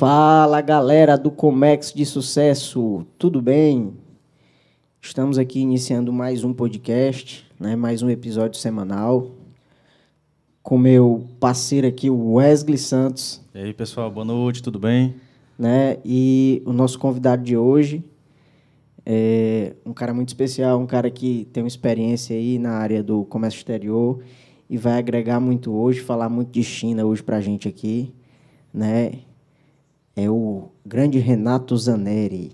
[0.00, 3.92] Fala galera do Comex de Sucesso, tudo bem?
[4.98, 7.76] Estamos aqui iniciando mais um podcast, né?
[7.76, 9.30] mais um episódio semanal,
[10.62, 13.42] com meu parceiro aqui, o Wesley Santos.
[13.54, 15.16] E aí pessoal, boa noite, tudo bem?
[15.58, 15.98] Né?
[16.02, 18.02] E o nosso convidado de hoje
[19.04, 23.26] é um cara muito especial, um cara que tem uma experiência aí na área do
[23.26, 24.24] comércio exterior
[24.66, 28.14] e vai agregar muito hoje, falar muito de China hoje para a gente aqui,
[28.72, 29.28] né?
[30.22, 32.52] É o grande Renato Zaneri.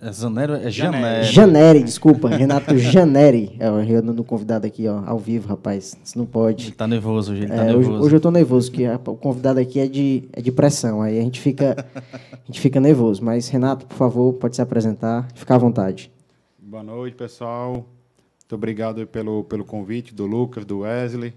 [0.00, 1.24] É Zanero, é Janeri.
[1.24, 3.56] Janeri, desculpa, Renato Janeri.
[3.60, 5.96] É, eu no convidado aqui, ó, ao vivo, rapaz.
[6.04, 6.66] Isso não pode.
[6.66, 7.90] Ele tá nervoso hoje, ele tá É, nervoso.
[7.92, 11.00] hoje, hoje eu tô nervoso, porque a- o convidado aqui é de, é de pressão,
[11.00, 13.24] aí a gente fica a gente fica nervoso.
[13.24, 16.10] Mas, Renato, por favor, pode se apresentar, fica à vontade.
[16.58, 17.72] Boa noite, pessoal.
[17.72, 21.32] Muito obrigado pelo, pelo convite do Lucas, do Wesley.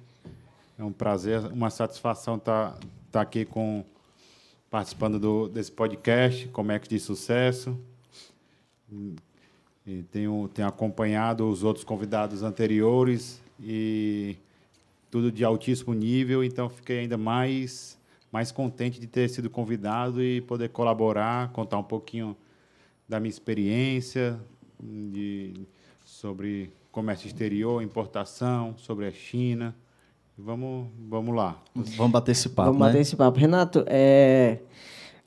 [0.80, 2.78] É um prazer, uma satisfação estar
[3.12, 3.86] tá, aqui com
[4.70, 7.78] participando do, desse podcast, Comex de Sucesso.
[9.86, 14.36] E tenho, tenho acompanhado os outros convidados anteriores e
[15.10, 17.98] tudo de altíssimo nível, então fiquei ainda mais,
[18.32, 22.36] mais contente de ter sido convidado e poder colaborar, contar um pouquinho
[23.08, 24.38] da minha experiência
[24.80, 25.54] de,
[26.04, 29.74] sobre comércio exterior, importação, sobre a China.
[30.38, 31.62] Vamos, vamos lá.
[31.74, 32.88] Vamos bater esse papo, Vamos né?
[32.88, 33.40] bater esse papo.
[33.40, 34.60] Renato, é...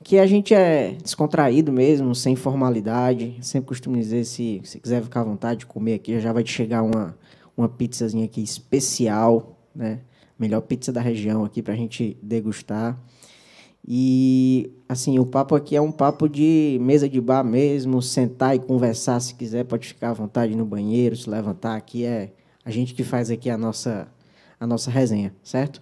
[0.01, 3.37] que a gente é descontraído mesmo, sem formalidade.
[3.41, 6.51] Sempre costumo dizer, se você quiser ficar à vontade de comer aqui, já vai te
[6.51, 7.17] chegar uma,
[7.57, 9.99] uma pizzazinha aqui especial, né?
[10.39, 12.97] Melhor pizza da região aqui pra gente degustar.
[13.87, 18.59] E, assim, o papo aqui é um papo de mesa de bar mesmo, sentar e
[18.59, 22.31] conversar se quiser, pode ficar à vontade no banheiro, se levantar aqui, é
[22.63, 24.07] a gente que faz aqui a nossa,
[24.61, 25.81] a nossa resenha, certo?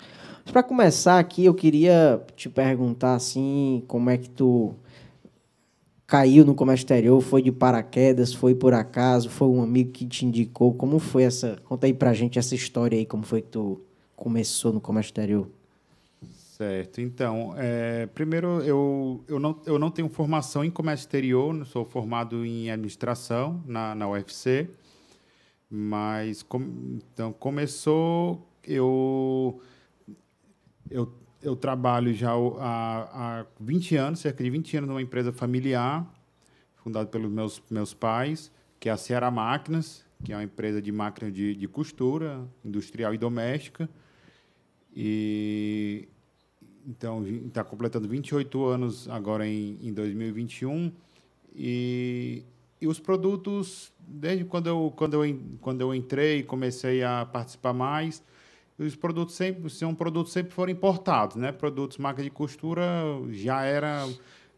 [0.52, 4.74] Para começar aqui, eu queria te perguntar, assim, como é que tu
[6.08, 10.26] caiu no comércio exterior, foi de paraquedas, foi por acaso, foi um amigo que te
[10.26, 13.82] indicou, como foi essa, conta aí pra gente essa história aí, como foi que tu
[14.16, 15.48] começou no comércio exterior?
[16.58, 17.00] Certo.
[17.00, 22.44] Então, é, primeiro, eu, eu, não, eu não tenho formação em comércio exterior, sou formado
[22.46, 24.68] em administração na, na UFC,
[25.70, 29.62] mas com- então, começou, eu,
[30.90, 36.08] eu, eu trabalho já há, há 20 anos, cerca de 20 anos, numa empresa familiar,
[36.76, 40.92] fundada pelos meus, meus pais, que é a Ceará Máquinas, que é uma empresa de
[40.92, 43.90] máquina de, de costura, industrial e doméstica.
[44.96, 46.08] E
[46.86, 50.92] então está completando 28 anos agora em, em 2021
[51.56, 52.44] e,
[52.82, 58.24] e os produtos desde quando eu quando eu quando eu entrei comecei a participar mais
[58.80, 62.84] os produtos sempre são produtos sempre foram importados né produtos marca de costura
[63.32, 64.08] já era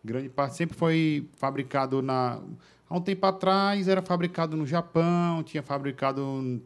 [0.03, 2.39] grande parte sempre foi fabricado na
[2.89, 6.21] há um tempo atrás era fabricado no Japão tinha fabricado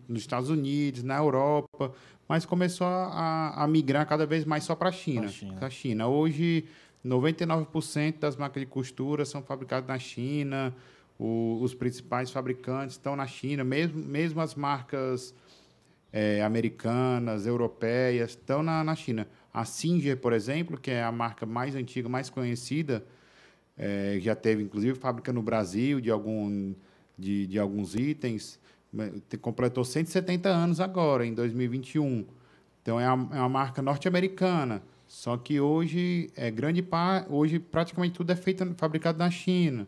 [0.08, 1.92] nos Estados Unidos na Europa
[2.28, 5.28] mas começou a, a migrar cada vez mais só para a China.
[5.28, 5.54] China.
[5.60, 6.08] Pra China.
[6.08, 6.66] Hoje,
[7.06, 10.74] 99% das máquinas de costura são fabricadas na China,
[11.20, 15.36] o- os principais fabricantes estão na China, mesmo, mesmo as marcas
[16.16, 19.28] eh, americanas, europeias, estão na, na China.
[19.54, 23.06] A Singer, por exemplo, que é a marca mais antiga, mais conhecida,
[23.78, 26.74] eh, já teve, inclusive, fábrica no Brasil de, algum,
[27.20, 28.58] de, de alguns itens,
[29.42, 32.26] completou 170 anos agora, em 2021.
[32.82, 34.82] Então, é uma, é uma marca norte-americana.
[35.06, 39.86] Só que hoje, é grande par, hoje praticamente tudo é feito, fabricado na China.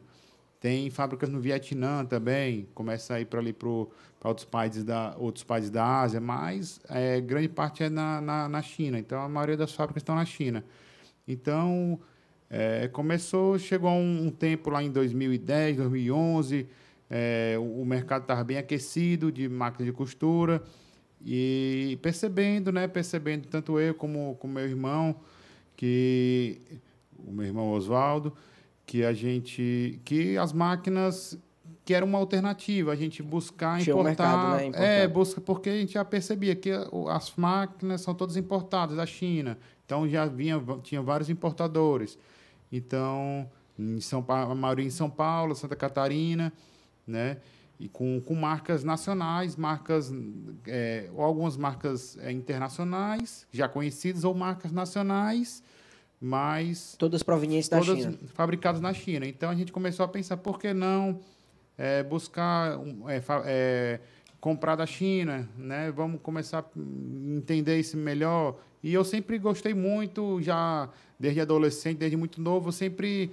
[0.59, 3.69] Tem fábricas no Vietnã também, começa a ir para ali para
[4.23, 8.61] outros países da outros países da Ásia, mas é, grande parte é na, na, na
[8.61, 8.97] China.
[8.97, 10.63] Então a maioria das fábricas estão na China.
[11.27, 11.99] Então
[12.49, 16.67] é, começou, chegou um, um tempo lá em 2010, 2011,
[17.09, 20.63] é, o, o mercado estava bem aquecido de máquinas de costura
[21.21, 25.15] e percebendo, né, percebendo tanto eu como como meu irmão
[25.75, 26.59] que
[27.17, 28.33] o meu irmão Oswaldo
[28.87, 31.37] que a gente que as máquinas
[31.85, 34.85] que era uma alternativa a gente buscar Tinha um importar, mercado, né, importar.
[34.85, 36.71] é busca porque a gente já percebia que
[37.09, 39.55] as máquinas são todas importadas da China.
[39.85, 42.17] Então já vinha tinha vários importadores.
[42.71, 43.47] Então
[43.77, 46.51] em São Paulo, a maioria em São Paulo Santa Catarina
[47.07, 47.37] né?
[47.79, 50.11] E com, com marcas nacionais, marcas,
[50.65, 55.63] é, ou algumas marcas é, internacionais, já conhecidas, ou marcas nacionais,
[56.19, 58.17] mas Todas provenientes da todas China.
[58.33, 59.27] fabricadas na China.
[59.27, 61.19] Então a gente começou a pensar, por que não
[61.77, 63.99] é, buscar é, é,
[64.39, 65.91] comprar da China, né?
[65.91, 66.65] Vamos começar a
[67.37, 68.59] entender isso melhor.
[68.81, 73.31] E eu sempre gostei muito, já desde adolescente, desde muito novo, eu sempre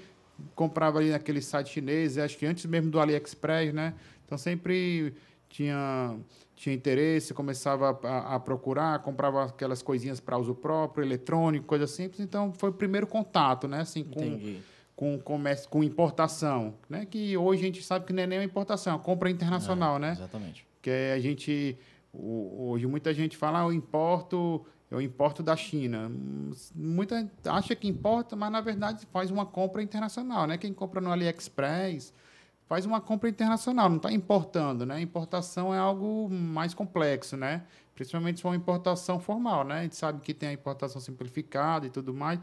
[0.55, 3.95] comprava ali naquele site chinês, acho que antes mesmo do AliExpress, né?
[4.27, 5.15] Então sempre
[5.55, 6.17] tinha
[6.57, 12.21] tinha interesse, começava a, a procurar, comprava aquelas coisinhas para uso próprio, eletrônico, coisa simples.
[12.21, 13.81] Então foi o primeiro contato, né?
[13.81, 14.61] Assim, com, Entendi.
[14.97, 17.07] com comércio, com importação, né?
[17.07, 19.97] Que hoje a gente sabe que não é nem uma importação, é uma compra internacional,
[19.97, 20.13] É, né?
[20.13, 20.67] Exatamente.
[20.83, 21.77] Que a gente
[22.13, 26.11] hoje muita gente fala, ah, eu importo, eu importo da China.
[26.75, 30.59] Muita gente acha que importa, mas na verdade faz uma compra internacional, né?
[30.59, 32.13] Quem compra no AliExpress
[32.67, 35.01] faz uma compra internacional, não está importando, né?
[35.01, 37.63] Importação é algo mais complexo, né?
[37.95, 39.81] Principalmente se for uma importação formal, né?
[39.81, 42.41] A gente sabe que tem a importação simplificada e tudo mais,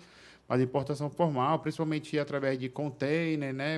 [0.48, 3.78] mas importação formal, principalmente através de container, né?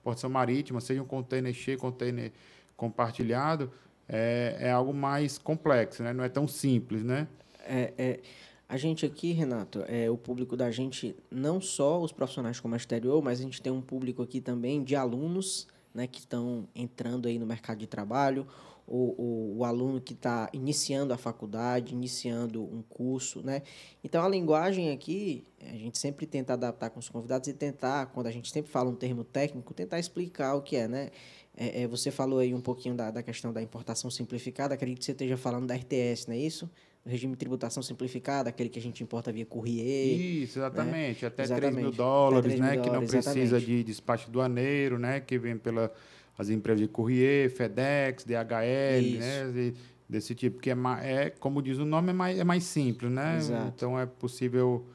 [0.00, 2.32] Importação marítima, seja um container cheio, container
[2.76, 3.72] compartilhado,
[4.08, 6.12] é, é algo mais complexo, né?
[6.12, 7.28] Não é tão simples, né?
[7.60, 8.20] É, é,
[8.68, 13.22] a gente aqui, Renato, é, o público da gente, não só os profissionais comércio exterior,
[13.22, 17.38] mas a gente tem um público aqui também de alunos né, que estão entrando aí
[17.38, 18.46] no mercado de trabalho,
[18.86, 23.62] o, o, o aluno que está iniciando a faculdade, iniciando um curso, né?
[24.02, 28.28] Então, a linguagem aqui, a gente sempre tenta adaptar com os convidados e tentar, quando
[28.28, 31.10] a gente sempre fala um termo técnico, tentar explicar o que é, né?
[31.54, 35.04] É, é, você falou aí um pouquinho da, da questão da importação simplificada, acredito que
[35.04, 36.70] você esteja falando da RTS, não é isso?
[37.08, 40.42] Regime de tributação simplificada, aquele que a gente importa via courrier.
[40.42, 41.24] Isso, exatamente.
[41.26, 41.76] Até 3 Exatamente.
[41.80, 42.76] mil Até dólares, 3 mil né?
[42.76, 43.66] Que não dólares, precisa exatamente.
[43.66, 45.20] de despacho doaneiro, né?
[45.20, 45.92] Que vem pela
[46.36, 49.18] as empresas de courrier, FedEx, DHL, Isso.
[49.18, 49.52] né?
[49.56, 49.74] e
[50.08, 53.36] Desse tipo, que é, é, como diz o nome, é mais, é mais simples, né?
[53.36, 53.72] Exato.
[53.76, 54.86] Então é possível.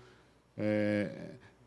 [0.57, 1.12] é,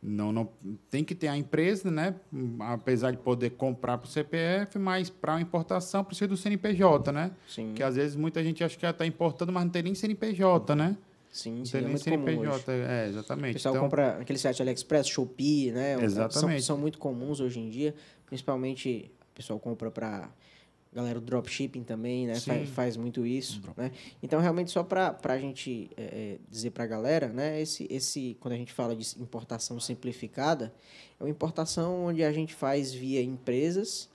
[0.02, 0.48] não, não
[0.90, 2.14] tem que ter a empresa, né?
[2.60, 7.31] Apesar de poder comprar para o CPF, mas para a importação precisa do CNPJ, né?
[7.48, 10.75] Sim, Que às vezes muita gente acha que está importando, mas não tem nem CNPJ,
[10.75, 10.96] né?
[11.31, 12.02] sim, sim, tem é muito.
[12.02, 12.72] CNPJ.
[12.72, 13.52] É, O exatamente.
[13.54, 16.02] pessoal Então, compra aquele site AliExpress, Shopee, né?
[16.02, 16.62] Exatamente.
[16.62, 17.94] São, são muito comuns hoje em dia.
[18.25, 20.31] Principalmente o pessoal compra para
[20.93, 22.35] galera do dropshipping também, né?
[22.47, 23.91] Faz, faz muito isso, né?
[24.23, 27.61] Então, realmente, só para a gente é, é, dizer para a galera, né?
[27.61, 30.73] Esse, esse, quando a gente fala de importação simplificada,
[31.21, 34.09] é uma importação onde a gente faz via empresas,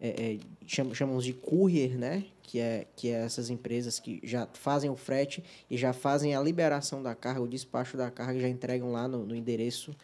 [0.00, 2.24] é, é, cham- chamamos de courier, né?
[2.42, 6.40] Que é, que é essas empresas que já fazem o frete e já fazem a
[6.40, 9.94] liberação da carga, o despacho da carga, e já entregam lá no, no endereço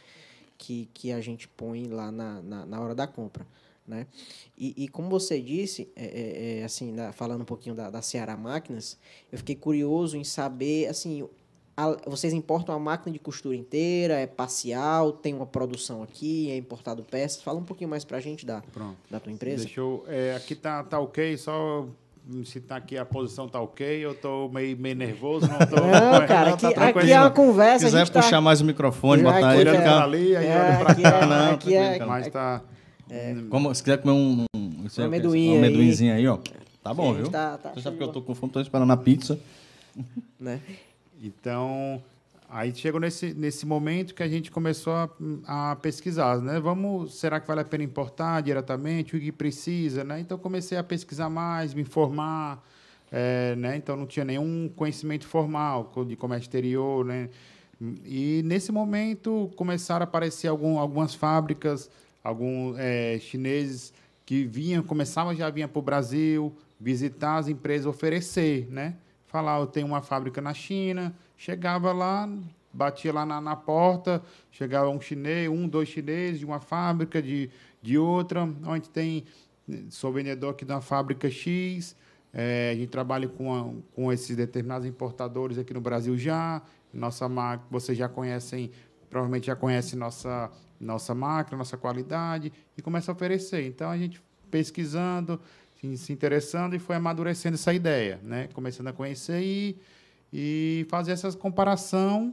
[0.58, 3.46] que, que a gente põe lá na, na, na hora da compra.
[3.86, 4.06] Né?
[4.56, 8.00] E, e como você disse, é, é, é, assim, na- falando um pouquinho da, da
[8.00, 8.96] Ceará Máquinas,
[9.30, 11.28] eu fiquei curioso em saber, assim,
[11.76, 16.56] a- vocês importam a máquina de costura inteira, é parcial, tem uma produção aqui, é
[16.56, 17.42] importado peças.
[17.42, 18.96] Fala um pouquinho mais pra gente da, Pronto.
[19.10, 19.64] da tua empresa.
[19.64, 20.02] Deixa eu.
[20.08, 21.86] é, aqui tá, tá ok, só
[22.46, 25.76] se tá aqui a posição tá ok, eu tô meio, meio nervoso, não tô.
[25.76, 25.82] Não,
[26.26, 28.22] cara, Não, aqui, tá aqui é uma Se conversa, a quiser tá...
[28.22, 30.94] puxar mais o microfone, É, botar aqui ele, Olhando é- ali, aí É, olhando pra
[30.94, 31.18] cá.
[31.18, 32.62] é- Não, aqui é- tranquilo, Mas tá.
[33.50, 35.58] Como, se quiser comer um, um, é Um amendoim um aí.
[35.58, 36.38] amendoinzinho aí, ó.
[36.82, 37.30] Tá bom, gente viu?
[37.30, 39.38] tá- tá Você show sabe que eu tô com fome, tô esperando a pizza.
[40.38, 40.60] né?
[41.22, 42.02] Então,
[42.48, 45.08] aí chegou nesse, nesse momento que a gente começou a,
[45.46, 46.60] a pesquisar, né?
[46.60, 49.16] Vamos, será que vale a pena importar diretamente?
[49.16, 50.20] O que precisa, né?
[50.20, 52.62] Então, comecei a pesquisar mais, me informar,
[53.10, 53.76] é, né?
[53.76, 57.28] Então, não tinha nenhum conhecimento formal de comércio exterior, né?
[58.04, 61.90] E, nesse momento, começaram a aparecer algum, algumas fábricas,
[62.24, 63.92] alguns é, chineses
[64.26, 68.96] que vinham, começavam já vinha para o Brasil, visitar as empresas, oferecer, né?
[69.26, 72.26] Falar, eu tenho uma fábrica na China, chegava lá,
[72.72, 77.50] batia lá na, na porta, chegava um chinês, um, dois chineses de uma fábrica, de,
[77.82, 79.24] de outra, onde tem,
[79.90, 81.94] sou vendedor aqui da fábrica X,
[82.32, 87.28] eh, a gente trabalha com, a- com esses determinados importadores aqui no Brasil já, nossa
[87.28, 88.70] marca, vocês já conhecem,
[89.10, 93.66] provavelmente já conhecem nossa, nossa máquina, nossa qualidade, e começa a oferecer.
[93.66, 95.40] Então, a gente pesquisando,
[95.96, 98.48] se, interessando, e foi amadurecendo essa ideia, né?
[98.54, 99.76] Começando a conhecer e,
[100.32, 102.32] e fazer essa comparação,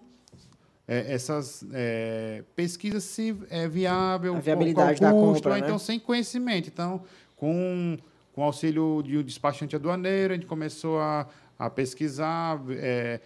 [0.87, 5.51] é, essas é, pesquisas se é viável, A qual- viabilidade qual da o custo, compra,
[5.51, 5.65] ou né?
[5.65, 6.67] então sem conhecimento.
[6.69, 7.03] Então,
[7.35, 7.97] com,
[8.33, 13.19] com auxílio de um despachante aduaneiro, a gente começou a, a pesquisar, é,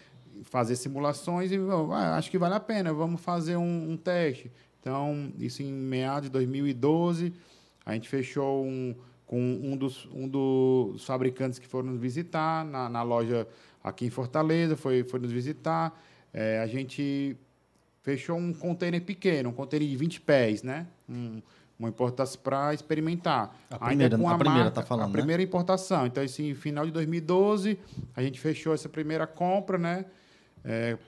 [0.44, 1.58] fazer simulações e
[1.92, 4.52] ah, acho que vale a pena, vamos fazer um, um teste.
[4.90, 7.34] Então, isso em meados de 2012,
[7.84, 8.94] a gente fechou um,
[9.26, 13.48] com um dos, um dos fabricantes que foram nos visitar na, na loja
[13.84, 16.00] aqui em Fortaleza, foi, foi nos visitar.
[16.32, 17.36] É, a gente
[18.04, 20.86] fechou um container pequeno, um container de 20 pés, né?
[21.10, 21.42] Um,
[21.80, 23.58] uma importação para experimentar.
[23.72, 25.14] A Ainda primeira- com a primeira marca- tá falando, A né?
[25.14, 26.06] primeira importação.
[26.06, 27.80] Então, esse final de 2012,
[28.16, 30.06] a gente fechou essa primeira compra, né?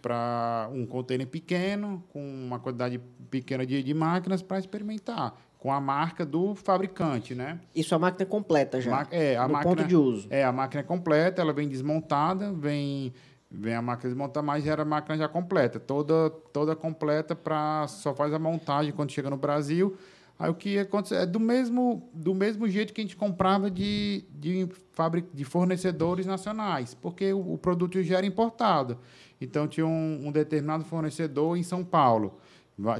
[0.01, 2.99] Para um container pequeno, com uma quantidade
[3.29, 7.59] pequena de, de máquinas para experimentar, com a marca do fabricante, né?
[7.75, 8.91] Isso a máquina é completa já.
[8.91, 10.27] Ma- é, a máquina, ponto de uso.
[10.29, 13.11] É, a máquina é completa, ela vem desmontada, vem,
[13.49, 18.13] vem a máquina desmontada, mas era a máquina já completa, toda, toda completa para só
[18.13, 19.97] faz a montagem quando chega no Brasil.
[20.39, 24.23] Aí o que acontece é do mesmo, do mesmo jeito que a gente comprava de,
[24.29, 28.99] de, fabri- de fornecedores nacionais, porque o, o produto já era importado.
[29.39, 32.37] Então tinha um, um determinado fornecedor em São Paulo,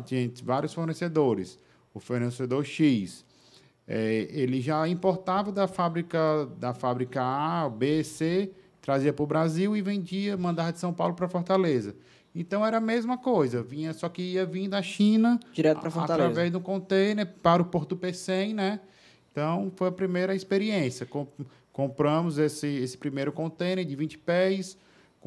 [0.06, 1.58] tinha vários fornecedores.
[1.94, 3.25] O fornecedor X,
[3.88, 8.51] é, ele já importava da fábrica da fábrica A, B, C,
[8.82, 11.96] trazia para o Brasil e vendia, mandava de São Paulo para Fortaleza.
[12.36, 15.91] Então era a mesma coisa, vinha só que ia vir da China Direto pra a-
[15.91, 16.29] Fortaleza.
[16.29, 18.79] através do container para o Porto Pecém, né?
[19.32, 21.03] Então foi a primeira experiência.
[21.06, 21.27] Com-
[21.74, 24.77] compramos esse, esse primeiro container de 20 pés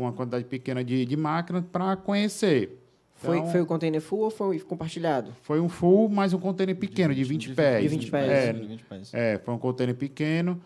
[0.01, 2.79] com uma quantidade pequena de, de máquina para conhecer.
[3.17, 5.31] Foi, Então, foi o container full ou foi compartilhado?
[5.43, 7.83] foi um full, mais um container pequeno, de 20 pés.
[7.83, 8.31] De 20 pés.
[8.31, 9.15] É, De 20 pés.
[9.15, 10.59] é, foi um container pequeno.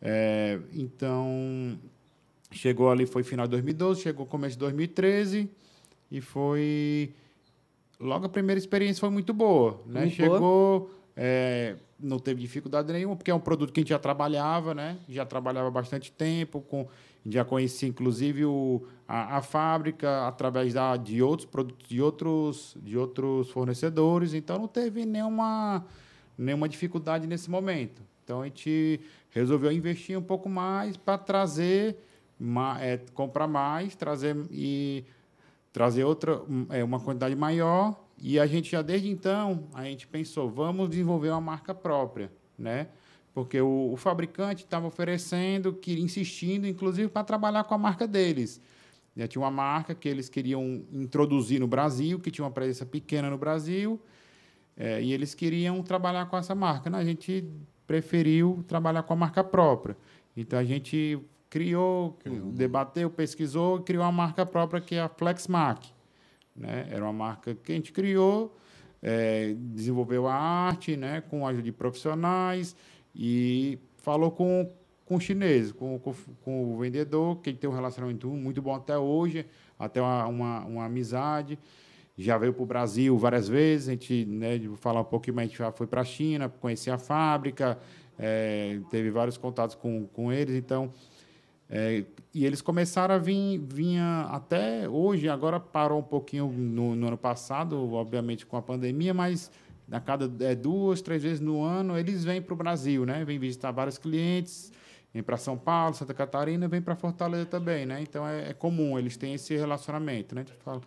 [0.00, 1.78] É, então,
[2.50, 5.50] chegou ali, foi final de 2012, chegou começo de 2013
[6.10, 7.12] e foi...
[8.00, 10.02] Logo a primeira experiência foi muito boa, né?
[10.02, 13.98] Muito chegou, é, não teve dificuldade nenhuma, porque é um produto que a gente já
[13.98, 14.96] trabalhava, né?
[15.08, 16.86] Já trabalhava bastante tempo, com,
[17.26, 22.98] já conhecia inclusive o, a, a fábrica através da, de outros produtos, de outros, de
[22.98, 25.84] outros fornecedores, então não teve nenhuma,
[26.36, 28.02] nenhuma dificuldade nesse momento.
[28.24, 31.96] Então a gente resolveu investir um pouco mais para trazer,
[32.80, 35.04] é, comprar mais, trazer e
[35.72, 37.98] trazer outra é, uma quantidade maior.
[38.20, 42.88] E a gente já desde então a gente pensou vamos desenvolver uma marca própria né
[43.38, 48.60] porque o, o fabricante estava oferecendo que insistindo inclusive para trabalhar com a marca deles
[49.16, 53.30] já tinha uma marca que eles queriam introduzir no Brasil que tinha uma presença pequena
[53.30, 54.00] no Brasil
[54.76, 56.98] é, e eles queriam trabalhar com essa marca né?
[56.98, 57.48] a gente
[57.86, 59.96] preferiu trabalhar com a marca própria
[60.36, 62.18] então a gente criou,
[62.52, 65.88] debateu, pesquisou e criou uma marca própria que é a FlexMac.
[66.54, 66.86] Né?
[66.90, 68.54] Era uma marca que a gente criou,
[69.02, 71.22] eh, desenvolveu a arte né?
[71.22, 72.76] com a ajuda de profissionais
[73.14, 74.70] e falou com,
[75.04, 78.96] com o chinês, com, com, com o vendedor, que tem um relacionamento muito bom até
[78.96, 79.46] hoje,
[79.78, 81.58] até uma, uma, uma amizade.
[82.16, 85.46] Já veio para o Brasil várias vezes, a gente, né, de falar um pouquinho mais,
[85.46, 87.78] a gente já foi para a China, conhecer a fábrica,
[88.18, 90.92] eh, teve vários contatos com, com eles, então
[91.70, 97.08] é, e eles começaram a vir, vinha até hoje, agora parou um pouquinho no, no
[97.08, 99.50] ano passado, obviamente com a pandemia, mas
[99.90, 103.24] a cada é, duas, três vezes no ano eles vêm para o Brasil, né?
[103.24, 104.72] Vêm visitar vários clientes,
[105.12, 108.00] vêm para São Paulo, Santa Catarina, vêm para Fortaleza também, né?
[108.02, 110.44] Então é, é comum, eles têm esse relacionamento, né?
[110.64, 110.80] Fala.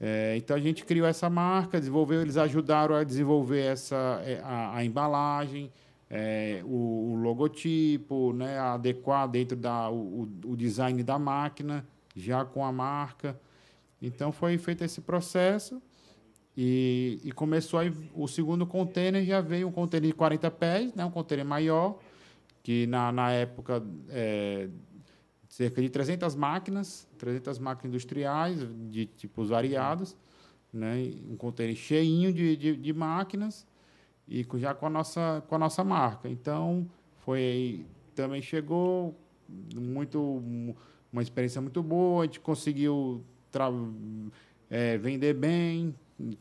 [0.00, 4.76] É, então a gente criou essa marca, desenvolveu, eles ajudaram a desenvolver essa é, a,
[4.76, 5.72] a embalagem,
[6.08, 12.64] é, o, o logotipo, né, adequar dentro da o- o design da máquina, já com
[12.64, 13.38] a marca.
[14.00, 15.82] Então foi feito esse processo
[16.60, 17.78] e, e começou
[18.12, 22.00] o segundo container já veio um container de 40 pés, né, um container maior,
[22.64, 24.68] que na, na época é,
[25.48, 28.58] cerca de 300 máquinas, 300 máquinas industriais
[28.90, 30.16] de tipos variados,
[30.72, 33.64] né, um container cheinho de, de, de máquinas
[34.26, 36.28] e já com a nossa com a nossa marca.
[36.28, 37.86] Então foi
[38.16, 39.16] também chegou
[39.76, 40.42] muito
[41.12, 43.22] uma experiência muito boa, a gente conseguiu
[44.68, 45.94] é, vender bem,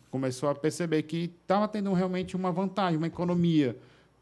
[0.09, 3.77] começou a perceber que estava tendo realmente uma vantagem, uma economia,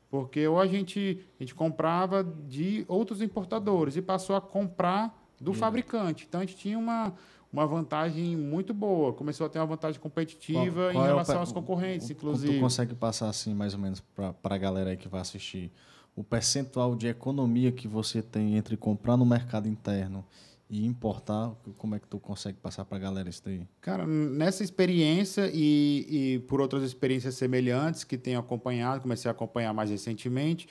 [0.09, 5.53] porque ou a gente a gente comprava de outros importadores e passou a comprar do
[5.53, 6.25] fabricante.
[6.27, 7.13] Então a gente tinha uma
[7.53, 11.05] uma vantagem muito boa, começou a ter uma vantagem competitiva Qual- qual em é o
[11.05, 12.53] relação aos concorrentes, o- inclusive.
[12.55, 15.71] Tu consegue passar assim, mais ou menos, para a galera aí que vai assistir,
[16.17, 20.25] o percentual de economia que você tem entre comprar no mercado interno
[20.69, 23.67] e importar, como é que tu consegue passar para a galera isso daí?
[23.81, 26.05] Cara, nessa experiência e,
[26.35, 30.67] e por outras experiências semelhantes que tenho acompanhado, comecei a acompanhar mais recentemente,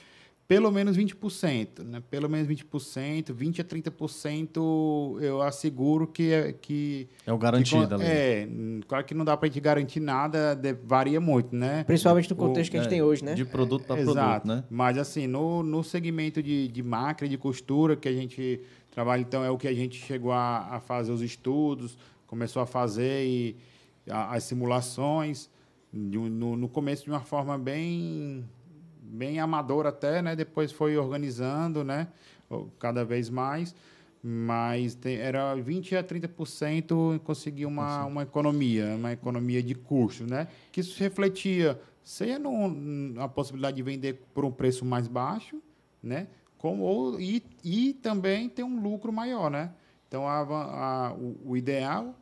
[0.46, 2.02] pelo menos 20%, né?
[2.10, 7.94] Pelo menos 20%, 20 a 30% eu asseguro que é que É o que garantido
[7.94, 8.04] ali.
[8.04, 8.48] É,
[8.86, 11.84] claro que não dá pra gente garantir nada, de- varia muito, né?
[11.84, 13.34] Principalmente no contexto que a gente É, tem hoje, né?
[13.34, 14.42] De produto para Exato.
[14.42, 14.64] produto, né?
[14.68, 18.60] Mas assim, no, no segmento de, de máquina de costura que a gente
[18.94, 22.66] trabalha, então é o que a gente chegou a, a fazer os estudos, começou a
[22.66, 23.56] fazer e
[24.08, 25.50] a- as simulações
[25.92, 28.44] no, no começo de uma forma bem
[29.02, 30.34] bem amadora até, né?
[30.34, 32.08] Depois foi organizando, né?
[32.78, 33.74] Cada vez mais.
[34.22, 40.48] mas tem, era 20 a 30% conseguir uma, uma economia, uma economia de custo, né?
[40.72, 45.60] Que isso refletia, seja no, a possibilidade de vender por um preço mais baixo,
[46.02, 46.26] né?
[46.64, 49.70] Como, ou, e, e também ter um lucro maior, né?
[50.08, 52.14] Então, a, a, o, o, ideal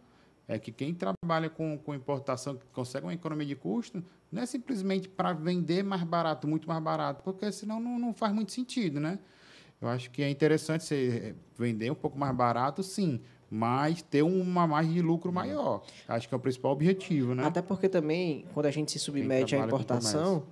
[0.49, 4.47] é que quem trabalha com, com importação, que consegue uma economia de custo, não é
[4.47, 8.99] simplesmente para vender mais barato, muito mais barato, porque senão não, não faz muito sentido,
[8.99, 9.21] né?
[9.81, 14.67] Eu acho que é interessante você vender um pouco mais barato, sim, mas ter uma
[14.67, 15.85] margem de lucro maior.
[16.09, 17.45] Acho que é o principal objetivo, né?
[17.45, 20.49] Até porque também, quando a gente se submete à importação,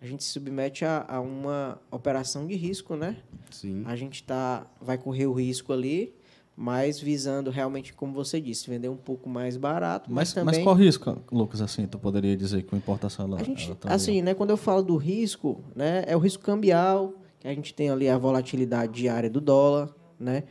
[0.00, 3.16] a gente se submete a, a, uma operação de risco, né?
[3.50, 3.82] Sim.
[3.86, 6.14] A gente tá, vai correr o risco ali,
[6.56, 10.10] mas visando realmente, como você disse, vender um pouco mais barato.
[10.10, 10.54] Mas, mas também.
[10.56, 13.74] Mas qual risco, Lucas, assim, tu poderia dizer que a importação ela, a gente, ela
[13.74, 17.54] tá Assim, né, quando eu falo do risco, né, é o risco cambial que a
[17.54, 20.44] gente tem ali a volatilidade diária do dólar, né?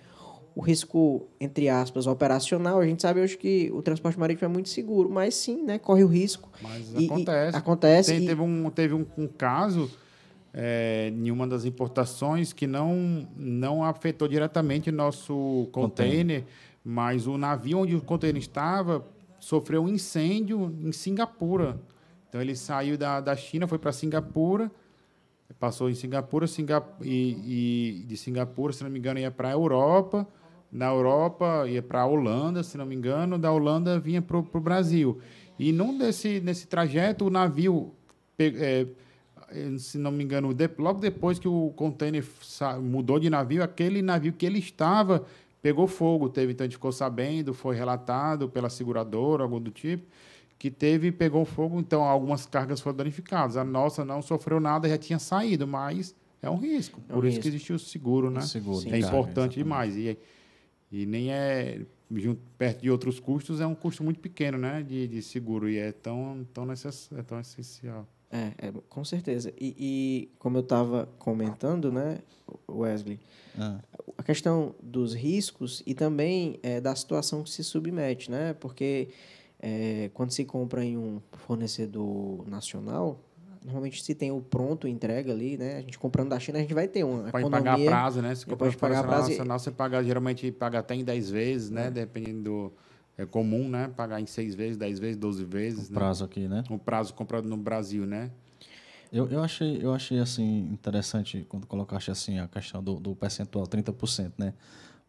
[0.57, 4.69] O risco, entre aspas, operacional, a gente sabe hoje que o transporte marítimo é muito
[4.69, 6.49] seguro, mas sim, né, corre o risco.
[6.63, 7.55] Mas e, acontece.
[7.55, 8.11] E acontece.
[8.11, 8.25] Tem, e...
[8.25, 9.87] Teve, um, teve um, um caso
[10.51, 16.43] é, em uma das importações que não, não afetou diretamente nosso container,
[16.83, 19.05] mas o navio onde o container estava
[19.39, 21.79] sofreu um incêndio em Singapura.
[22.29, 24.71] Então ele saiu da, da China, foi para Singapura
[25.59, 29.51] Passou em Singapura, Singapura e, e, de Singapura, se não me engano, ia para a
[29.51, 30.27] Europa.
[30.71, 33.37] Na Europa ia para a Holanda, se não me engano.
[33.37, 35.19] Da Holanda vinha para o Brasil.
[35.57, 37.93] E num desse nesse trajeto, o navio,
[38.37, 38.85] é,
[39.77, 42.23] se não me engano, de, logo depois que o container
[42.81, 45.25] mudou de navio, aquele navio que ele estava
[45.61, 46.29] pegou fogo.
[46.29, 50.05] Teve, então a gente ficou sabendo, foi relatado pela seguradora, algo do tipo
[50.59, 53.57] que teve pegou fogo, então algumas cargas foram danificadas.
[53.57, 56.99] A nossa não sofreu nada, já tinha saído, mas é um risco.
[57.07, 57.33] É um Por risco.
[57.33, 58.39] isso que existe o seguro, né?
[58.39, 59.95] O seguro, Sim, é importante demais.
[59.95, 60.17] E,
[60.91, 65.07] e nem é junto, perto de outros custos, é um custo muito pequeno, né, de,
[65.07, 68.07] de seguro e é tão tão, necess, é tão essencial.
[68.29, 69.53] É, é, com certeza.
[69.59, 72.19] E, e como eu estava comentando, né,
[72.69, 73.19] Wesley,
[73.57, 73.79] ah.
[74.17, 78.53] a questão dos riscos e também é, da situação que se submete, né?
[78.53, 79.09] Porque
[79.59, 83.19] é, quando se compra em um fornecedor nacional,
[83.67, 85.77] normalmente se tem o pronto entrega ali, né?
[85.77, 87.71] A gente comprando da China, a gente vai ter uma pode economia...
[87.71, 88.33] pagar prazo, né?
[88.33, 91.87] Se comprar pode pagar prazo nacional, você paga geralmente paga até em 10 vezes, né?
[91.87, 91.91] É.
[91.91, 92.73] Dependendo do
[93.17, 93.91] é comum, né?
[93.95, 95.99] Pagar em 6 vezes, 10 vezes, 12 vezes, o né?
[95.99, 96.63] prazo aqui, né?
[96.69, 98.31] O prazo comprado no Brasil, né?
[99.11, 103.65] Eu, eu, achei, eu achei assim interessante quando colocaste assim a questão do, do percentual
[103.65, 104.53] 30%, né?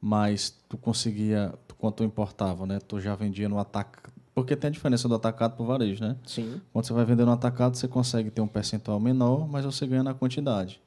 [0.01, 2.79] Mas tu conseguia, quando tu importava, né?
[2.79, 3.99] Tu já vendia no ataque
[4.39, 6.17] porque tem a diferença do atacado para o varejo, né?
[6.25, 6.61] Sim.
[6.73, 10.03] Quando você vai vender no atacado, você consegue ter um percentual menor, mas você ganha
[10.03, 10.81] na quantidade.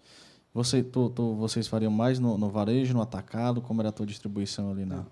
[0.53, 3.61] Você, tu, tu, vocês fariam mais no, no, varejo, no atacado?
[3.61, 5.03] Como era a tua distribuição ali na...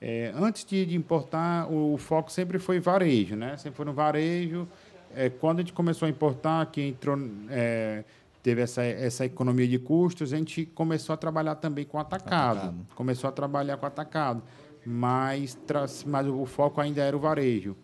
[0.00, 3.56] É, antes de, de, importar, o, o, foco sempre foi varejo, né?
[3.56, 4.66] Sempre foi no varejo.
[5.14, 7.16] É, quando a gente começou a importar, que entrou...
[7.50, 8.04] É,
[8.42, 12.58] teve essa, essa economia de custos, a gente começou a trabalhar também com atacado.
[12.58, 12.86] atacado.
[12.94, 14.42] Começou a trabalhar com atacado
[14.84, 15.58] mas,
[16.06, 17.76] mas o foco ainda era o varejo.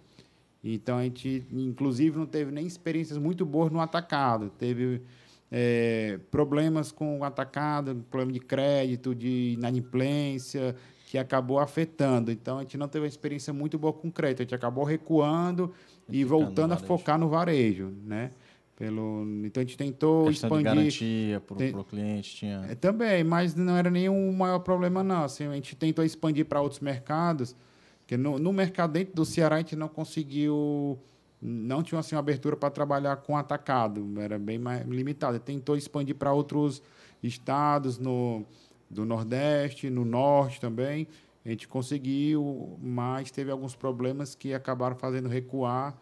[0.62, 4.50] Então a gente, inclusive, não teve nem experiências muito boas no atacado.
[4.58, 5.02] Teve
[5.50, 10.74] é, problemas com o atacado, problema de crédito, de inadimplência,
[11.06, 12.30] que acabou afetando.
[12.30, 14.40] Então a gente não teve uma experiência muito boa com crédito.
[14.40, 15.72] A gente acabou recuando
[16.08, 18.30] e, e voltando a focar no varejo, né?
[18.78, 20.64] Pelo, então a gente tentou Questão expandir.
[20.64, 22.64] Garantia para o tem, cliente tinha.
[22.70, 25.24] É, também, mas não era nenhum maior problema, não.
[25.24, 27.56] Assim, a gente tentou expandir para outros mercados,
[27.98, 30.96] porque no, no mercado dentro do Ceará a gente não conseguiu.
[31.42, 35.40] Não tinha assim, uma abertura para trabalhar com atacado, era bem mais limitado.
[35.40, 36.80] Tentou expandir para outros
[37.20, 38.44] estados no,
[38.88, 41.08] do Nordeste, no Norte também.
[41.44, 45.98] A gente conseguiu, mas teve alguns problemas que acabaram fazendo recuar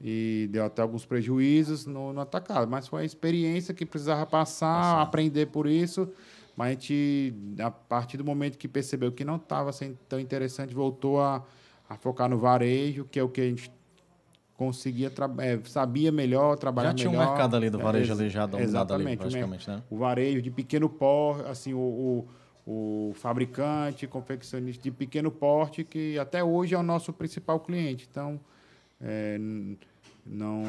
[0.00, 2.68] e deu até alguns prejuízos no, no atacado.
[2.68, 6.08] Mas foi a experiência que precisava passar, passar, aprender por isso.
[6.56, 10.74] Mas a gente, a partir do momento que percebeu que não estava sendo tão interessante,
[10.74, 11.44] voltou a,
[11.88, 13.70] a focar no varejo, que é o que a gente
[14.56, 17.26] conseguia é, sabia melhor trabalhar já tinha melhor.
[17.26, 20.88] um mercado ali do varejo é, alejado exatamente ali, praticamente né o varejo de pequeno
[20.88, 22.26] porte assim o,
[22.66, 28.08] o, o, fabricante confeccionista de pequeno porte que até hoje é o nosso principal cliente
[28.10, 28.40] então
[29.00, 29.38] é,
[30.24, 30.62] não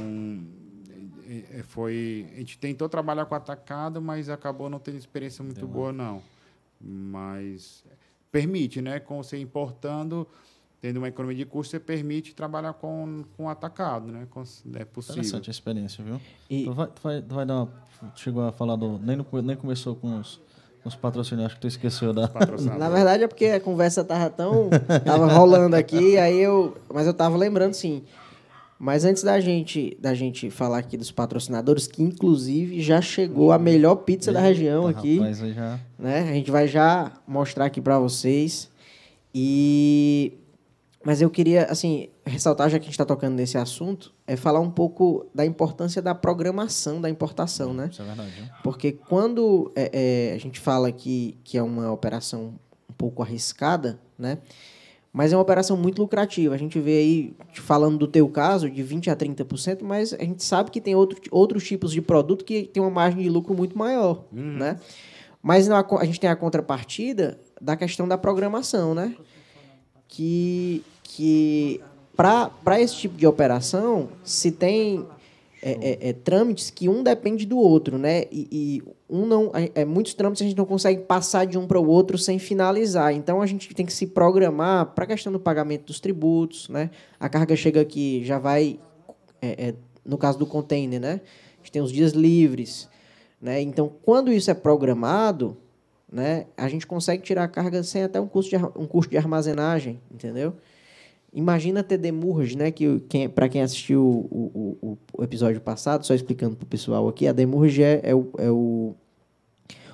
[1.27, 5.59] é, é, foi a gente tentou trabalhar com atacado, mas acabou não tendo experiência muito
[5.59, 6.21] Deu boa não.
[6.79, 7.83] Mas
[8.31, 10.27] permite, né, com você importando
[10.79, 14.27] tendo uma economia de custo, você permite trabalhar com, com atacado, né?
[14.29, 14.43] Com,
[14.75, 15.15] é possível.
[15.15, 16.21] Interessante a experiência, viu?
[16.49, 16.65] E...
[16.65, 17.73] Tu, vai, tu, vai, tu vai dar uma,
[18.15, 20.39] chegou a falar do nem, nem começou com os
[20.85, 22.29] Os patrocinadores, acho que tu esqueceu da.
[22.77, 24.69] Na verdade é porque a conversa tava tão.
[25.03, 26.77] tava rolando aqui, aí eu.
[26.93, 28.03] Mas eu tava lembrando sim.
[28.79, 33.57] Mas antes da gente, da gente falar aqui dos patrocinadores, que inclusive já chegou a
[33.57, 35.17] melhor pizza da região Eita, aqui.
[35.17, 35.79] Rapaz, já...
[35.97, 36.29] né?
[36.29, 38.69] A gente vai já mostrar aqui para vocês.
[39.33, 40.33] E
[41.03, 44.59] mas eu queria assim ressaltar já que a gente está tocando nesse assunto, é falar
[44.59, 47.89] um pouco da importância da programação da importação, né?
[47.91, 48.31] Isso é verdade.
[48.31, 48.45] viu?
[48.63, 52.55] Porque quando é, é, a gente fala que, que é uma operação
[52.89, 54.39] um pouco arriscada, né?
[55.11, 56.53] Mas é uma operação muito lucrativa.
[56.53, 60.43] A gente vê aí, falando do teu caso, de 20% a 30%, mas a gente
[60.43, 63.75] sabe que tem outro, outros tipos de produto que tem uma margem de lucro muito
[63.75, 64.79] maior, né?
[65.41, 69.15] Mas na a gente tem a contrapartida da questão da programação, né?
[70.07, 71.81] Que, que
[72.17, 75.06] para esse tipo de operação, se tem
[75.62, 78.23] é, é, é, trâmites que um depende do outro, né?
[78.32, 81.80] E, e um não, é, muitos trâmites a gente não consegue passar de um para
[81.80, 83.13] o outro sem finalizar.
[83.13, 86.89] Então a gente tem que se programar para a questão do pagamento dos tributos, né?
[87.19, 88.80] A carga chega aqui, já vai,
[89.39, 91.21] é, é, no caso do container, né?
[91.56, 92.89] A gente tem os dias livres,
[93.39, 93.62] né?
[93.62, 95.56] Então quando isso é programado,
[96.12, 96.47] né?
[96.56, 99.99] A gente consegue tirar a carga sem até um custo de, um custo de armazenagem,
[100.12, 100.56] entendeu?
[101.38, 102.71] Imagina ter demurge, né?
[102.71, 107.08] Que quem, para quem assistiu o, o, o- o episódio passado, só explicando pro pessoal
[107.08, 108.95] aqui, a demurge é, é, o, é o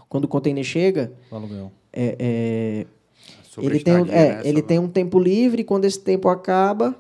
[0.08, 1.72] quando o container chega, O aluguel.
[1.92, 2.86] é, é,
[3.50, 4.40] Sobre ele tem, um- estadia, é, né?
[4.42, 6.96] ele Sobre- tem um tempo livre, quando esse tempo acaba,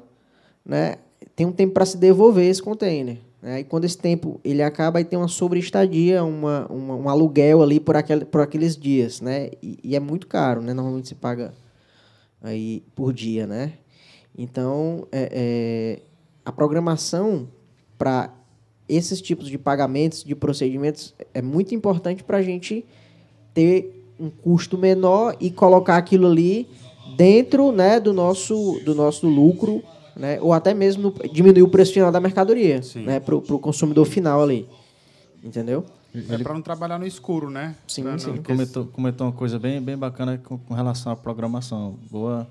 [0.65, 0.95] né,
[1.35, 3.17] tem um tempo para se devolver esse container.
[3.41, 3.61] Né?
[3.61, 7.79] E quando esse tempo ele acaba, aí tem uma sobreestadia, uma, uma, um aluguel ali
[7.79, 9.19] por, aquele, por aqueles dias.
[9.21, 9.51] Né?
[9.61, 10.73] E, e é muito caro, né?
[10.73, 11.53] normalmente se paga
[12.41, 13.45] aí por dia.
[13.47, 13.73] Né?
[14.37, 16.01] Então, é, é,
[16.45, 17.47] a programação
[17.97, 18.33] para
[18.89, 22.85] esses tipos de pagamentos, de procedimentos, é muito importante para a gente
[23.53, 26.67] ter um custo menor e colocar aquilo ali
[27.15, 29.83] dentro né, do, nosso, do nosso lucro,
[30.15, 33.03] né, ou até mesmo no- diminuir o preço final da mercadoria Sim.
[33.03, 34.67] né, para o consumidor final ali.
[35.43, 35.85] Entendeu?
[36.29, 37.75] É para não trabalhar no escuro, né?
[37.87, 38.27] Sim, Pra sim.
[38.27, 41.95] não- Ele comentou, comentou uma coisa bem, bem bacana com, com relação à programação.
[42.11, 42.47] Boa,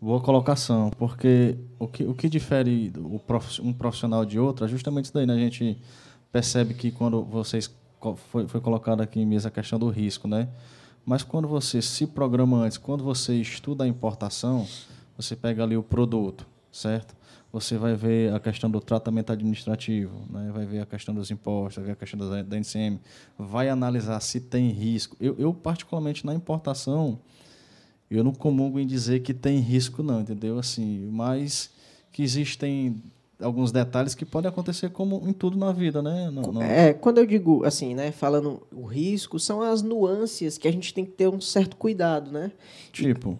[0.00, 2.92] boa colocação, porque o que, o que difere
[3.62, 5.34] um profissional de outro é justamente isso daí, né?
[5.34, 5.76] A gente
[6.32, 7.70] percebe que quando vocês
[8.30, 10.48] foi, foi colocado aqui em mesa a questão do risco, né?
[11.04, 14.66] Mas quando você se programa antes, quando você estuda a importação,
[15.16, 17.14] você pega ali o produto, certo?
[17.52, 20.50] Você vai ver a questão do tratamento administrativo, né?
[20.54, 23.00] vai ver a questão dos impostos, vai ver a questão da, da NCM,
[23.36, 25.16] vai analisar se tem risco.
[25.20, 27.18] Eu, eu, particularmente, na importação,
[28.10, 30.58] eu não comungo em dizer que tem risco, não, entendeu?
[30.58, 31.70] Assim, mas
[32.12, 33.02] que existem
[33.40, 36.30] alguns detalhes que podem acontecer como em tudo na vida, né?
[36.30, 40.68] Não, não- É, quando eu digo assim, né, falando o risco, são as nuances que
[40.68, 42.50] a gente tem que ter um certo cuidado, né?
[42.92, 43.38] Tipo,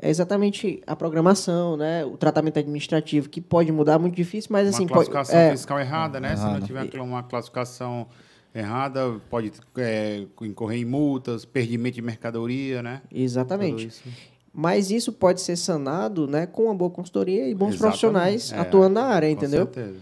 [0.00, 4.70] É exatamente a programação, né, o tratamento administrativo, que pode mudar, muito difícil, mas Uma
[4.76, 4.86] assim...
[4.86, 6.36] pode- classificação é, fiscal errada, né?
[6.36, 6.58] Se Errada.
[6.60, 8.06] não tiver uma classificação
[8.54, 13.02] errada, pode é, incorrer em multas, perdimento de mercadoria, né?
[13.12, 13.88] Exatamente.
[13.88, 14.02] Isso.
[14.52, 17.80] Mas isso pode ser sanado né, com uma boa consultoria e bons Exatamente.
[17.80, 19.64] profissionais É, atuando na área, Com entendeu?
[19.64, 19.98] certeza.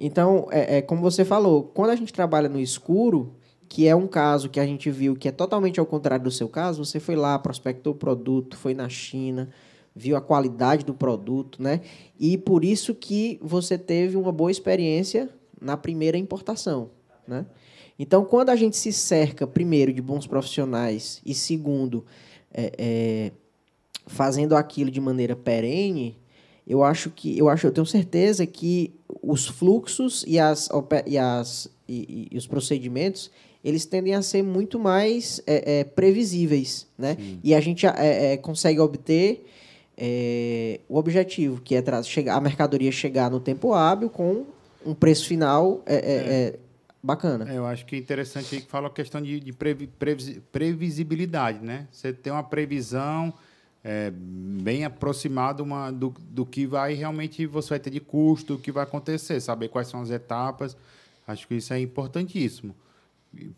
[0.00, 3.34] Então, é, é como você falou, quando a gente trabalha no escuro,
[3.68, 6.48] que é um caso que a gente viu que é totalmente ao contrário do seu
[6.48, 9.50] caso, você foi lá, prospectou o produto, foi na China,
[9.94, 11.80] viu a qualidade do produto, né?
[12.18, 15.28] E por isso que você teve uma boa experiência
[15.60, 16.90] na primeira importação,
[17.26, 17.44] né?
[17.98, 22.04] Então, quando a gente se cerca, primeiro, de bons profissionais e, segundo,
[22.54, 23.32] é, é,
[24.06, 26.16] fazendo aquilo de maneira perene,
[26.66, 30.68] eu acho que eu acho, eu tenho certeza que os fluxos e as,
[31.06, 33.30] e as e, e- os procedimentos
[33.64, 37.16] eles tendem a ser muito mais é, é, previsíveis, né?
[37.42, 39.44] E a gente é, é, consegue obter
[39.96, 44.44] é, o objetivo, que é chegar, a mercadoria chegar no tempo hábil com
[44.86, 46.58] um preço final é
[47.02, 47.50] bacana.
[47.52, 50.40] É, Eu acho que é interessante aí que fala a questão de, de previ- previsi-
[50.52, 51.86] previsibilidade, né?
[51.90, 53.32] Você tem uma previsão
[53.84, 58.58] é, bem aproximada uma, do, do que vai realmente você vai ter de custo, o
[58.58, 60.76] que vai acontecer, saber quais são as etapas.
[61.26, 62.74] Acho que isso é importantíssimo.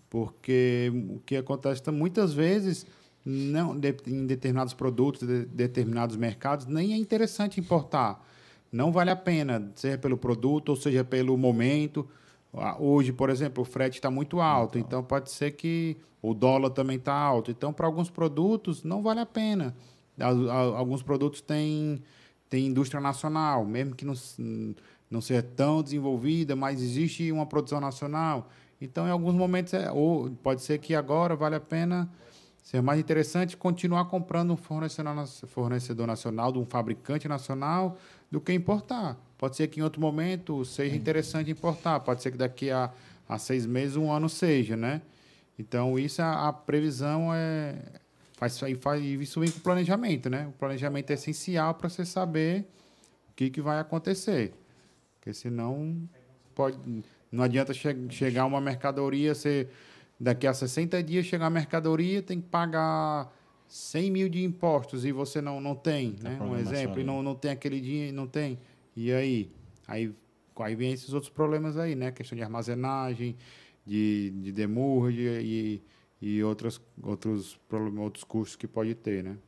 [0.09, 2.85] Porque o que acontece tá, muitas vezes
[3.25, 8.25] não de- em determinados produtos, de, determinados mercados, nem é interessante importar.
[8.73, 12.09] Não vale a pena, seja pelo produto ou seja pelo momento.
[12.55, 16.71] Ah, Hoje, por exemplo, o frete está muito alto, então pode ser que o dólar
[16.71, 17.51] também está alto.
[17.51, 19.75] Então, para alguns produtos, não vale a pena.
[20.19, 22.03] Al- al- Alguns produtos têm,
[22.49, 24.15] têm indústria nacional, mesmo que não,
[25.11, 28.49] não ser tão desenvolvida, mas existe uma produção nacional.
[28.81, 32.11] Então, em alguns momentos, é, ou pode ser que agora vale a pena
[32.63, 37.97] ser mais interessante continuar comprando um fornecedor, fornecedor nacional, de um fabricante nacional,
[38.31, 39.19] do que importar.
[39.37, 42.91] Pode ser que em outro momento seja interessante importar, pode ser que daqui a,
[43.29, 45.03] a seis meses, um ano seja, né?
[45.59, 47.77] Então, isso, a, a previsão é...
[48.37, 50.47] Faz, faz, isso vem com o planejamento, né?
[50.47, 52.61] O planejamento é essencial para você saber
[53.31, 54.55] o que, que vai acontecer.
[55.15, 56.09] Porque senão
[56.55, 56.79] pode,
[57.31, 59.69] não adianta che chegar uma mercadoria, você,
[60.19, 63.31] daqui a 60 dias chegar a mercadoria, tem que pagar
[63.71, 66.37] 100 mil de impostos e você não, não tem, né?
[66.43, 68.59] Um exemplo, e não, não tem aquele dinheiro, não tem.
[68.97, 69.49] E aí?
[69.87, 70.13] Aí,
[70.59, 72.11] aí vem esses outros problemas aí, né?
[72.11, 73.37] Questão de armazenagem,
[73.87, 75.81] de, de demurra e,
[76.21, 79.39] e outros, outros, problemas, outros custos que pode ter, né?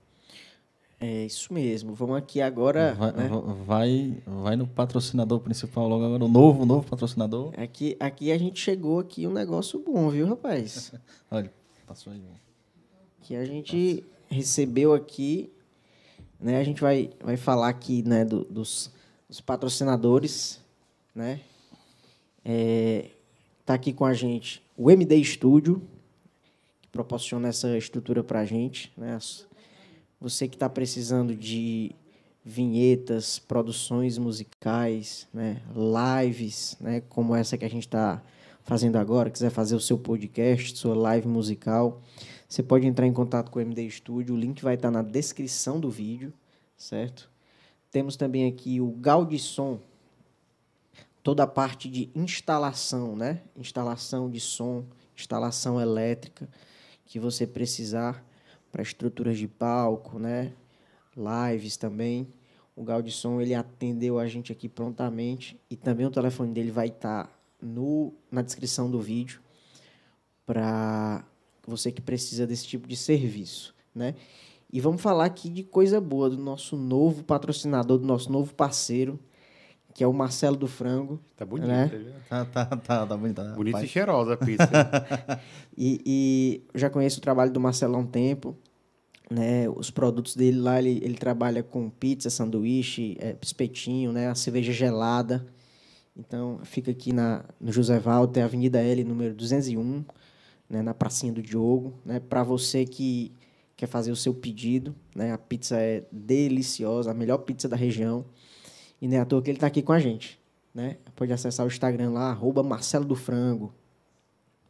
[1.00, 1.92] É isso mesmo.
[1.92, 2.94] Vamos aqui agora.
[2.94, 3.28] Vai, né?
[3.66, 7.52] vai, vai, no patrocinador principal logo agora, o novo, novo patrocinador.
[7.56, 10.92] Aqui, aqui a gente chegou aqui um negócio bom, viu, rapaz?
[11.28, 11.52] Olha,
[11.88, 12.22] passou aí.
[13.22, 15.50] Que a gente recebeu aqui,
[16.40, 16.58] né?
[16.58, 18.90] A gente vai, vai falar aqui, né, do, dos,
[19.28, 20.60] dos patrocinadores,
[21.14, 21.40] né?
[22.44, 23.10] É,
[23.64, 25.80] tá aqui com a gente o MD Studio,
[26.80, 29.18] que proporciona essa estrutura para a gente, né?
[30.20, 31.94] Você que está precisando de
[32.44, 38.20] vinhetas, produções musicais, né, lives, né, como essa que a gente está
[38.64, 42.02] fazendo agora, quiser fazer o seu podcast, sua live musical,
[42.52, 45.80] você pode entrar em contato com o MD Studio, o link vai estar na descrição
[45.80, 46.34] do vídeo,
[46.76, 47.30] certo?
[47.90, 49.80] Temos também aqui o Gaudisson,
[51.22, 53.40] toda a parte de instalação, né?
[53.56, 54.84] Instalação de som,
[55.16, 56.46] instalação elétrica
[57.06, 58.22] que você precisar
[58.70, 60.52] para estruturas de palco, né?
[61.16, 62.28] Lives também.
[62.76, 67.34] O Gaudisson ele atendeu a gente aqui prontamente e também o telefone dele vai estar
[67.62, 69.40] no na descrição do vídeo
[70.44, 71.24] para
[71.66, 74.14] você que precisa desse tipo de serviço, né?
[74.72, 79.20] E vamos falar aqui de coisa boa do nosso novo patrocinador, do nosso novo parceiro,
[79.92, 81.20] que é o Marcelo do Frango.
[81.36, 81.90] Tá bonito, né?
[82.26, 83.36] Tá, tá, tá, tá bonito.
[83.36, 84.68] Tá, bonito e cheirosa a pizza.
[85.76, 88.56] e, e já conheço o trabalho do Marcelo há um tempo.
[89.30, 94.34] Né, os produtos dele lá, ele, ele trabalha com pizza, sanduíche, é, espetinho, né, a
[94.34, 95.46] cerveja gelada.
[96.14, 100.04] Então, fica aqui na, no José Walter, Avenida L, número 201,
[100.68, 101.94] né, na pracinha do Diogo.
[102.04, 103.32] Né, Para você que
[103.76, 108.24] quer fazer o seu pedido, né, a pizza é deliciosa, a melhor pizza da região.
[109.00, 110.40] E nem é à toa que ele está aqui com a gente.
[110.74, 110.96] Né?
[111.16, 113.74] Pode acessar o Instagram lá, arroba Marcelo do Frango,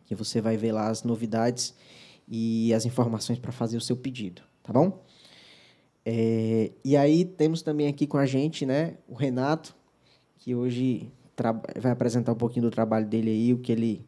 [0.05, 1.75] que você vai ver lá as novidades
[2.27, 5.05] e as informações para fazer o seu pedido, tá bom?
[6.05, 9.75] É, e aí temos também aqui com a gente né, o Renato,
[10.39, 11.13] que hoje
[11.81, 14.05] vai apresentar um pouquinho do trabalho dele aí, o que ele,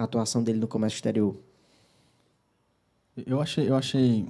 [0.00, 1.36] a atuação dele no comércio exterior.
[3.26, 4.26] Eu achei, eu achei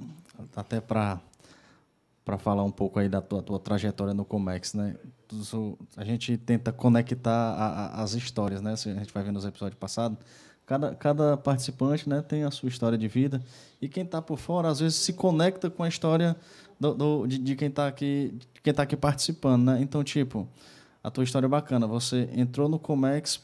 [0.55, 1.19] até para
[2.23, 4.95] para falar um pouco aí da tua, tua trajetória no Comex, né?
[5.97, 8.73] A gente tenta conectar a, a, as histórias, né?
[8.73, 10.19] A gente vai ver nos episódios passados.
[10.65, 13.41] Cada, cada participante né, tem a sua história de vida
[13.81, 16.37] e quem está por fora às vezes se conecta com a história
[16.79, 19.81] do, do de, de, quem está aqui quem tá aqui participando, né?
[19.81, 20.47] Então tipo
[21.03, 21.87] a tua história é bacana.
[21.87, 23.41] Você entrou no Comex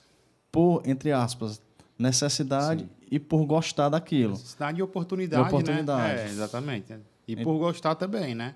[0.52, 1.60] por entre aspas
[1.98, 2.90] necessidade Sim.
[3.12, 4.32] e por gostar daquilo.
[4.32, 6.16] Necessidade e oportunidade, e oportunidade.
[6.16, 6.24] né?
[6.24, 6.96] É, exatamente.
[7.28, 8.56] E por gostar também, né?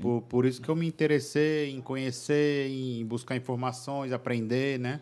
[0.00, 5.00] Por, por isso que eu me interessei em conhecer, em buscar informações, aprender, né?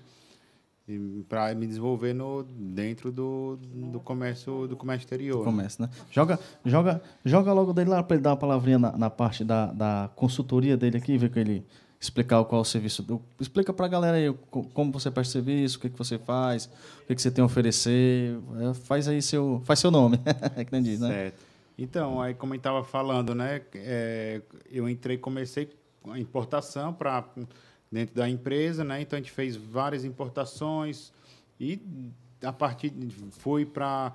[1.28, 3.58] para me desenvolver no dentro do,
[3.92, 5.38] do comércio do comércio exterior.
[5.38, 5.50] Do né?
[5.50, 5.90] comércio, né?
[5.92, 6.04] né?
[6.10, 9.66] Joga, joga, joga logo dele lá para ele dar uma palavrinha na, na parte da,
[9.66, 11.66] da consultoria dele aqui, ver que ele
[12.00, 13.02] explicar qual é o serviço.
[13.02, 14.32] Do, explica para a galera aí
[14.72, 16.66] como você presta serviço, o que, que você faz,
[17.02, 18.38] o que, que você tem a oferecer.
[18.58, 20.18] É, faz aí seu, faz seu nome,
[20.56, 21.08] é que nem diz, né?
[21.08, 21.50] Certo.
[21.78, 25.70] Então, aí como eu estava falando, né, é, eu entrei, comecei
[26.10, 27.24] a importação para
[27.92, 31.12] dentro da empresa, né, então a gente fez várias importações
[31.58, 31.80] e
[32.42, 32.92] a partir
[33.32, 34.14] fui para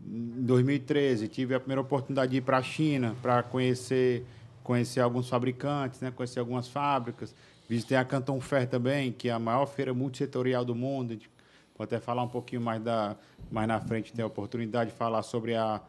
[0.00, 4.24] 2013 tive a primeira oportunidade de ir para a China para conhecer
[4.68, 7.34] conhecer alguns fabricantes, né, conhecer algumas fábricas,
[7.66, 11.12] visitei a Canton Fair também, que é a maior feira multissetorial do mundo.
[11.12, 11.30] A gente
[11.74, 13.16] pode até falar um pouquinho mais da
[13.50, 15.80] mais na frente ter a oportunidade de falar sobre a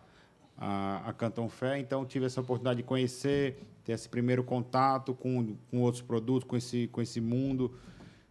[0.58, 5.56] a, a Canton Fé, então tive essa oportunidade de conhecer, ter esse primeiro contato com,
[5.70, 7.74] com outros produtos, com esse, com esse mundo.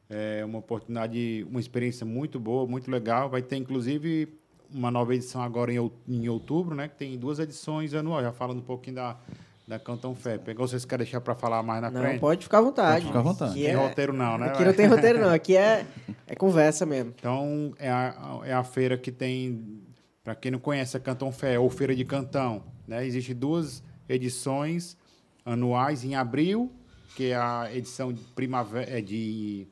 [0.08, 3.30] É uma oportunidade, uma experiência muito boa, muito legal.
[3.30, 4.28] Vai ter, inclusive,
[4.70, 6.86] uma nova edição agora em, em outubro, né?
[6.86, 9.18] Que tem duas edições anuais, já falando um pouquinho da,
[9.68, 10.38] da Canton Fé.
[10.38, 12.18] Pegou, vocês querem deixar para falar mais na Não, frente?
[12.18, 12.92] pode ficar à vontade.
[12.92, 13.50] Pode ficar à vontade.
[13.52, 14.46] Aqui Tem é- roteiro não, né?
[14.46, 15.28] Aqui não tem roteiro, não.
[15.28, 15.86] Aqui é,
[16.26, 17.12] é conversa mesmo.
[17.18, 19.82] Então, é a, é a feira que tem,
[20.24, 23.06] para quem não conhece a Canton Fé, ou Feira de Cantão, né?
[23.06, 24.96] Existem duas edições
[25.44, 26.72] anuais em abril,
[27.14, 29.68] que é a edição de primavera, é de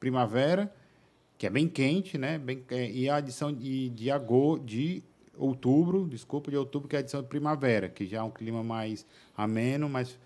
[0.00, 0.72] primavera
[1.38, 2.38] que é bem quente, né?
[2.38, 5.04] Bem, é, e a edição de, de, agosto, de
[5.38, 8.62] outubro, desculpa, de outubro, que é a edição de primavera, que já é um clima
[8.62, 10.18] mais ameno, mais,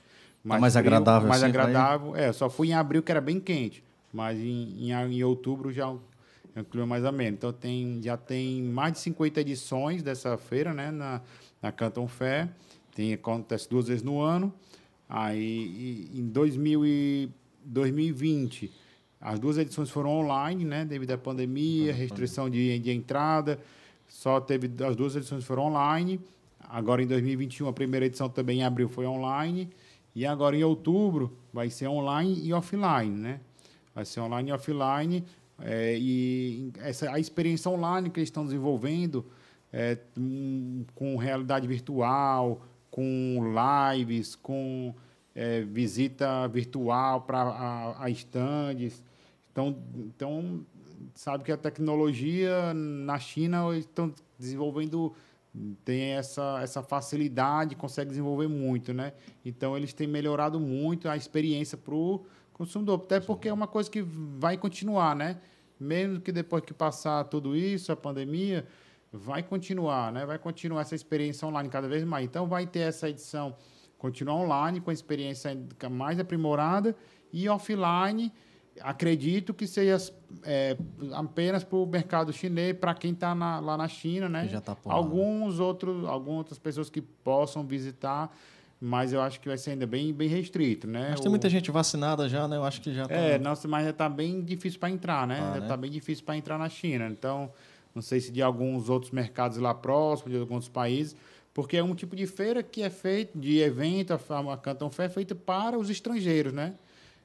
[0.42, 1.59] mais agradável Mais assim ir?
[1.59, 2.16] agradável.
[2.16, 5.73] É, eu só fui em abril, que era bem quente, mas em, em, em outubro
[5.73, 5.92] já
[6.55, 7.37] é um clima mais ameno.
[7.37, 10.90] Então tem, já tem mais de 50 edições dessa feira, né?
[10.90, 11.20] Na,
[11.62, 12.49] na Canton Fé.
[12.94, 14.53] Tem, acontece duas vezes no ano.
[15.09, 17.31] Aí em 2000 e
[17.64, 18.70] 2020,
[19.20, 20.85] as duas edições foram online, né?
[20.85, 23.59] Devido à pandemia, restrição de, de entrada.
[24.11, 26.20] Só teve as duas edições foram online.
[26.59, 29.70] Agora em 2021 a primeira edição também em abril foi online
[30.14, 33.40] e agora em outubro vai ser online e offline, né?
[33.94, 35.25] Vai ser online e offline
[35.61, 39.25] é, e essa a experiência online que eles estão desenvolvendo
[39.73, 43.40] é, hum, com realidade virtual, com
[43.94, 44.92] lives, com
[45.35, 49.03] é, visita virtual para a, a estandes.
[49.53, 50.66] Então, então,
[51.20, 55.14] sabe que a tecnologia na China estão desenvolvendo
[55.85, 59.12] tem essa, essa facilidade, consegue desenvolver muito, né?
[59.44, 63.90] Então, eles têm melhorado muito a experiência para o consumidor, até porque é uma coisa
[63.90, 65.38] que vai continuar, né?
[65.78, 68.66] Mesmo que depois que passar tudo isso, a pandemia,
[69.12, 70.24] vai continuar, né?
[70.24, 72.24] Vai continuar essa experiência online cada vez mais.
[72.24, 73.54] Então, vai ter essa edição
[73.98, 75.54] continuar online com a experiência
[75.90, 76.96] mais aprimorada
[77.30, 78.33] e offline
[78.80, 79.96] acredito que seja
[80.42, 80.76] é,
[81.12, 84.48] apenas para o mercado chinês, para quem está lá na China, né?
[84.48, 88.35] Já tá por lá, Alguns outros, algumas outras pessoas que possam visitar,
[88.80, 91.09] mas eu acho que vai ser ainda bem, bem restrito, né?
[91.11, 92.56] Mas O- tem muita gente vacinada já, né?
[92.56, 93.14] Eu acho que já tá.
[93.14, 95.38] é, nossa, mas já está bem difícil para entrar, né?
[95.40, 95.66] Ah, já né?
[95.66, 97.06] está bem difícil para entrar na China.
[97.09, 97.52] Então,
[97.94, 101.14] não sei se de alguns outros mercados lá próximos, de alguns países,
[101.52, 105.11] porque é um tipo de feira que é feito, de evento, a a Canton Fair
[105.11, 106.74] é feita para os estrangeiros, né?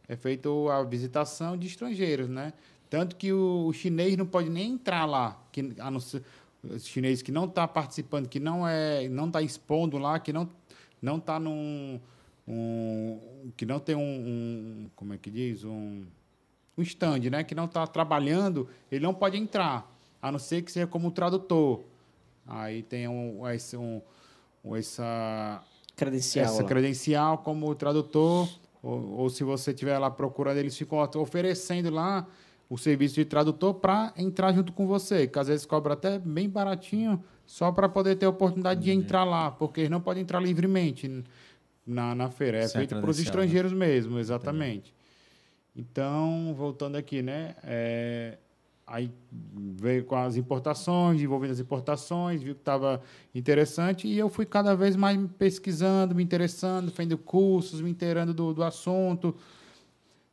[0.07, 2.53] É feito a visitação de estrangeiros, né?
[2.89, 6.23] Tanto que o, o chinês não pode nem entrar lá, que, a não ser,
[6.63, 10.47] o chinês que não está participando, que não é, não está expondo lá, que não
[11.01, 11.99] não está num
[12.47, 13.19] um,
[13.57, 16.03] que não tem um, um como é que diz um
[16.77, 19.89] um stand, né, que não está trabalhando, ele não pode entrar,
[20.21, 21.83] a não ser que seja como tradutor.
[22.45, 24.01] Aí tem um, esse, um,
[24.63, 25.63] um- essa,
[25.95, 26.45] Credencial.
[26.45, 26.67] essa lá.
[26.67, 28.49] credencial como tradutor,
[28.85, 32.27] ou, ou se você estiver lá procurando, eles ficam oferecendo lá
[32.69, 36.47] o serviço de tradutor para entrar junto com você, que às vezes cobra até bem
[36.47, 40.39] baratinho, só para poder ter a oportunidade de entrar lá, porque eles não podem entrar
[40.39, 41.23] livremente
[41.85, 42.59] na, na feira.
[42.59, 43.23] É Sem feito para os né?
[43.23, 44.93] estrangeiros mesmo, exatamente.
[45.75, 47.55] Então, voltando aqui, né?
[47.63, 48.37] é,
[48.87, 53.01] aí veio com as importações, desenvolvendo as importações, viu que estava
[53.33, 58.53] interessante e eu fui cada vez mais pesquisando, me interessando, fazendo cursos, me inteirando do,
[58.53, 59.35] do assunto.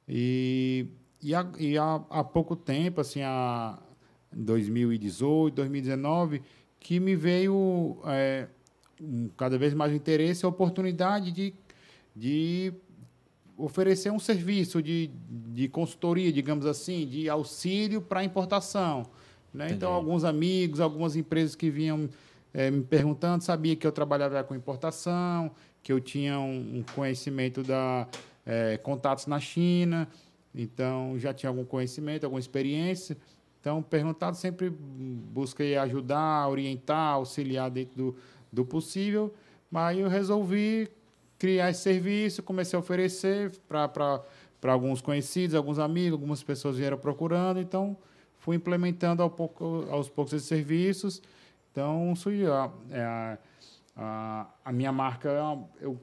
[0.07, 0.87] E,
[1.23, 3.79] e, há, e há, há pouco tempo, assim, há
[4.33, 6.43] 2018, 2019,
[6.79, 8.49] que me veio é,
[9.01, 11.55] um, cada vez mais interesse, a oportunidade de,
[12.15, 12.75] de
[13.57, 19.07] oferecer um serviço de, de consultoria, digamos assim, de auxílio para importação.
[19.53, 19.69] Né?
[19.71, 22.09] Então, alguns amigos, algumas empresas que vinham
[22.55, 25.51] eh, me perguntando, sabia que eu trabalhava com importação,
[25.83, 28.09] que eu tinha um, um conhecimento da
[28.47, 30.09] eh, contatos na China,
[30.55, 33.17] então já tinha algum conhecimento, alguma experiência.
[33.61, 38.17] Então, perguntado, sempre busquei ajudar, orientar, auxiliar dentro do,
[38.53, 39.33] do possível,
[39.71, 40.88] mas eu resolvi
[41.43, 44.23] criar esse serviço, comecei a oferecer para
[44.63, 47.97] alguns conhecidos, alguns amigos, algumas pessoas vieram procurando, então
[48.39, 51.21] fui implementando ao pouco, aos poucos esses serviços.
[51.73, 53.39] Então, surgiu a, é, a,
[53.97, 55.31] a, a minha marca,
[55.81, 56.01] eu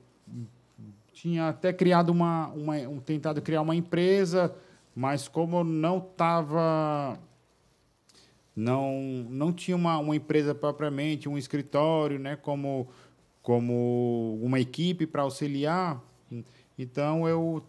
[1.14, 4.54] tinha até criado uma, uma um, tentado criar uma empresa,
[4.94, 7.18] mas como eu não estava
[8.54, 12.90] não não tinha uma, uma empresa propriamente, um escritório, né, como
[13.50, 16.00] como uma equipe para auxiliar.
[16.78, 17.64] Então eu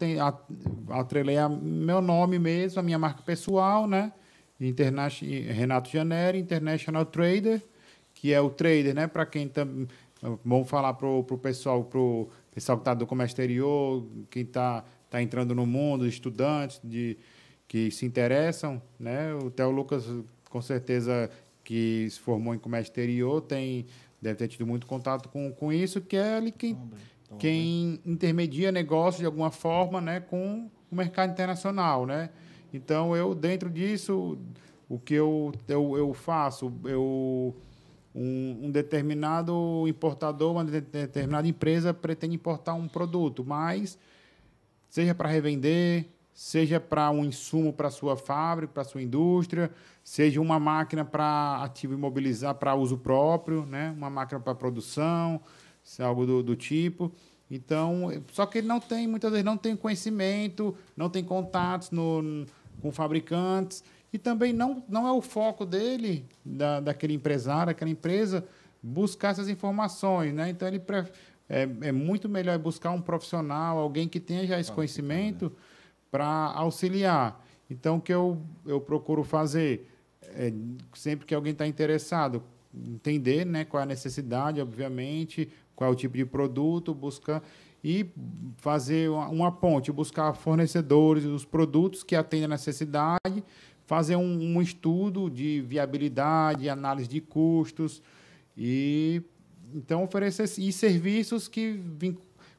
[0.90, 4.12] atrelei a meu nome mesmo, a minha marca pessoal, né?
[4.60, 7.62] Interna- Renato Janeri, International Trader,
[8.12, 9.06] que é o trader, né?
[9.06, 9.86] Para quem tam,
[10.44, 15.22] vamos falar pro pro pessoal, pro pessoal que está do comércio exterior, quem está tá
[15.22, 17.16] entrando no mundo, estudantes de
[17.66, 19.32] que se interessam, né?
[19.32, 20.04] O Theo Lucas,
[20.50, 21.30] com certeza,
[21.64, 23.86] que se formou em comércio exterior, tem,
[24.20, 26.78] deve ter tido muito contato com, com isso, que é ali quem,
[27.38, 32.06] quem intermedia negócio de alguma forma né, com o mercado internacional.
[32.06, 32.30] Né?
[32.72, 34.38] Então, eu, dentro disso,
[34.88, 37.56] o que eu, eu, eu faço, eu,
[38.14, 43.98] um, um determinado importador, uma determinada empresa pretende importar um produto, mas
[44.88, 49.70] seja para revender, seja para um insumo para sua fábrica, para sua indústria,
[50.10, 53.94] seja uma máquina para ativo imobilizar para uso próprio, né?
[53.96, 55.40] uma máquina para produção,
[55.84, 57.12] se é algo do, do tipo.
[57.48, 62.44] Então, só que ele não tem, muitas vezes, não tem conhecimento, não tem contatos no,
[62.82, 68.44] com fabricantes, e também não, não é o foco dele, da, daquele empresário, daquela empresa,
[68.82, 70.34] buscar essas informações.
[70.34, 70.50] Né?
[70.50, 70.82] Então, ele
[71.48, 75.52] é, é muito melhor buscar um profissional, alguém que tenha já esse conhecimento
[76.10, 77.46] para auxiliar.
[77.70, 79.86] Então, o que eu, eu procuro fazer?
[80.22, 80.52] É,
[80.94, 82.42] sempre que alguém está interessado,
[82.74, 87.42] entender né, qual é a necessidade, obviamente, qual é o tipo de produto, buscar
[87.82, 88.06] e
[88.58, 93.42] fazer uma, uma ponte, buscar fornecedores dos produtos que atendem a necessidade,
[93.86, 98.02] fazer um, um estudo de viabilidade, análise de custos
[98.56, 99.22] e
[99.74, 101.80] então oferecer e serviços que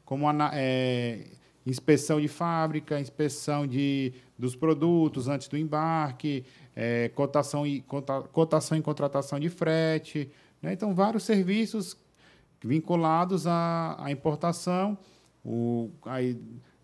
[0.04, 1.28] como é,
[1.66, 6.44] inspeção de fábrica, inspeção de, dos produtos antes do embarque,
[6.82, 7.86] é, cotação, e,
[8.32, 10.32] cotação e contratação de frete.
[10.60, 10.74] Né?
[10.74, 11.96] Então, vários serviços
[12.60, 14.98] vinculados à, à importação,
[15.46, 16.42] o, aí,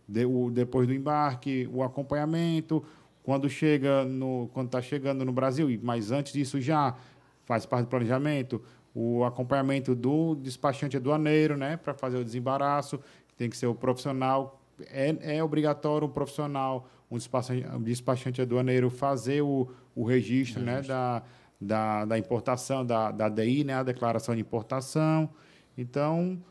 [0.07, 2.83] de, o, depois do embarque, o acompanhamento,
[3.23, 6.95] quando chega no quando está chegando no Brasil, mas antes disso já
[7.43, 8.61] faz parte do planejamento,
[8.93, 12.99] o acompanhamento do despachante aduaneiro, né, para fazer o desembaraço,
[13.35, 18.89] tem que ser o profissional é, é obrigatório um profissional, um despachante, um despachante aduaneiro
[18.89, 19.67] fazer o,
[19.97, 21.23] o registro, né, da,
[21.59, 25.29] da, da importação, da, da DI, né, a declaração de importação.
[25.75, 26.41] Então,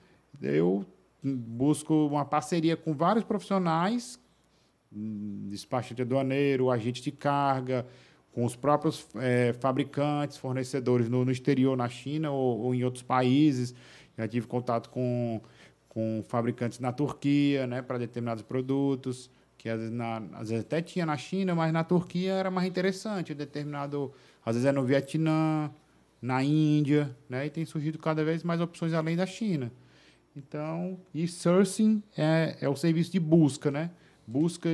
[0.42, 0.84] eu
[1.22, 4.20] busco uma parceria com vários profissionais,
[4.90, 7.86] despachante aduaneiro, agente de carga,
[8.32, 13.02] com os próprios é, fabricantes, fornecedores no, no exterior, na China ou, ou, em outros
[13.02, 13.74] países.
[14.18, 15.40] Já tive contato com
[15.96, 20.82] com fabricantes na Turquia, né, para determinados produtos, que às vezes, na, às vezes até
[20.82, 24.12] tinha na China, mas na Turquia era mais interessante, determinado,
[24.44, 25.70] às vezes é no Vietnã,
[26.20, 29.70] na Índia, né, e tem surgido cada vez mais opções além da China.
[30.36, 33.90] Então, e sourcing é, é o serviço de busca, né?
[34.26, 34.68] Busca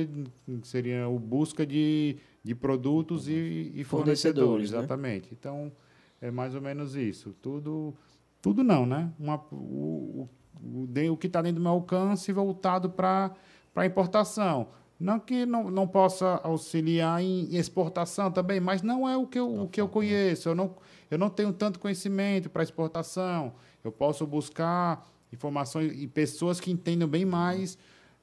[0.63, 4.77] seria o busca de, de produtos e, e fornecedores, fornecedores né?
[4.79, 5.29] exatamente.
[5.31, 5.71] Então,
[6.19, 7.33] é mais ou menos isso.
[7.41, 7.93] Tudo,
[8.41, 9.09] tudo não, né?
[9.17, 10.27] Uma, o,
[10.61, 13.33] o, que está dentro do meu alcance voltado para
[13.81, 14.67] a importação.
[14.99, 19.63] Não que não, não possa auxiliar em exportação também, mas não é o que eu,
[19.63, 20.49] o que eu conheço.
[20.49, 20.75] Eu não,
[21.09, 23.53] eu não tenho tanto conhecimento para exportação.
[23.83, 27.77] Eu posso buscar informações e pessoas que entendam bem mais.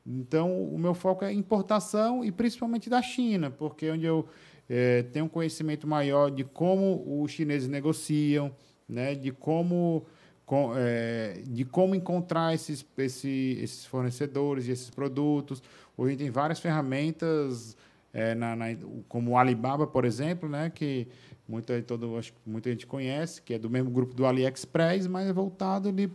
[0.06, 4.26] Então, o meu foco é importação e principalmente da China, porque é onde eu
[4.68, 8.54] é, tenho um conhecimento maior de como os chineses negociam,
[8.88, 10.06] né, de como
[10.50, 15.62] com, é, de como encontrar esses, esse, esses fornecedores e esses produtos.
[15.96, 17.76] Hoje tem várias ferramentas,
[18.12, 18.66] é, na, na,
[19.08, 21.06] como o Alibaba, por exemplo, né, que
[21.46, 25.28] muita, todo, acho que muita gente conhece, que é do mesmo grupo do AliExpress, mas
[25.28, 26.12] é voltado ali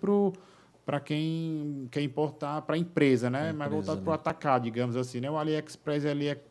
[0.85, 3.51] para quem quer importar para a empresa, né?
[3.51, 4.15] Empresa, mas voltado para o né?
[4.15, 5.21] atacado, digamos assim.
[5.21, 5.31] Né?
[5.31, 6.43] O AliExpress ali é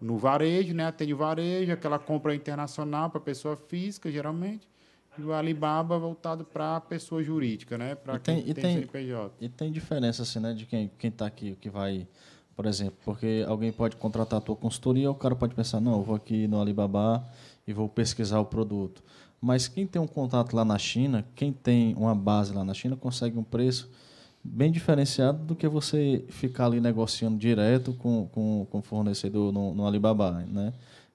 [0.00, 0.86] no varejo, né?
[0.86, 4.71] atende o varejo, aquela compra internacional para pessoa física, geralmente
[5.18, 7.94] e o Alibaba voltado para a pessoa jurídica, né?
[7.94, 9.34] Para quem tem, tem CNPJ.
[9.40, 10.54] E tem diferença, assim, né?
[10.54, 12.06] De quem está aqui, que vai,
[12.56, 16.02] por exemplo, porque alguém pode contratar a tua consultoria, o cara pode pensar, não, eu
[16.02, 17.24] vou aqui no Alibaba
[17.66, 19.02] e vou pesquisar o produto.
[19.40, 22.96] Mas quem tem um contato lá na China, quem tem uma base lá na China,
[22.96, 23.90] consegue um preço
[24.42, 29.74] bem diferenciado do que você ficar ali negociando direto com, com, com o fornecedor no,
[29.74, 30.72] no Alibaba, né?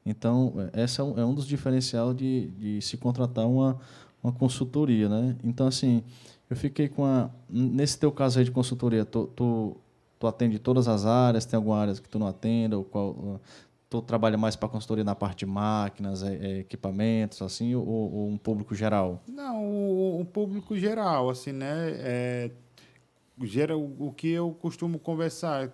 [0.08, 3.78] Então, esse é um, é um dos diferenciais de, de se contratar uma,
[4.24, 5.36] uma consultoria, né?
[5.44, 6.02] Então, assim,
[6.50, 7.30] eu fiquei com a...
[7.50, 9.76] Nesse teu caso aí de consultoria, tu, tu,
[10.18, 11.46] tu atende todas as áreas?
[11.46, 12.78] Tem alguma área que tu não atenda?
[12.78, 13.42] Ou qual,
[13.90, 18.28] tu trabalha mais para consultoria na parte de máquinas, é, é, equipamentos, assim, ou, ou,
[18.28, 19.22] um público geral?
[19.28, 21.92] Não, o, o público geral, assim, né?
[21.98, 22.52] É,
[23.44, 25.72] gera, o, o que eu costumo conversar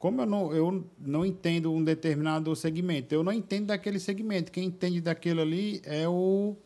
[0.00, 4.50] como eu não, eu não entendo um determinado segmento, eu não entendo daquele segmento.
[4.50, 6.56] Quem entende daquilo ali é o,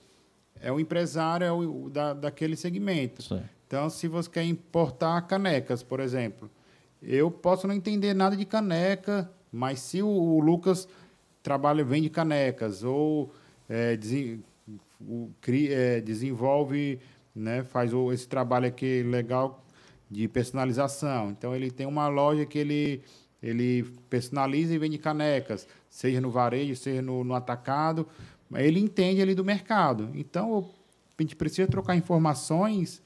[0.60, 3.22] é o empresário é o, da, daquele segmento.
[3.22, 3.42] Sim.
[3.66, 6.48] Então, se você quer importar canecas, por exemplo,
[7.02, 10.88] eu posso não entender nada de caneca, mas se o, o Lucas
[11.42, 13.32] trabalha, vende canecas ou
[13.68, 13.98] é,
[15.00, 15.28] o,
[15.70, 17.00] é, desenvolve,
[17.34, 19.64] né, faz o, esse trabalho aqui legal
[20.08, 21.30] de personalização.
[21.30, 23.02] Então, ele tem uma loja que ele,
[23.44, 28.08] ele personaliza e vende canecas, seja no varejo, seja no, no atacado.
[28.54, 30.08] Ele entende ali do mercado.
[30.14, 30.70] Então,
[31.18, 33.02] a gente precisa trocar informações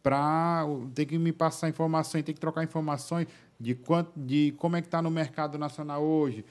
[0.00, 0.64] para
[0.94, 3.26] ter que me passar informações, tem que trocar informações
[3.58, 6.44] de quanto, de como é que está no mercado nacional hoje,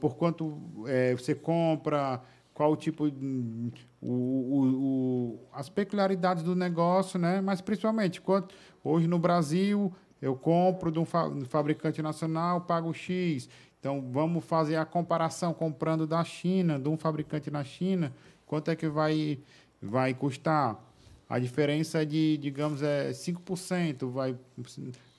[0.00, 2.20] por quanto é, você compra,
[2.52, 3.70] qual o tipo, o,
[4.02, 7.40] o, o, as peculiaridades do negócio, né?
[7.40, 11.04] Mas principalmente quanto hoje no Brasil eu compro de um
[11.44, 13.48] fabricante nacional, pago X.
[13.78, 18.12] Então vamos fazer a comparação comprando da China, de um fabricante na China,
[18.46, 19.38] quanto é que vai
[19.80, 20.82] vai custar?
[21.28, 24.08] A diferença é de, digamos, é 5%.
[24.10, 24.36] Vai,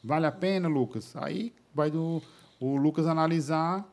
[0.04, 1.16] vale a pena, Lucas?
[1.18, 2.22] Aí vai do
[2.60, 3.88] o Lucas analisar,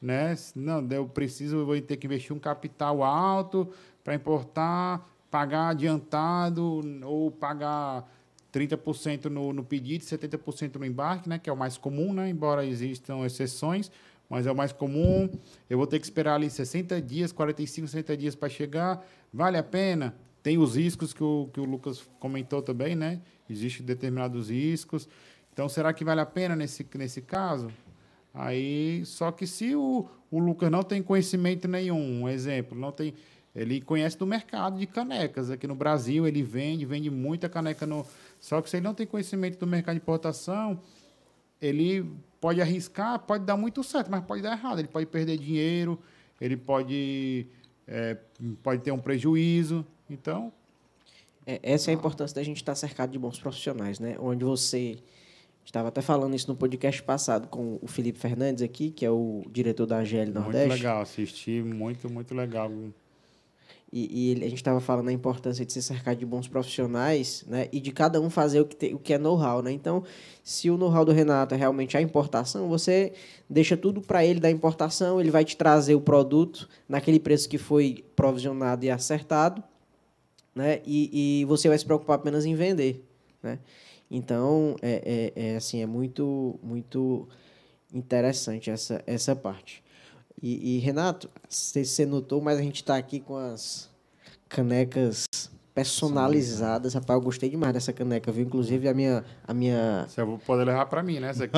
[0.00, 0.34] né?
[0.54, 3.68] Não, eu preciso, eu vou ter que investir um capital alto
[4.04, 8.08] para importar, pagar adiantado ou pagar
[8.54, 11.38] 30% no, no pedido, 70% no embarque, né?
[11.38, 12.28] Que é o mais comum, né?
[12.28, 13.90] Embora existam exceções,
[14.30, 15.28] mas é o mais comum.
[15.68, 19.04] Eu vou ter que esperar ali 60 dias, 45, 60 dias para chegar.
[19.32, 20.14] Vale a pena?
[20.42, 23.20] Tem os riscos que o, que o Lucas comentou também, né?
[23.50, 25.08] Existem determinados riscos.
[25.52, 27.68] Então, será que vale a pena nesse, nesse caso?
[28.32, 33.14] Aí, só que se o, o Lucas não tem conhecimento nenhum, um exemplo, não tem,
[33.54, 38.04] ele conhece do mercado de canecas aqui no Brasil, ele vende, vende muita caneca no,
[38.44, 40.78] só que se ele não tem conhecimento do mercado de importação,
[41.62, 42.06] ele
[42.38, 45.98] pode arriscar, pode dar muito certo, mas pode dar errado, ele pode perder dinheiro,
[46.38, 47.46] ele pode
[47.88, 48.18] é,
[48.62, 49.82] pode ter um prejuízo.
[50.10, 50.52] Então.
[51.46, 54.14] É, essa é a importância da gente estar cercado de bons profissionais, né?
[54.20, 54.98] Onde você.
[55.64, 59.42] Estava até falando isso no podcast passado com o Felipe Fernandes aqui, que é o
[59.50, 60.68] diretor da AGL Nordeste.
[60.68, 62.70] Muito legal, assisti, muito, muito legal.
[63.96, 67.68] E, e a gente estava falando da importância de se cercar de bons profissionais, né?
[67.70, 69.70] E de cada um fazer o que, te, o que é know-how, né?
[69.70, 70.02] Então,
[70.42, 73.12] se o know-how do Renato é realmente a importação, você
[73.48, 77.56] deixa tudo para ele da importação, ele vai te trazer o produto naquele preço que
[77.56, 79.62] foi provisionado e acertado,
[80.52, 80.80] né?
[80.84, 83.00] E, e você vai se preocupar apenas em vender,
[83.40, 83.60] né?
[84.10, 87.28] Então, é, é, é assim, é muito, muito
[87.92, 89.83] interessante essa, essa parte.
[90.46, 93.88] E, e Renato, se você notou, mas a gente está aqui com as
[94.46, 95.24] canecas
[95.74, 96.92] personalizadas.
[96.92, 98.44] Rapaz, eu gostei demais dessa caneca, viu?
[98.44, 99.24] Inclusive a minha.
[99.48, 100.04] A minha...
[100.06, 101.30] Você vai poder levar para mim, né?
[101.30, 101.56] Essa aqui.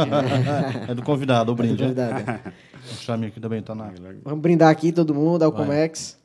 [0.89, 1.83] é do convidado, o brinde.
[1.83, 2.31] É do convidado.
[2.31, 2.53] É.
[2.89, 3.93] o chame aqui também tá na.
[4.23, 6.17] Vamos brindar aqui todo mundo, ao Comex.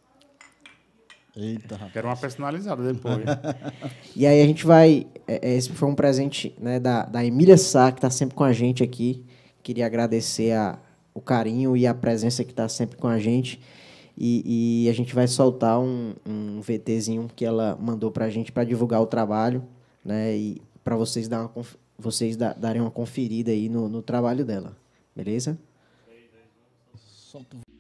[1.36, 1.94] Eita, rapaz.
[1.94, 3.26] Quero uma personalizada depois.
[4.16, 5.08] e aí a gente vai.
[5.28, 8.44] É, é, esse foi um presente né, da, da Emília Sá, que está sempre com
[8.44, 9.26] a gente aqui.
[9.64, 10.78] Queria agradecer a,
[11.14, 13.60] o carinho e a presença que está sempre com a gente.
[14.18, 18.52] E, e, a gente vai soltar um, um VTzinho que ela mandou para a gente
[18.52, 19.64] para divulgar o trabalho,
[20.04, 20.36] né?
[20.36, 21.66] E para vocês, dar uma,
[21.98, 24.78] vocês darem uma conferida aí no, no trabalho dela.
[25.16, 25.58] Beleza?
[26.96, 27.71] Solta o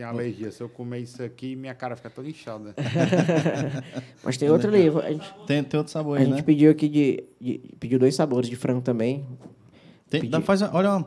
[0.00, 0.50] Tem alergia.
[0.50, 2.74] Se eu comer isso aqui, minha cara fica toda inchada.
[4.24, 4.88] Mas tem outro ali.
[4.88, 6.42] A gente, tem, tem outro sabor aí, A gente né?
[6.42, 9.26] pediu aqui de, de, Pediu dois sabores de frango também.
[10.08, 11.04] Tem, dá, faz, olha,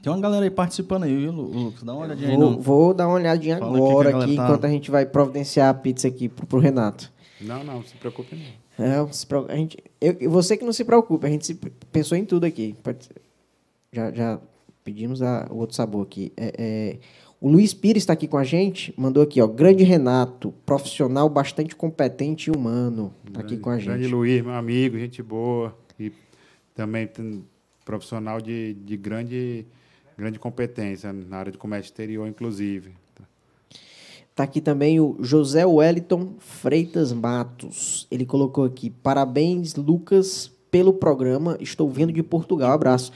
[0.00, 1.82] tem uma galera aí participando aí, viu, Lucas?
[1.82, 2.56] Dá uma olhadinha vou, aí.
[2.56, 2.62] No...
[2.62, 4.44] Vou dar uma olhadinha Fala agora aqui, tá...
[4.44, 7.12] enquanto a gente vai providenciar a pizza aqui pro, pro Renato.
[7.38, 8.86] Não, não, se preocupe não.
[8.86, 11.54] É, se preocupe, a gente, eu, você que não se preocupe, a gente se,
[11.92, 12.74] pensou em tudo aqui.
[13.92, 14.40] Já, já
[14.82, 16.32] pedimos a, o outro sabor aqui.
[16.34, 16.98] É, é,
[17.40, 21.76] o Luiz Pires está aqui com a gente, mandou aqui, ó, grande Renato, profissional bastante
[21.76, 23.88] competente e humano, está aqui com a gente.
[23.88, 26.12] Grande Luiz, meu amigo, gente boa e
[26.74, 27.08] também
[27.84, 29.66] profissional de, de grande,
[30.16, 32.92] grande competência na área de comércio exterior, inclusive.
[34.30, 38.06] Está aqui também o José Wellington Freitas Matos.
[38.10, 41.56] Ele colocou aqui: parabéns, Lucas, pelo programa.
[41.58, 42.72] Estou vindo de Portugal.
[42.72, 43.12] Abraço.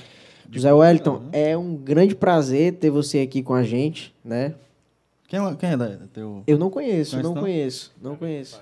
[0.50, 4.54] José Wellington, é um grande prazer ter você aqui com a gente, né?
[5.28, 5.76] Quem, é, quem é
[6.12, 6.42] teu...
[6.46, 8.60] Eu não conheço, não, não conheço, não conheço.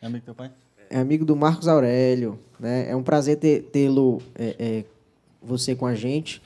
[0.00, 0.50] É amigo do teu pai?
[0.88, 2.88] É amigo do Marcos Aurélio, né?
[2.88, 4.84] É um prazer tê-lo, é, é,
[5.42, 6.40] você com a gente.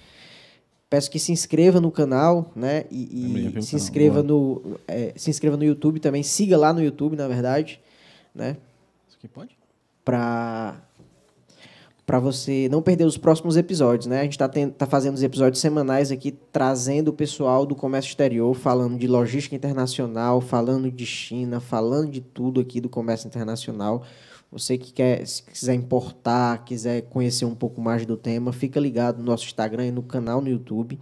[0.89, 2.85] Peço que se inscreva no canal, né?
[2.91, 6.23] E, e se inscreva no, é, se inscreva no YouTube também.
[6.23, 7.81] Siga lá no YouTube, na verdade,
[8.35, 8.57] né?
[9.09, 9.57] Isso aqui pode?
[10.05, 10.81] Para
[12.07, 14.21] para você não perder os próximos episódios, né?
[14.21, 18.55] A gente está tá fazendo os episódios semanais aqui, trazendo o pessoal do comércio exterior,
[18.55, 24.05] falando de logística internacional, falando de China, falando de tudo aqui do comércio internacional.
[24.53, 29.19] Você que quer, se quiser importar, quiser conhecer um pouco mais do tema, fica ligado
[29.19, 31.01] no nosso Instagram e no canal no YouTube,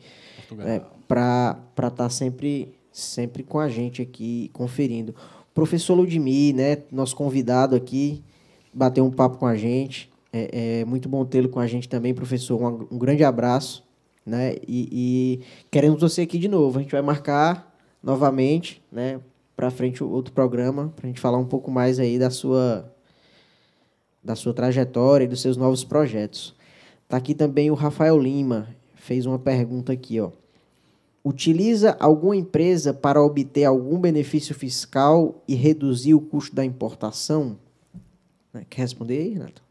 [0.61, 5.15] é, para estar tá sempre, sempre com a gente aqui, conferindo.
[5.53, 8.25] Professor Ludmir, né, nosso convidado aqui,
[8.73, 10.14] bateu um papo com a gente.
[10.37, 12.61] É, é muito bom tê-lo com a gente também, professor.
[12.61, 13.85] Um, um grande abraço.
[14.27, 14.57] Né?
[14.67, 16.77] E, e, queremos você aqui de novo.
[16.77, 17.73] A gente vai marcar
[18.03, 19.21] novamente, né?
[19.57, 22.93] Para frente outro programa, para a gente falar um pouco mais aí da sua,
[24.23, 26.57] da sua trajetória e dos seus novos projetos.
[27.07, 30.33] Tá aqui também o Rafael Lima, fez uma pergunta aqui, ó.
[31.25, 37.57] Utiliza alguma empresa para obter algum benefício fiscal e reduzir o custo da importação?
[38.69, 39.64] Quer responder aí, Renato?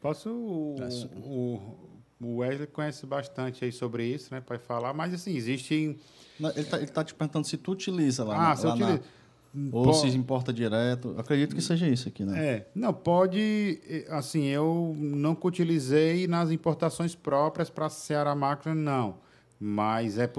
[0.00, 0.30] Posso.
[0.30, 1.76] O,
[2.20, 4.40] o Wesley conhece bastante aí sobre isso, né?
[4.40, 5.98] Pode falar, mas assim, existem.
[6.38, 8.34] Ele está tá te perguntando se tu utiliza lá.
[8.34, 8.92] Ah, na, se eu utilizo.
[8.92, 9.00] Na,
[9.72, 11.14] ou se importa direto.
[11.18, 12.46] Acredito que seja isso aqui, né?
[12.46, 12.66] É.
[12.74, 13.80] Não, pode.
[14.08, 19.18] Assim, eu nunca utilizei nas importações próprias para a Ceará Macro, não.
[19.58, 20.30] Mas é,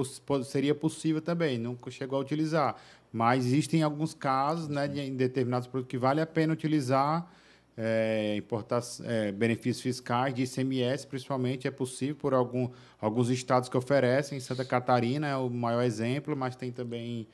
[0.46, 2.76] seria possível também, nunca chegou a utilizar.
[3.14, 7.30] Mas existem alguns casos, né, de, em determinados produtos que vale a pena utilizar
[7.78, 12.70] é, importar, é, benefícios fiscais de ICMS, principalmente, é possível por algum,
[13.00, 14.40] alguns estados que oferecem.
[14.40, 17.28] Santa Catarina é o maior exemplo, mas tem também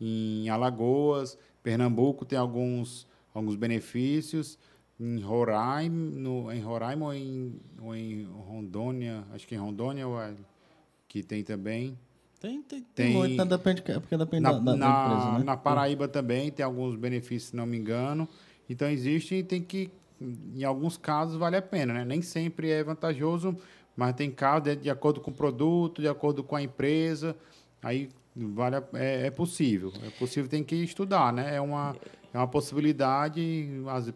[0.00, 4.58] em Alagoas, Pernambuco tem alguns, alguns benefícios.
[4.98, 10.06] Em Roraima, no, em Roraima ou em, ou em Rondônia, acho que em Rondônia,
[11.08, 11.98] que tem também.
[12.38, 13.44] Tem, tem, tem, muito, né?
[13.44, 15.44] depende, porque depende na, da, da, na, empresa, né?
[15.44, 18.26] Na Paraíba também tem alguns benefícios, se não me engano.
[18.70, 19.90] Então existe e tem que,
[20.54, 22.04] em alguns casos, vale a pena, né?
[22.04, 23.56] Nem sempre é vantajoso,
[23.96, 27.34] mas tem casos de, de acordo com o produto, de acordo com a empresa,
[27.82, 29.92] aí vale a, é, é, possível.
[30.06, 31.56] É possível, tem que estudar, né?
[31.56, 31.96] É uma,
[32.32, 33.68] é uma possibilidade,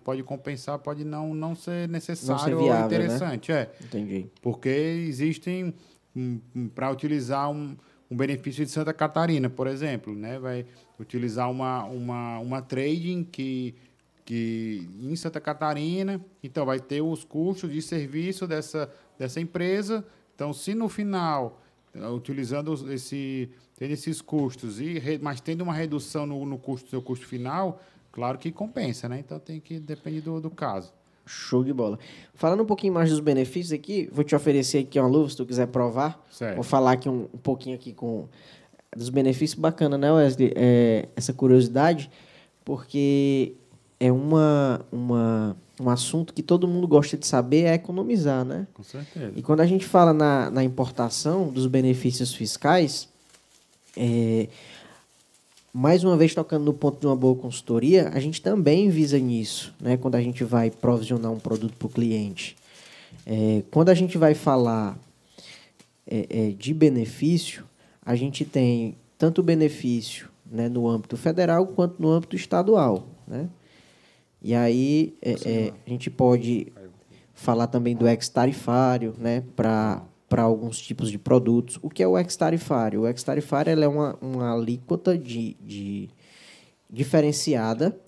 [0.04, 2.86] pode compensar, pode não, não ser necessário não ser viável, ou né?
[2.86, 3.50] interessante.
[3.50, 3.58] Né?
[3.58, 3.84] É.
[3.84, 4.26] Entendi.
[4.40, 5.74] Porque existem,
[6.14, 7.76] um, um, para utilizar um,
[8.08, 10.38] um benefício de Santa Catarina, por exemplo, né?
[10.38, 10.64] Vai
[11.00, 13.74] utilizar uma, uma, uma trading que
[14.24, 20.04] que em Santa Catarina, então vai ter os custos de serviço dessa, dessa empresa.
[20.34, 21.60] Então, se no final,
[21.94, 27.02] eh, utilizando esse, tendo esses custos, e mas tendo uma redução no, no custo seu
[27.02, 29.18] custo final, claro que compensa, né?
[29.18, 30.92] Então tem que depender do, do caso.
[31.26, 31.98] Show de bola.
[32.34, 35.46] Falando um pouquinho mais dos benefícios aqui, vou te oferecer aqui uma luva se tu
[35.46, 36.22] quiser provar.
[36.30, 36.54] Certo.
[36.56, 38.28] Vou falar aqui um, um pouquinho aqui com
[38.94, 40.52] dos benefícios bacana, né, Wesley?
[40.54, 42.10] É, essa curiosidade,
[42.64, 43.54] porque
[44.04, 48.66] é uma, uma, um assunto que todo mundo gosta de saber é economizar, né?
[48.74, 49.32] Com certeza.
[49.34, 53.08] E quando a gente fala na, na importação dos benefícios fiscais,
[53.96, 54.46] é,
[55.72, 59.74] mais uma vez tocando no ponto de uma boa consultoria, a gente também visa nisso,
[59.80, 59.96] né?
[59.96, 62.56] Quando a gente vai provisionar um produto para o cliente.
[63.24, 64.98] É, quando a gente vai falar
[66.06, 67.64] é, é, de benefício,
[68.04, 73.48] a gente tem tanto benefício né, no âmbito federal quanto no âmbito estadual, né?
[74.44, 76.70] E aí é, é, a gente pode
[77.32, 80.02] falar também do ex-tarifário, né, para
[80.36, 81.78] alguns tipos de produtos.
[81.80, 83.00] O que é o ex-tarifário?
[83.00, 86.10] O ex-tarifário é uma, uma alíquota de, de
[86.90, 87.98] diferenciada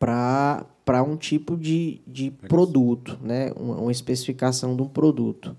[0.00, 0.66] para
[1.06, 5.56] um tipo de, de produto, né, uma, uma especificação de um produto.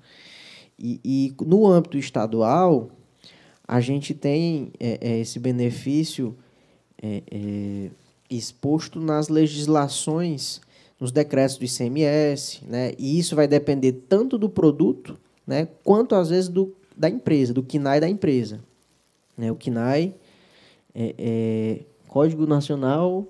[0.77, 2.91] E, e no âmbito estadual,
[3.65, 6.35] a gente tem é, é, esse benefício
[7.01, 7.89] é, é
[8.37, 10.61] exposto nas legislações,
[10.99, 12.93] nos decretos do ICMS, né?
[12.97, 17.63] E isso vai depender tanto do produto, né, quanto às vezes do da empresa, do
[17.63, 18.59] KNAI da empresa.
[19.35, 19.51] Né?
[19.51, 20.13] O KNAI
[20.93, 23.25] é, é Código Nacional,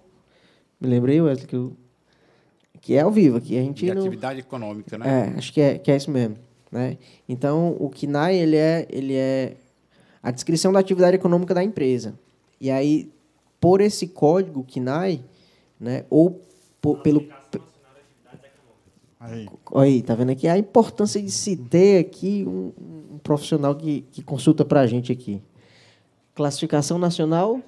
[0.79, 1.73] me lembrei, Wesley, que, eu,
[2.81, 3.57] que é ao vivo aqui.
[3.57, 5.31] A gente de não, atividade econômica, né?
[5.33, 6.35] É, acho que é, que é isso mesmo.
[6.71, 6.97] Né?
[7.29, 9.55] Então, o KNAI ele é, ele é
[10.21, 12.13] a descrição da atividade econômica da empresa.
[12.59, 13.09] E aí,
[13.61, 15.23] por esse código KNAI,
[15.79, 16.41] né, ou
[16.81, 17.25] por, pelo...
[19.19, 19.47] Aí.
[19.75, 22.73] aí, tá vendo aqui a importância de se ter aqui um,
[23.13, 25.39] um profissional que, que consulta para a gente aqui.
[26.33, 27.61] Classificação nacional,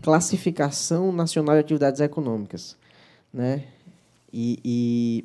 [0.00, 2.78] classificação nacional de atividades econômicas,
[3.30, 3.64] né?
[4.32, 5.24] E, e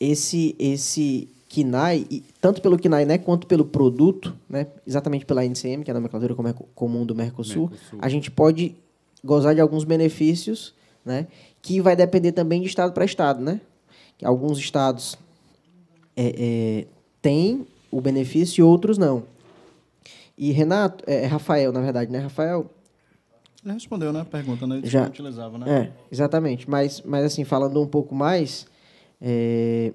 [0.00, 2.06] esse esse KNAI,
[2.40, 6.34] tanto pelo KNAI né, quanto pelo produto, né, exatamente pela NCM, que é a nomenclatura
[6.74, 8.74] comum do Mercosul, Mercosul, a gente pode
[9.22, 10.74] gozar de alguns benefícios
[11.04, 11.26] né,
[11.62, 13.42] que vai depender também de estado para estado.
[13.42, 13.60] Né?
[14.16, 15.18] que alguns estados
[16.16, 16.86] é, é,
[17.20, 19.24] têm o benefício e outros não.
[20.36, 22.70] E Renato, é, Rafael, na verdade, né, Rafael?
[23.64, 24.20] Ele respondeu, né?
[24.20, 24.78] A pergunta, né?
[24.78, 25.06] Ele Já.
[25.06, 25.70] utilizava, né?
[25.70, 26.68] É, exatamente.
[26.68, 28.66] Mas, mas assim, falando um pouco mais,
[29.20, 29.92] é,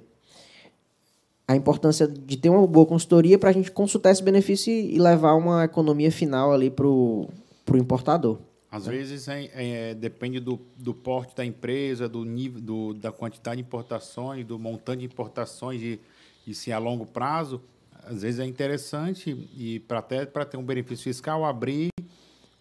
[1.50, 5.34] a importância de ter uma boa consultoria para a gente consultar esse benefício e levar
[5.34, 7.28] uma economia final ali para o
[7.74, 8.38] importador.
[8.72, 13.56] Às vezes é- é, depende do, do porte da empresa, do nível, do, da quantidade
[13.60, 16.00] de importações, do montante de importações e,
[16.46, 17.60] e se é a longo prazo,
[18.06, 21.90] às vezes é interessante e para até para ter um benefício fiscal abrir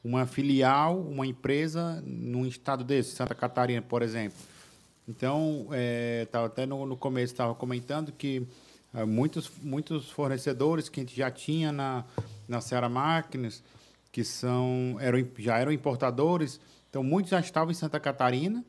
[0.02, 4.38] uma filial, uma empresa num estado desse, Santa Catarina, por exemplo.
[5.06, 8.46] Então, é, tava até no, no começo estava comentando que
[9.06, 12.04] muitos, muitos fornecedores que a gente já tinha na,
[12.46, 13.62] na Seara Máquinas,
[14.10, 18.64] que são, eram, já eram importadores, então muitos já estavam em Santa Catarina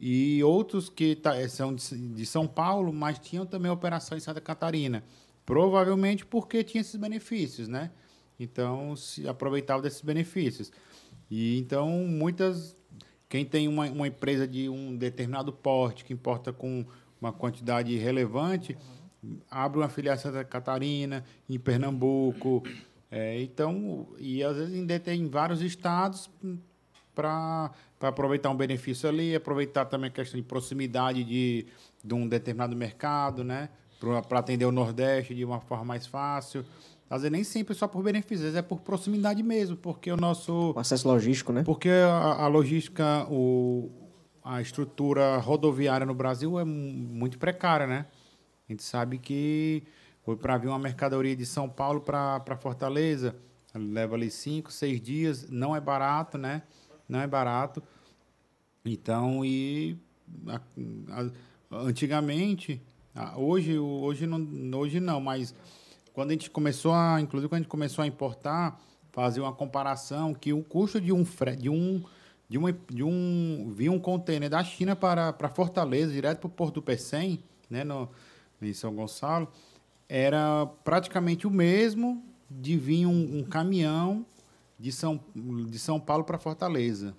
[0.00, 4.40] e outros que tá, eh, são de São Paulo, mas tinham também operação em Santa
[4.40, 5.02] Catarina.
[5.44, 7.90] Provavelmente porque tinha esses benefícios, né?
[8.38, 10.70] Então, se aproveitava desses benefícios.
[11.30, 12.76] E então, muitas.
[13.28, 16.86] Quem tem uma, uma empresa de um determinado porte, que importa com
[17.20, 18.78] uma quantidade relevante,
[19.50, 22.62] abre uma filial em Santa Catarina, em Pernambuco.
[23.10, 26.30] é, então, e às vezes ainda tem em vários estados
[27.14, 31.66] para aproveitar um benefício ali, aproveitar também a questão de proximidade de,
[32.04, 33.68] de um determinado mercado, né?
[34.28, 36.64] Para atender o Nordeste de uma forma mais fácil.
[37.10, 40.16] Às vezes nem sempre só por benefícios, às vezes é por proximidade mesmo, porque o
[40.16, 40.72] nosso.
[40.76, 41.64] O acesso logístico, né?
[41.64, 43.90] Porque a, a logística, o,
[44.44, 48.06] a estrutura rodoviária no Brasil é mu- muito precária, né?
[48.68, 49.82] A gente sabe que
[50.42, 53.34] para vir uma mercadoria de São Paulo para Fortaleza,
[53.74, 56.62] leva ali cinco, seis dias, não é barato, né?
[57.08, 57.82] Não é barato.
[58.84, 59.96] Então, e
[60.46, 60.60] a-
[61.10, 61.30] a-
[61.86, 62.80] antigamente,
[63.14, 65.54] ah, hoje, hoje, não, hoje não, mas
[66.12, 68.80] quando a gente começou a, inclusive quando a gente começou a importar,
[69.12, 71.24] fazer uma comparação que o custo de um
[71.58, 72.02] de um
[72.50, 76.50] de uma, de um vinha um container da China para, para Fortaleza, direto para o
[76.50, 78.08] Porto do Pecém, né, no,
[78.60, 79.48] em São Gonçalo,
[80.08, 84.24] era praticamente o mesmo de vir um, um caminhão
[84.78, 87.14] de São, de São Paulo para Fortaleza.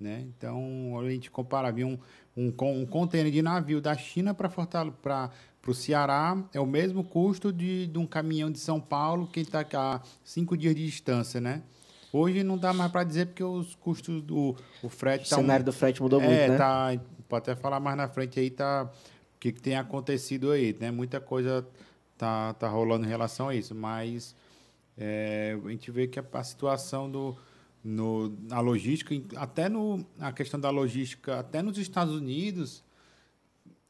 [0.00, 0.26] Né?
[0.36, 1.98] Então, a gente compara, vinha um,
[2.36, 7.50] um, um container de navio da China para para o Ceará, é o mesmo custo
[7.52, 11.40] de, de um caminhão de São Paulo que está a cinco dias de distância.
[11.40, 11.62] Né?
[12.12, 15.40] Hoje não dá mais para dizer porque os custos do o frete O tá um-
[15.40, 16.58] cenário do frete mudou é, muito, né?
[16.58, 16.88] tá,
[17.28, 18.90] pode até falar mais na frente aí, tá,
[19.44, 20.90] que, que tem acontecido aí, né?
[20.90, 21.66] Muita coisa
[22.16, 24.34] tá, tá rolando em relação a isso, mas
[24.96, 27.36] é, a gente vê que a, a situação do,
[27.84, 32.82] no, na logística, até no, a questão da logística, até nos Estados Unidos,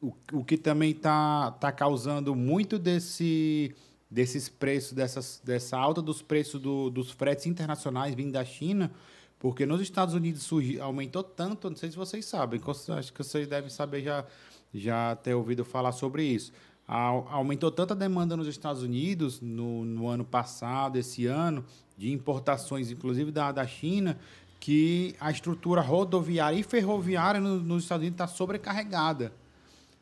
[0.03, 3.73] o, o que também está tá causando muito desse,
[4.11, 8.91] desses preços, dessas, dessa alta dos preços do, dos fretes internacionais vindo da China,
[9.39, 12.61] porque nos Estados Unidos surgi, aumentou tanto, não sei se vocês sabem,
[12.99, 14.27] acho que vocês devem saber já,
[14.75, 16.53] já ter ouvido falar sobre isso.
[16.87, 21.65] Au- Aumentou tanta demanda nos Estados Unidos no, no ano passado, esse ano,
[21.97, 24.19] de importações, inclusive da, da China,
[24.61, 29.33] que a estrutura rodoviária e ferroviária no- nos Estados Unidos está sobrecarregada.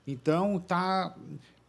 [0.07, 1.15] Então, tá,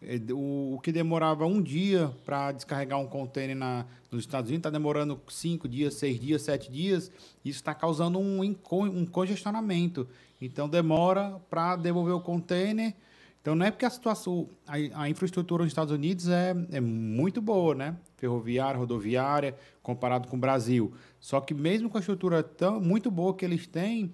[0.01, 4.61] é, o, o que demorava um dia para descarregar um container na, nos Estados Unidos
[4.61, 7.11] está demorando cinco dias, seis dias, sete dias.
[7.45, 10.07] Isso está causando um, um congestionamento.
[10.45, 12.93] Então, demora para devolver o container.
[13.41, 17.41] Então, não é porque a situação, a, a infraestrutura nos Estados Unidos é, é muito
[17.41, 17.95] boa, né?
[18.17, 20.93] Ferroviária, rodoviária, comparado com o Brasil.
[21.19, 24.13] Só que mesmo com a estrutura tão, muito boa que eles têm,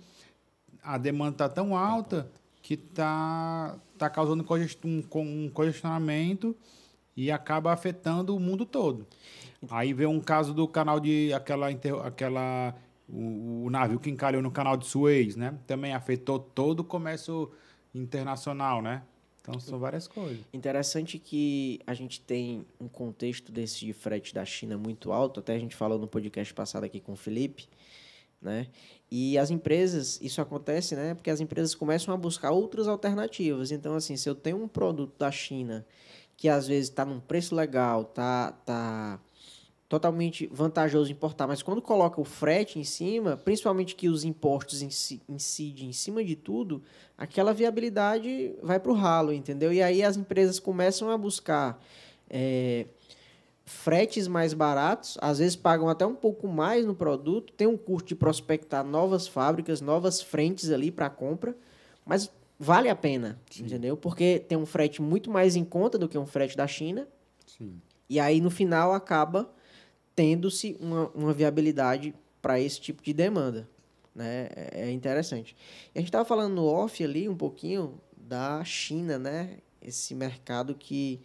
[0.84, 2.30] a demanda está tão alta
[2.62, 4.46] que está tá causando
[4.84, 6.56] um, con- congestionamento
[7.18, 9.08] e acaba afetando o mundo todo.
[9.70, 11.70] Aí vem um caso do canal de aquela
[12.06, 12.76] aquela
[13.12, 15.58] o, o navio que encalhou no canal de Suez, né?
[15.66, 17.52] Também afetou todo o comércio
[17.94, 19.04] internacional, né?
[19.42, 20.40] Então são várias coisas.
[20.54, 25.56] Interessante que a gente tem um contexto desse de frete da China muito alto, até
[25.56, 27.68] a gente falou no podcast passado aqui com o Felipe,
[28.42, 28.68] né?
[29.12, 31.16] E as empresas, isso acontece, né?
[31.16, 33.72] Porque as empresas começam a buscar outras alternativas.
[33.72, 35.86] Então, assim, se eu tenho um produto da China
[36.38, 39.20] que às vezes está num preço legal, tá, tá
[39.90, 45.20] totalmente vantajoso importar, mas quando coloca o frete em cima, principalmente que os impostos inci-
[45.28, 46.84] incidem em cima de tudo,
[47.18, 49.74] aquela viabilidade vai para o ralo, entendeu?
[49.74, 51.84] E aí as empresas começam a buscar
[52.30, 52.86] é,
[53.66, 58.10] fretes mais baratos, às vezes pagam até um pouco mais no produto, tem um custo
[58.10, 61.58] de prospectar novas fábricas, novas frentes ali para compra,
[62.06, 62.30] mas
[62.60, 63.98] vale a pena, entendeu?
[63.98, 67.08] Porque tem um frete muito mais em conta do que um frete da China.
[67.48, 67.82] Sim.
[68.08, 69.50] E aí, no final, acaba
[70.20, 73.70] tendo-se uma, uma viabilidade para esse tipo de demanda.
[74.14, 74.50] Né?
[74.54, 75.56] É é interessante.
[75.96, 79.60] A gente estava falando no off ali um pouquinho da China, né?
[79.82, 81.22] Esse mercado que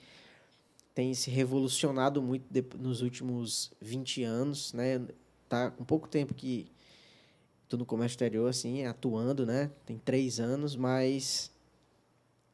[0.94, 2.46] tem se revolucionado muito
[2.78, 5.04] nos últimos 20 anos, né?
[5.48, 6.70] Tá com pouco tempo que
[7.68, 9.72] tô no comércio exterior, assim, atuando, né?
[9.84, 11.50] Tem três anos, mas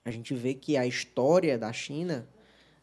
[0.06, 2.26] a gente vê que a história da China,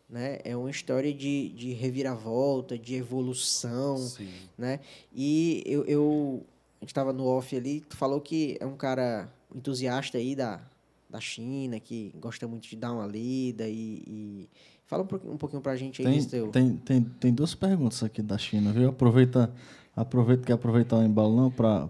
[0.10, 0.40] né?
[0.44, 4.30] É uma história de, de reviravolta, de evolução, Sim.
[4.58, 4.80] né?
[5.14, 6.46] E eu, eu
[6.80, 10.62] a gente estava no off ali, tu falou que é um cara entusiasta aí da,
[11.10, 14.50] da China, que gosta muito de dar uma lida e, e
[14.86, 18.22] fala um pouquinho, um pouquinho pra gente aí Tem, tem, tem, tem duas perguntas aqui
[18.22, 18.90] da China, viu?
[18.90, 19.52] Aproveita,
[19.96, 21.90] aproveita que aproveitar o embalo não para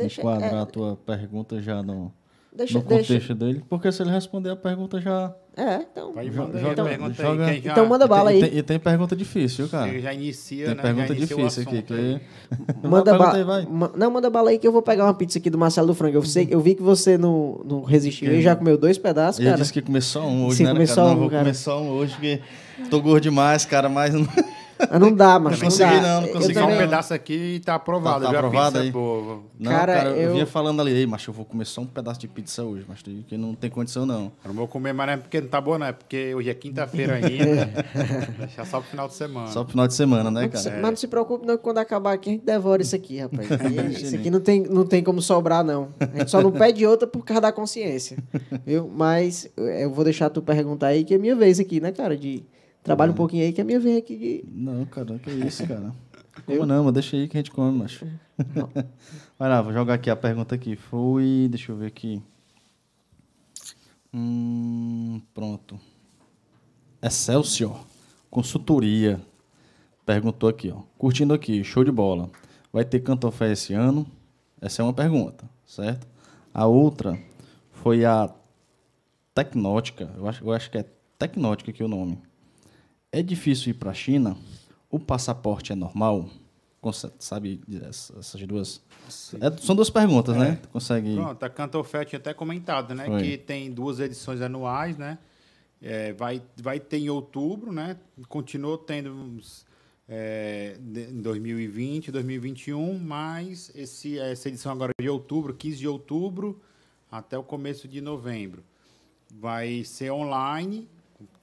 [0.00, 2.12] enquadrar é- a tua pergunta já no,
[2.56, 3.12] Deixa, no deixa.
[3.12, 5.32] contexto dele, porque se ele responder a pergunta já...
[5.58, 6.12] É, então.
[6.14, 7.60] Joga- a pergunta joga- aí.
[7.62, 8.42] Já, Então manda bala aí.
[8.42, 9.90] E tem, e tem pergunta difícil, viu, cara?
[9.90, 10.82] quem já inicia, Tem né?
[10.82, 11.82] pergunta difícil aqui.
[11.82, 12.20] Que...
[12.86, 13.36] Manda bala.
[13.36, 13.66] aí, vai.
[13.66, 15.94] ma- Não, manda bala aí que eu vou pegar uma pizza aqui do Marcelo do
[15.94, 16.16] Frango.
[16.18, 19.48] Eu, sei, eu vi que você não, não resistiu e já comeu dois pedaços, Ele
[19.48, 19.60] cara.
[19.60, 21.00] disse que comer só um hoje, Sim, né, comer cara?
[21.02, 21.42] não, um, vou cara.
[21.42, 22.40] comer só um hoje, porque
[22.90, 24.12] tô gordo demais, cara, mas...
[24.80, 26.00] não- Mas não dá, mas Não consegui dá.
[26.00, 26.84] não, não Eu consegui um também- não.
[26.84, 28.24] pedaço aqui e tá aprovado.
[28.24, 28.88] Tá- tá aprovado aí?
[28.88, 29.40] é boa.
[29.58, 30.16] Não, Cara, cara, eu...
[30.16, 32.84] eu- vinha falando ali, ei, macho, eu vou comer só um pedaço de pizza hoje,
[32.88, 34.32] mas que não tem condição, não.
[34.44, 35.86] Eu não vou comer, mas não é porque não tá boa, não.
[35.86, 37.70] É porque hoje é quinta-feira ainda.
[38.38, 39.46] Deixar só pro final de semana.
[39.48, 40.70] Só pro final de semana, né, Não cara?
[40.80, 43.46] Mas não se preocupe, não, que quando acabar aqui a gente devora isso aqui, rapaz.
[44.06, 45.88] Isso aqui não tem, não tem como sobrar, não.
[46.00, 48.16] A gente só não pede outra por causa da consciência.
[48.64, 48.90] Viu?
[48.94, 52.16] Mas eh, eu vou deixar tu perguntar aí, que é minha vez aqui, né, cara?
[52.16, 52.44] De...
[52.86, 54.44] Trabalha um pouquinho aí, que é minha vez aqui de.
[54.48, 55.92] Não, cara, que isso, cara.
[56.46, 58.06] Como não, mas deixa aí que a gente come, macho.
[59.36, 60.76] Vai lá, vou jogar aqui a pergunta aqui.
[60.76, 62.22] Foi, deixa eu ver aqui.
[64.14, 65.80] Hum, pronto.
[67.02, 67.84] Excelsior,
[68.30, 69.20] consultoria.
[70.04, 70.82] Perguntou aqui, ó.
[70.96, 72.30] Curtindo aqui, show de bola.
[72.72, 74.06] Vai ter Cantofé esse ano?
[74.60, 76.06] Essa é uma pergunta, certo?
[76.54, 77.18] A outra
[77.72, 78.32] foi a
[79.34, 80.08] Tecnótica.
[80.16, 80.84] Eu acho, eu acho que é
[81.18, 82.22] Tecnótica aqui o nome.
[83.18, 84.36] É difícil ir para a China?
[84.90, 86.28] O passaporte é normal?
[87.18, 88.80] Sabe essa- essas duas?
[89.40, 90.58] É, são duas perguntas, né?
[90.62, 91.14] Tu Consegue.
[91.16, 93.06] Pronto, a Cantofé tinha até comentado, né?
[93.06, 93.22] Foi.
[93.22, 95.18] Que tem duas edições anuais, né?
[95.82, 97.96] É, vai, vai ter em outubro, né?
[98.28, 99.66] Continuou tendo uns,
[100.08, 100.76] é,
[101.10, 106.60] em 2020, 2021, mas esse, essa edição agora é de outubro, 15 de outubro
[107.10, 108.62] até o começo de novembro.
[109.34, 110.88] Vai ser online,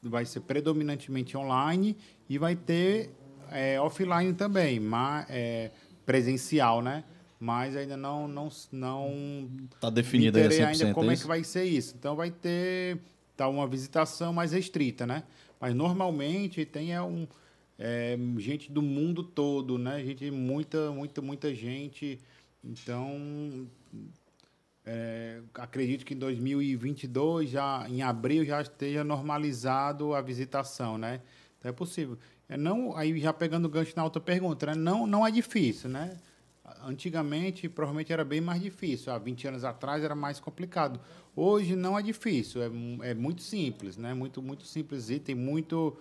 [0.01, 1.97] vai ser predominantemente online
[2.29, 3.11] e vai ter
[3.51, 5.71] é, offline também, mas, é,
[6.05, 7.03] presencial, né?
[7.39, 9.47] Mas ainda não, não, não
[9.79, 11.95] Tá definido aí a me 100%, interei ainda como é é que vai ser isso.
[11.97, 12.99] Então vai ter
[13.35, 15.23] tá uma visitação mais restrita, né?
[15.59, 17.27] Mas normalmente tem é, um,
[17.77, 20.03] é, gente do mundo todo, né?
[20.03, 22.19] Gente, muita, muita, muita gente.
[22.63, 23.67] Então,
[24.85, 31.21] é, acredito que em 2022, já, em abril, já esteja normalizado a visitação, né?
[31.57, 32.17] Então é possível.
[32.49, 34.75] É não, aí já pegando o gancho na outra pergunta, né?
[34.75, 36.17] Não, não é difícil, né?
[36.83, 39.13] Antigamente, provavelmente era bem mais difícil.
[39.13, 40.99] Há 20 anos atrás era mais complicado.
[41.33, 44.13] Hoje não é difícil, é, é muito simples, né?
[44.13, 45.97] Muito, muito simples e tem muito,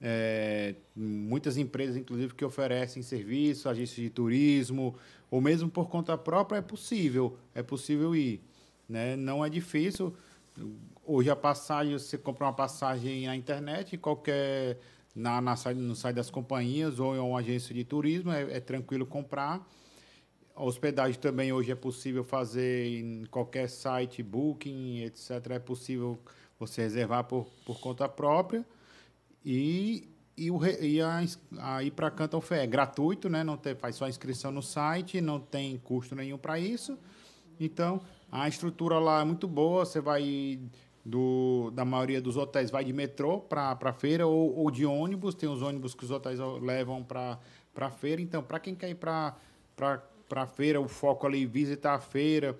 [0.00, 4.96] é, muitas empresas, inclusive, que oferecem serviço, agências de turismo,
[5.30, 8.42] ou mesmo por conta própria, é possível, é possível ir.
[8.88, 9.16] Né?
[9.16, 10.14] Não é difícil.
[11.04, 14.78] Hoje a passagem, você compra uma passagem na internet, qualquer
[15.14, 19.04] na, na, no site das companhias ou em uma agência de turismo, é, é tranquilo
[19.04, 19.66] comprar.
[20.54, 25.30] A hospedagem também hoje é possível fazer em qualquer site, Booking, etc.
[25.50, 26.18] É possível
[26.58, 28.64] você reservar por, por conta própria.
[29.44, 30.08] E,
[30.46, 31.20] e, o, e a,
[31.58, 33.42] a ir para Canton Fé é gratuito, né?
[33.44, 36.98] Não tem, faz só inscrição no site, não tem custo nenhum para isso.
[37.60, 39.84] Então, a estrutura lá é muito boa.
[39.84, 40.60] Você vai
[41.04, 45.34] do, da maioria dos hotéis, vai de metrô para a feira ou, ou de ônibus.
[45.34, 47.38] Tem os ônibus que os hotéis levam para
[47.76, 48.22] a feira.
[48.22, 49.34] Então, para quem quer ir para
[50.30, 52.58] a feira, o foco ali, visitar a feira,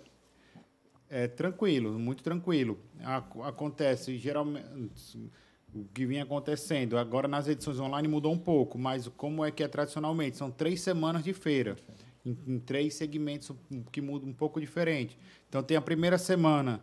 [1.09, 2.79] é tranquilo, muito tranquilo.
[3.03, 5.31] Ac- Acontece, geralmente,
[5.75, 9.63] o que vinha acontecendo, agora nas edições online mudou um pouco, mas como é que
[9.63, 10.37] é tradicionalmente?
[10.37, 11.77] São três semanas de feira,
[12.25, 13.53] em, em três segmentos
[13.93, 15.19] que mudam um pouco diferente.
[15.49, 16.83] Então tem a primeira semana,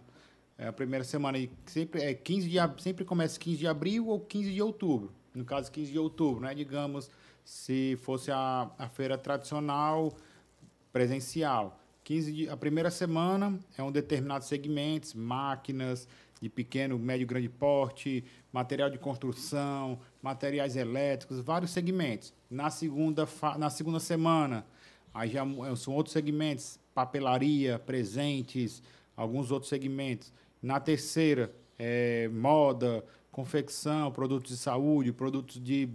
[0.57, 4.53] é a primeira semana sempre é 15 de sempre começa 15 de abril ou 15
[4.53, 5.11] de outubro.
[5.33, 6.55] No caso 15 de outubro, né?
[6.55, 7.11] Digamos,
[7.43, 10.15] se fosse a, a feira tradicional,
[10.93, 11.77] presencial.
[12.05, 16.07] 15 dias, a primeira semana é um determinado segmentos, máquinas
[16.41, 22.33] de pequeno, médio, grande porte, material de construção, materiais elétricos, vários segmentos.
[22.49, 23.27] Na segunda,
[23.57, 24.65] na segunda semana,
[25.13, 25.43] aí já
[25.75, 28.83] são outros segmentos, papelaria, presentes,
[29.15, 30.31] alguns outros segmentos.
[30.61, 35.89] Na terceira, é, moda, confecção, produtos de saúde, produtos de,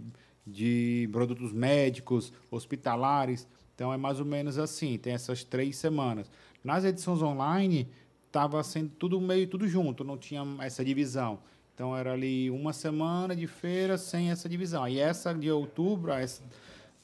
[0.45, 3.47] de produtos médicos, hospitalares.
[3.73, 6.29] Então é mais ou menos assim, tem essas três semanas.
[6.63, 7.87] Nas edições online,
[8.31, 11.39] estava sendo tudo meio tudo junto, não tinha essa divisão.
[11.75, 14.87] Então era ali uma semana de feira sem essa divisão.
[14.87, 16.41] E essa de outubro, essa,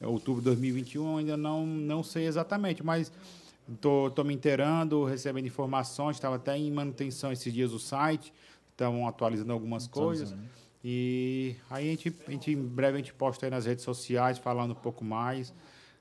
[0.02, 3.12] outubro de 2021, ainda não, não sei exatamente, mas
[3.70, 8.32] Estou me inteirando, recebendo informações, estava até em manutenção esses dias o site,
[8.70, 10.34] estão atualizando algumas coisas.
[10.82, 14.38] E aí a gente, a gente, em breve a gente posta aí nas redes sociais
[14.38, 15.52] falando um pouco mais,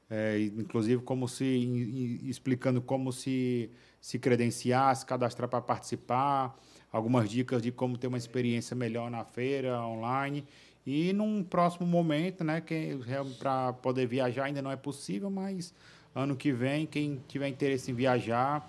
[0.10, 3.70] é, inclusive como se explicando como se
[4.02, 6.58] se credenciar, se cadastrar para participar,
[6.92, 10.46] algumas dicas de como ter uma experiência melhor na feira online.
[10.86, 12.98] E num próximo momento, né, que
[13.38, 15.74] para poder viajar ainda não é possível, mas
[16.16, 18.68] ano que vem, quem tiver interesse em viajar,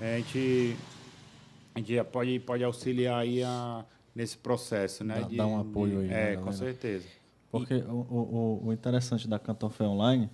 [0.00, 0.76] a gente,
[1.74, 3.84] a gente pode, pode auxiliar aí a,
[4.14, 5.20] nesse processo, né?
[5.20, 6.06] Dá, de, dá um apoio aí.
[6.06, 7.06] De, né, é, com certeza.
[7.50, 7.82] Porque e...
[7.82, 10.30] o, o, o interessante da Canton Fé Online,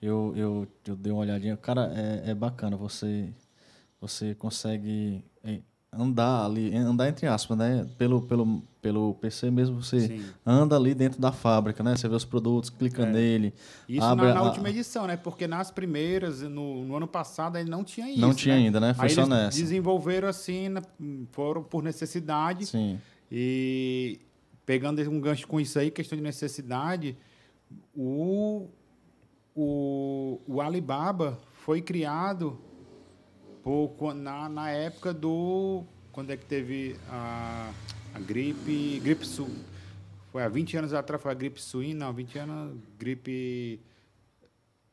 [0.00, 3.32] eu, eu, eu dei uma olhadinha, cara, é, é bacana, você,
[4.06, 5.60] você consegue é,
[5.92, 7.88] andar ali, andar entre aspas, né?
[7.96, 10.24] Pelo, pelo, pelo PC mesmo, você Sim.
[10.44, 11.96] anda ali dentro da fábrica, né?
[11.96, 13.10] Você vê os produtos, clica é.
[13.10, 13.54] nele.
[13.88, 14.42] Isso abre na, na a...
[14.44, 15.16] última edição, né?
[15.16, 18.20] Porque nas primeiras, no, no ano passado, ele não tinha isso.
[18.20, 18.62] Não tinha né?
[18.62, 18.94] ainda, né?
[18.94, 19.58] Foi Aí só nessa.
[19.58, 20.74] Desenvolveram assim,
[21.32, 22.66] foram por necessidade.
[22.66, 23.00] Sim.
[23.32, 24.20] E
[24.66, 27.16] pegando um gancho com isso aí, questão de necessidade,
[27.96, 28.68] o,
[29.54, 32.58] o, o Alibaba foi criado
[33.64, 35.82] pouco na, na época do.
[36.12, 37.72] Quando é que teve a,
[38.14, 39.00] a gripe.
[39.02, 39.50] Gripe sul.
[40.30, 43.80] Foi há 20 anos atrás, foi a gripe suína, não, 20 anos, gripe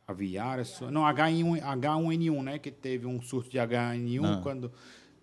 [0.08, 4.40] aviária, não, H1, H1N1, né, que teve um surto de H1N1 ah.
[4.44, 4.72] quando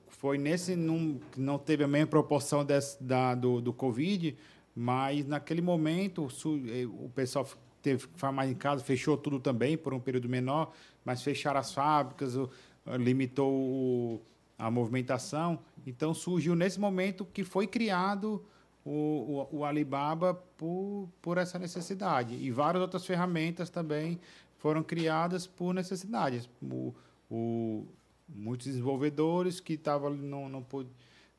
[0.08, 4.36] foi nesse não, não teve a mesma proporção desse, da, do, do Covid,
[4.74, 7.48] mas naquele momento o, eh, o pessoal
[7.80, 10.72] teve que ficar mais em casa, fechou tudo também por um período menor,
[11.04, 12.50] mas fecharam as fábricas, o,
[12.96, 14.20] limitou o,
[14.58, 15.58] a movimentação.
[15.86, 18.44] Então surgiu nesse momento que foi criado
[18.84, 22.34] o, o, o, Alibaba por, por essa necessidade.
[22.34, 24.18] E várias outras ferramentas também
[24.56, 26.48] foram criadas por necessidades.
[26.62, 26.94] O,
[27.30, 27.86] o,
[28.28, 30.66] muitos desenvolvedores que tavam, não, não,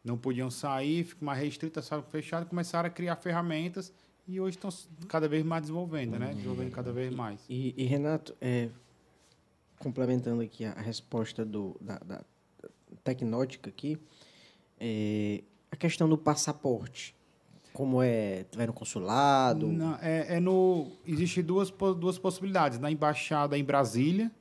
[0.03, 3.91] não podiam sair, ficam mais restritas, fechadas, começaram a criar ferramentas
[4.27, 4.69] e hoje estão
[5.07, 6.33] cada vez mais desenvolvendo, né?
[6.33, 7.43] Desenvolvendo cada vez mais.
[7.49, 8.69] E, e Renato, é,
[9.79, 12.21] complementando aqui a, resposta do, da, da
[13.03, 13.97] Tecnótica aqui,
[14.79, 17.15] é, a questão do passaporte.
[17.73, 18.45] Como é?
[18.55, 19.67] Vai no consulado?
[19.67, 20.91] Não, é, é no.
[21.05, 22.77] Existe duas, duas possibilidades.
[22.77, 24.31] Na embaixada em Brasília,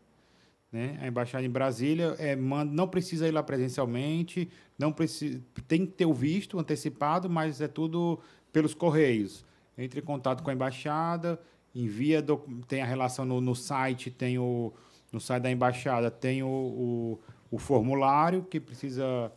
[0.72, 0.98] né?
[1.00, 5.92] A embaixada em Brasília é, manda, não precisa ir lá presencialmente, não precisa, tem que
[5.92, 8.18] ter o visto antecipado, mas é tudo
[8.52, 9.44] pelos correios.
[9.76, 11.40] Entre em contato com a embaixada,
[11.74, 12.24] envia,
[12.66, 14.72] tem a relação no, no site, tem o,
[15.12, 19.32] no site da embaixada tem o, o, o formulário que precisa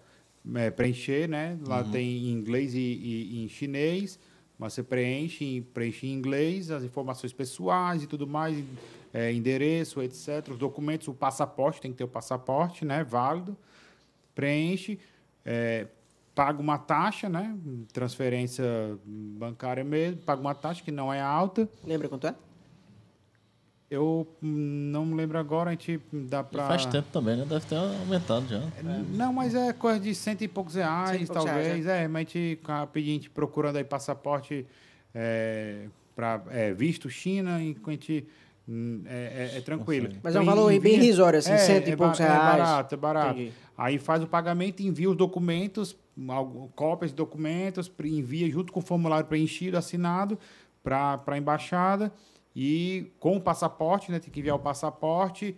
[0.55, 1.57] é, preencher, né?
[1.65, 1.91] Lá uhum.
[1.91, 4.19] tem em inglês e, e, e, em chinês,
[4.57, 8.63] mas você preenche, preenche em inglês as informações pessoais e tudo mais,
[9.13, 10.49] é, endereço, etc.
[10.51, 13.03] Os documentos, o passaporte, tem que ter o passaporte, né?
[13.03, 13.57] Válido.
[14.33, 14.99] Preenche,
[15.45, 15.87] é,
[16.33, 17.57] paga uma taxa, né?
[17.93, 18.65] Transferência
[19.05, 21.69] bancária mesmo, paga uma taxa que não é alta.
[21.83, 22.35] Lembra quanto é?
[23.91, 26.65] Eu não me lembro agora, a gente dá para.
[26.65, 27.43] Faz tempo também, né?
[27.43, 28.59] Deve ter aumentado já.
[28.59, 29.03] É.
[29.09, 31.67] Não, mas é coisa de cento e poucos reais, e poucos talvez.
[31.67, 32.03] Reais, é.
[32.03, 34.65] é, mas a gente, a gente procurando aí passaporte
[35.13, 38.25] é, para é, visto China, e a gente.
[39.07, 40.07] É, é, é tranquilo.
[40.23, 42.33] Mas é um valor envia, bem irrisório, assim, é, cento e poucos reais.
[42.33, 43.39] É barato, é barato.
[43.41, 43.53] Entendi.
[43.77, 45.97] Aí faz o pagamento, envia os documentos,
[46.77, 50.39] cópias de documentos, envia junto com o formulário preenchido, assinado,
[50.81, 52.09] para a embaixada
[52.55, 55.55] e com o passaporte, né, tem que enviar o passaporte,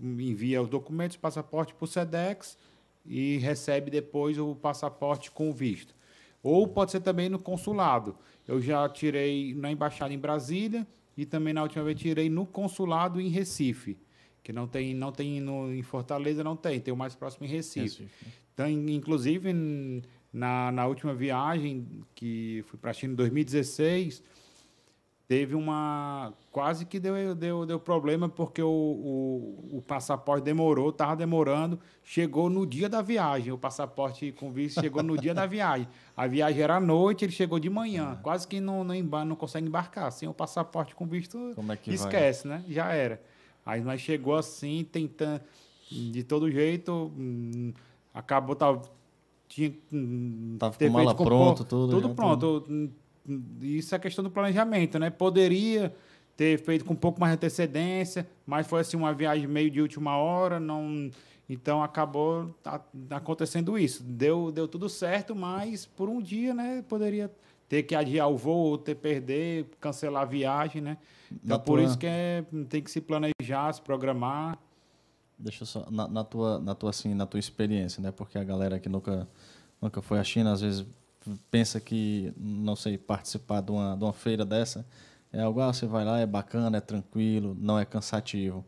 [0.00, 2.58] envia os documentos, passaporte para o SEDEX
[3.04, 5.94] e recebe depois o passaporte com visto.
[6.42, 8.16] Ou pode ser também no consulado.
[8.46, 13.20] Eu já tirei na embaixada em Brasília e também na última vez tirei no consulado
[13.20, 13.96] em Recife,
[14.42, 17.48] que não tem, não tem no, em Fortaleza não tem, tem o mais próximo em
[17.48, 18.02] Recife.
[18.02, 18.26] Recife.
[18.52, 19.52] Então, inclusive
[20.32, 24.22] na, na última viagem que fui para a China em 2016,
[25.26, 26.32] teve uma.
[26.50, 32.48] Quase que deu, deu, deu problema, porque o, o, o passaporte demorou, estava demorando, chegou
[32.48, 33.52] no dia da viagem.
[33.52, 35.88] O passaporte com visto chegou no dia da viagem.
[36.16, 38.18] A viagem era à noite, ele chegou de manhã.
[38.22, 40.12] Quase que não, não, embar não consegue embarcar.
[40.12, 42.64] Sem o passaporte com visto, é que esquece, né?
[42.68, 43.20] Já era.
[43.66, 45.40] Aí nós chegou assim, tentando,
[45.90, 47.72] de todo jeito, hum,
[48.12, 48.82] acabou, tava,
[49.48, 52.66] tinha, hum, Tava com mala pronto, tudo, Tudo já pronto.
[52.68, 52.90] Hum,
[53.60, 55.10] Isso é questão do planejamento, né?
[55.10, 55.94] Poderia
[56.36, 59.80] ter feito com um pouco mais de antecedência, mas foi assim uma viagem meio de
[59.80, 61.10] última hora, não...
[61.48, 64.02] Então acabou a- acontecendo isso.
[64.02, 67.30] Deu, deu tudo certo, mas por um dia, né, poderia
[67.68, 70.96] ter que adiar o voo, ou ter perder, cancelar a viagem, né?
[71.30, 74.58] Então Na por tua- isso que é, tem que se planejar, se programar.
[75.38, 78.44] Deixa eu só na, na tua na tua assim na tua experiência né porque a
[78.44, 79.28] galera que nunca
[79.82, 80.86] nunca foi à China às vezes
[81.50, 84.84] pensa que não sei participar de uma de uma feira dessa
[85.32, 88.64] é algo ah, você vai lá é bacana é tranquilo não é cansativo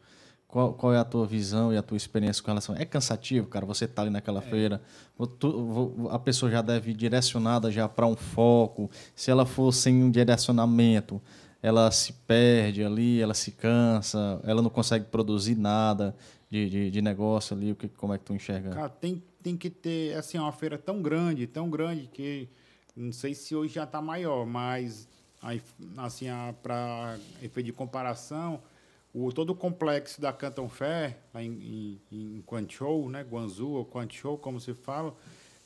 [0.49, 3.67] qual, qual é a tua visão e a tua experiência com relação é cansativo cara
[3.67, 4.81] você tá ali naquela feira
[5.17, 9.73] vo- tu- a pessoa já deve ir direcionada já para um foco se ela for
[9.73, 11.21] sem um direcionamento
[11.63, 16.15] ela se perde ali, ela se cansa, ela não consegue produzir nada
[16.49, 17.73] de, de, de negócio ali.
[17.73, 18.71] O que, como é que tu enxerga?
[18.71, 22.49] Cara, tem, tem que ter, assim, uma feira tão grande, tão grande que
[22.97, 25.09] não sei se hoje já está maior, mas
[25.99, 26.27] assim,
[26.65, 28.61] para efeito de comparação,
[29.15, 34.37] o, todo o complexo da Canton Fair, lá em, em, em Guangzhou, né, Guangzhou ou
[34.37, 35.15] como se fala,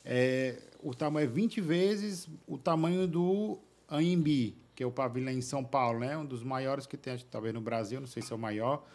[0.04, 3.58] é, o tamanho é 20 vezes o tamanho do
[3.88, 7.54] AMB, que é o pavilhão em São Paulo, né, um dos maiores que tem, talvez
[7.54, 8.86] no Brasil, não sei se é o maior,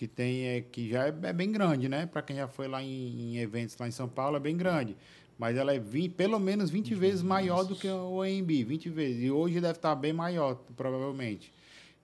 [0.00, 2.06] que tem é, que já é, é bem grande, né?
[2.06, 4.96] Para quem já foi lá em, em, eventos lá em São Paulo, é bem grande.
[5.38, 9.22] Mas ela é 20, pelo menos 20 vezes maior do que o AMB, 20 vezes.
[9.24, 11.52] E hoje deve estar bem maior, provavelmente.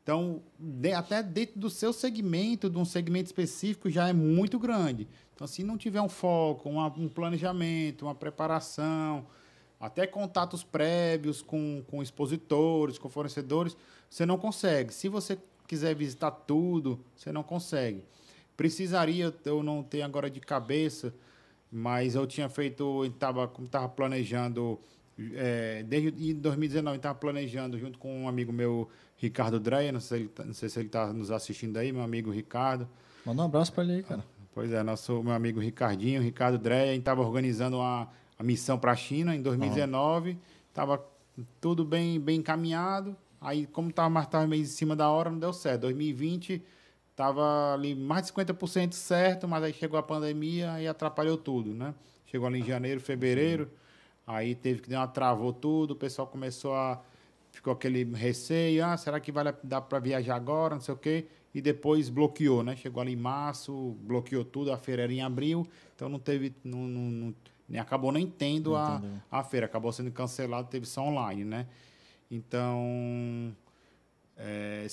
[0.02, 5.08] Então, de, até dentro do seu segmento, de um segmento específico, já é muito grande.
[5.34, 9.24] Então, se não tiver um foco, uma, um planejamento, uma preparação,
[9.80, 13.74] até contatos prévios com, com expositores, com fornecedores,
[14.10, 14.92] você não consegue.
[14.92, 18.02] Se você quiser visitar tudo, você não consegue.
[18.56, 21.12] Precisaria, eu não tenho agora de cabeça,
[21.70, 24.78] mas eu tinha feito, estava tava planejando,
[25.34, 28.88] é, desde 2019, estava planejando junto com um amigo meu,
[29.18, 32.88] Ricardo Dreia, não sei, não sei se ele está nos assistindo aí, meu amigo Ricardo.
[33.24, 34.24] Manda um abraço para ele aí, cara.
[34.54, 38.08] Pois é, nosso meu amigo Ricardinho, Ricardo Dreia, a gente estava organizando uma,
[38.38, 40.38] a missão para a China em 2019,
[40.68, 41.04] estava
[41.60, 43.14] tudo bem, bem encaminhado,
[43.46, 45.82] Aí, como estava mais tava meio em cima da hora, não deu certo.
[45.82, 46.60] 2020
[47.12, 51.94] estava ali mais de 50% certo, mas aí chegou a pandemia e atrapalhou tudo, né?
[52.26, 53.70] Chegou ali em janeiro, fevereiro,
[54.26, 57.00] aí teve que dar uma travou tudo, o pessoal começou a
[57.52, 61.28] ficou aquele receio, ah, será que vai dar para viajar agora, não sei o quê,
[61.54, 62.74] e depois bloqueou, né?
[62.74, 66.80] Chegou ali em março, bloqueou tudo, a feira era em abril, então não teve, não,
[66.80, 67.34] não,
[67.68, 71.68] não acabou nem tendo a, a feira, acabou sendo cancelado, teve só online, né?
[72.30, 73.54] Então,
[74.36, 74.86] é,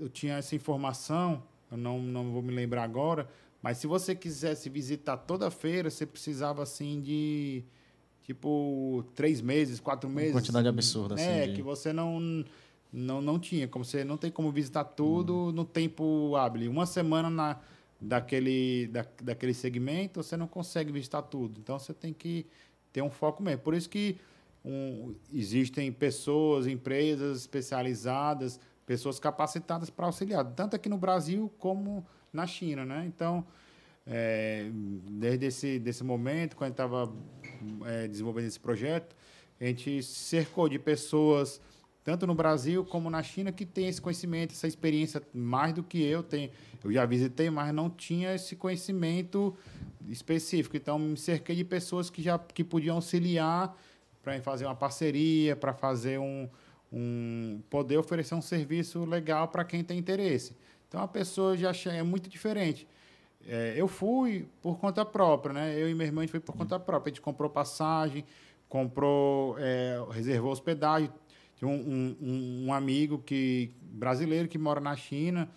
[0.00, 3.28] eu tinha essa informação, eu não, não vou me lembrar agora,
[3.62, 7.62] mas se você quisesse visitar toda a feira, você precisava assim de
[8.24, 10.32] tipo três meses, quatro meses.
[10.32, 11.24] Uma quantidade absurda, assim.
[11.24, 11.54] É, de...
[11.54, 12.44] que você não,
[12.92, 13.68] não, não tinha.
[13.68, 16.68] Como você não tem como visitar tudo no tempo hábil.
[16.68, 17.60] Uma semana na,
[18.00, 21.60] daquele, da, daquele segmento, você não consegue visitar tudo.
[21.60, 22.44] Então você tem que
[22.92, 23.62] ter um foco mesmo.
[23.62, 24.18] Por isso que
[24.64, 32.46] um, existem pessoas, empresas especializadas, pessoas capacitadas para auxiliar, tanto aqui no Brasil como na
[32.46, 33.04] China, né?
[33.06, 33.44] Então,
[34.06, 37.12] é, desde esse desse momento, quando estava
[37.86, 39.14] é, desenvolvendo esse projeto,
[39.60, 41.60] a gente cercou de pessoas,
[42.02, 46.02] tanto no Brasil como na China, que tem esse conhecimento, essa experiência mais do que
[46.02, 46.50] eu tenho.
[46.82, 49.56] Eu já visitei, mas não tinha esse conhecimento
[50.08, 50.76] específico.
[50.76, 53.76] Então, me cerquei de pessoas que já que podiam auxiliar
[54.22, 56.48] para fazer uma parceria, para fazer um,
[56.92, 60.56] um poder oferecer um serviço legal para quem tem interesse.
[60.88, 62.86] Então a pessoa já é muito diferente.
[63.46, 65.74] É, eu fui por conta própria, né?
[65.76, 67.10] Eu e meu irmão a gente foi por conta própria.
[67.10, 68.24] A gente comprou passagem,
[68.68, 71.10] comprou, é, reservou hospedagem.
[71.56, 75.48] Tinha um, um, um, amigo que brasileiro que mora na China,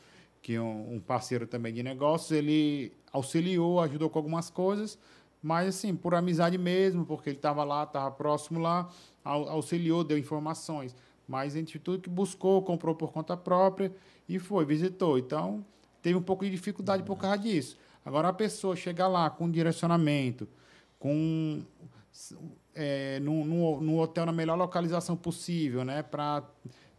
[0.41, 4.97] que é um, um parceiro também de negócios, ele auxiliou, ajudou com algumas coisas
[5.45, 8.89] mas assim, por amizade mesmo, porque ele estava lá, estava próximo lá,
[9.23, 10.95] auxiliou, deu informações.
[11.27, 13.93] Mas a gente tudo que buscou, comprou por conta própria
[14.27, 15.19] e foi, visitou.
[15.19, 15.63] Então,
[16.01, 17.77] teve um pouco de dificuldade por causa disso.
[18.03, 20.47] Agora, a pessoa chegar lá com direcionamento,
[20.97, 21.61] com
[22.73, 26.41] é, no, hotel na melhor localização possível, né, para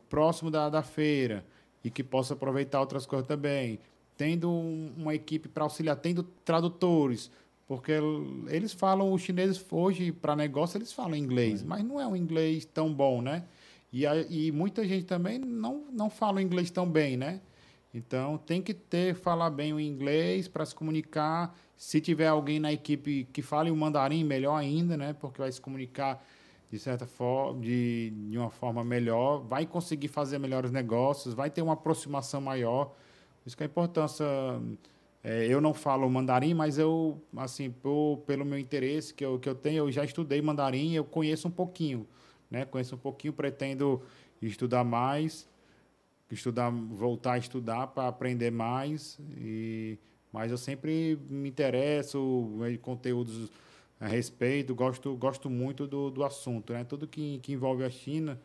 [0.09, 1.44] próximo da, da feira
[1.82, 3.81] e que possa aproveitar outras coisas também.
[4.16, 7.28] Tendo um, uma equipe para auxiliar, tendo tradutores,
[7.67, 7.93] porque
[8.49, 12.65] eles falam, os chineses hoje, para negócio, eles falam inglês, mas não é um inglês
[12.65, 13.45] tão bom, né?
[13.93, 17.41] E, a, e muita gente também não, não fala inglês tão bem, né?
[17.93, 21.57] Então, tem que ter, falar bem o inglês para se comunicar.
[21.77, 25.13] Se tiver alguém na equipe que fale o mandarim, melhor ainda, né?
[25.15, 26.25] Porque vai se comunicar
[26.71, 31.63] de certa forma, de, de uma forma melhor, vai conseguir fazer melhores negócios, vai ter
[31.63, 32.95] uma aproximação maior.
[33.47, 34.27] Isso que é a importância.
[35.28, 37.74] É, eu não falo mandarim, mas eu, assim,
[38.27, 41.51] pelo meu interesse que eu, que eu tenho, eu já estudei mandarim, eu conheço um
[41.51, 42.07] pouquinho,
[42.48, 42.65] né?
[42.65, 44.01] Conheço um pouquinho, pretendo
[44.40, 45.48] estudar mais
[46.35, 49.19] estudar, voltar a estudar para aprender mais.
[49.36, 49.98] E,
[50.32, 53.51] mas eu sempre me interesso em conteúdos
[54.01, 56.73] a respeito, gosto, gosto muito do, do assunto.
[56.73, 56.85] Né?
[56.85, 58.40] Tudo que, que envolve a China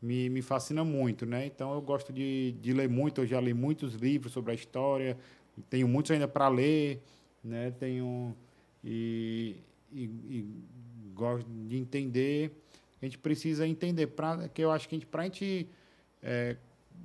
[0.00, 1.26] me, me fascina muito.
[1.26, 1.46] Né?
[1.46, 5.18] Então eu gosto de, de ler muito, eu já li muitos livros sobre a história,
[5.68, 7.02] tenho muitos ainda para ler,
[7.42, 7.70] né?
[7.72, 8.34] tenho
[8.82, 9.56] e,
[9.92, 10.64] e, e,
[11.14, 12.60] gosto de entender.
[13.00, 15.68] A gente precisa entender, pra, que eu acho que para a gente
[16.22, 16.56] é,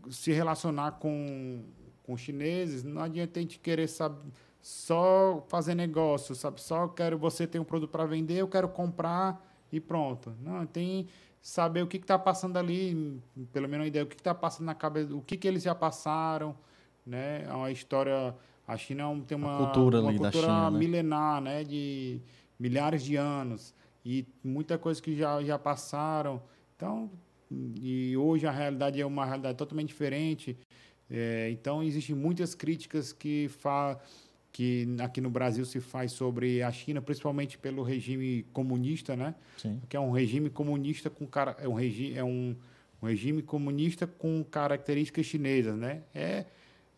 [0.09, 1.63] se relacionar com,
[2.03, 4.31] com chineses, não adianta a gente querer saber,
[4.61, 6.61] só fazer negócio, sabe?
[6.61, 10.33] Só quero você ter um produto para vender, eu quero comprar e pronto.
[10.41, 11.07] Não, tem
[11.41, 13.21] saber o que está passando ali,
[13.53, 15.73] pelo menos uma ideia, o que está passando na cabeça, o que, que eles já
[15.73, 16.55] passaram,
[17.05, 17.43] né?
[17.47, 18.35] É uma história.
[18.67, 20.77] A China é tem uma, cultura, uma cultura China, né?
[20.77, 21.63] milenar, né?
[21.63, 22.21] De
[22.59, 23.73] milhares de anos
[24.05, 26.41] e muita coisa que já já passaram.
[26.75, 27.09] Então,
[27.51, 30.57] e hoje a realidade é uma realidade totalmente diferente.
[31.09, 33.99] É, então, existem muitas críticas que, fa
[34.51, 39.35] que aqui no Brasil se faz sobre a China, principalmente pelo regime comunista, né?
[39.57, 39.81] Sim.
[39.89, 42.55] Que é um regime comunista com cara, é um regime é um,
[43.01, 46.03] um regime comunista com características chinesas, né?
[46.13, 46.45] É,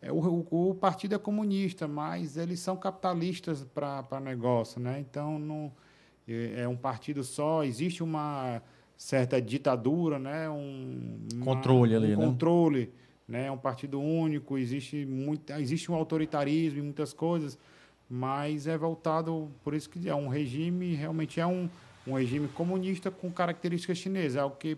[0.01, 4.99] é o, o, partido é comunista, mas eles são capitalistas para negócio, né?
[4.99, 5.71] Então não
[6.27, 7.63] é, é um partido só.
[7.63, 8.63] Existe uma
[8.97, 10.49] certa ditadura, né?
[10.49, 12.25] Um controle ali, um né?
[12.25, 12.93] Controle,
[13.27, 13.45] né?
[13.45, 17.57] É um partido único, existe muito, existe um autoritarismo em muitas coisas,
[18.09, 21.69] mas é voltado por isso que é um regime realmente é um,
[22.07, 24.77] um regime comunista com características chinesas, é algo que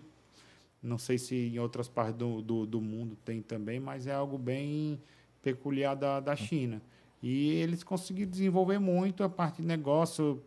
[0.82, 4.36] não sei se em outras partes do, do, do mundo tem também, mas é algo
[4.36, 5.00] bem
[5.44, 6.82] peculiar da, da China.
[7.22, 10.42] E eles conseguiram desenvolver muito a parte de negócio,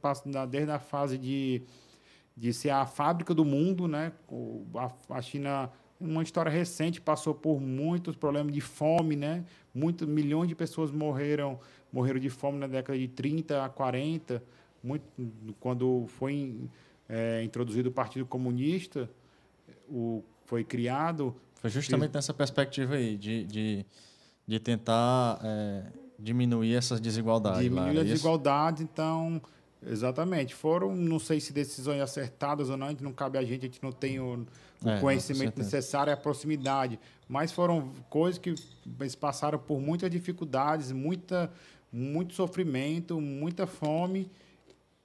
[0.50, 1.64] desde a fase de
[2.38, 4.12] de ser a fábrica do mundo, né?
[5.10, 9.44] A, China, uma história recente, passou por muitos problemas de fome, né?
[9.74, 11.60] Muitos milhões de pessoas morreram,
[11.92, 14.44] morreram de fome na década de 30 a 40,
[14.84, 15.04] muito,
[15.60, 16.70] quando foi
[17.10, 19.10] é, introduzido o Partido Comunista,
[19.90, 21.36] o, foi criado.
[21.56, 23.86] Foi justamente nessa perspectiva aí, de, de,
[24.48, 25.84] de tentar é,
[26.18, 27.62] diminuir essas desigualdades.
[27.62, 29.42] Diminuir lá, as desigualdades, então
[29.86, 30.56] Exatamente.
[30.56, 33.70] Foram, não sei se decisões acertadas ou não, a gente não cabe a gente, a
[33.70, 34.46] gente não tem o,
[34.84, 37.00] o é, conhecimento necessário, a proximidade.
[37.28, 38.56] Mas foram coisas que
[39.00, 41.52] eles passaram por muitas dificuldades, muita,
[41.92, 44.30] muito sofrimento, muita fome.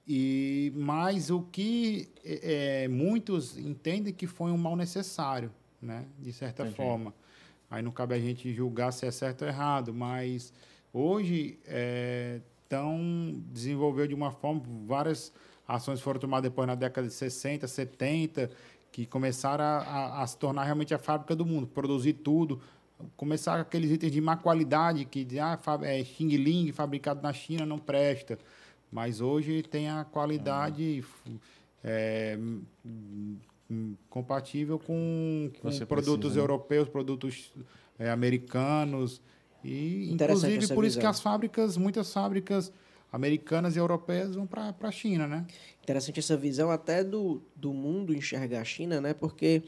[0.05, 5.49] E mas o que é, muitos entendem que foi um mal necessário,
[5.81, 6.05] né?
[6.19, 6.75] De certa Entendi.
[6.75, 7.13] forma.
[7.73, 10.53] Aí não cabe a gente julgar se é certo ou errado, mas
[10.93, 15.33] hoje é, então, desenvolveu de uma forma, várias
[15.67, 18.51] ações foram tomadas depois na década de 60, 70,
[18.91, 22.61] que começaram a, a, a se tornar realmente a fábrica do mundo, produzir tudo,
[23.17, 27.79] começar aqueles itens de má qualidade, que ah, é Xing Ling, fabricado na China, não
[27.79, 28.37] presta.
[28.91, 31.03] Mas hoje tem a qualidade
[31.83, 32.37] é,
[34.09, 36.41] compatível com, com produtos precisa, né?
[36.41, 37.53] europeus, produtos
[37.97, 39.21] é, americanos.
[39.63, 42.71] E, inclusive, por isso que as fábricas, muitas fábricas
[43.11, 45.45] americanas e europeias vão para a China, né?
[45.83, 49.13] Interessante essa visão até do, do mundo enxergar a China, né?
[49.13, 49.61] Porque,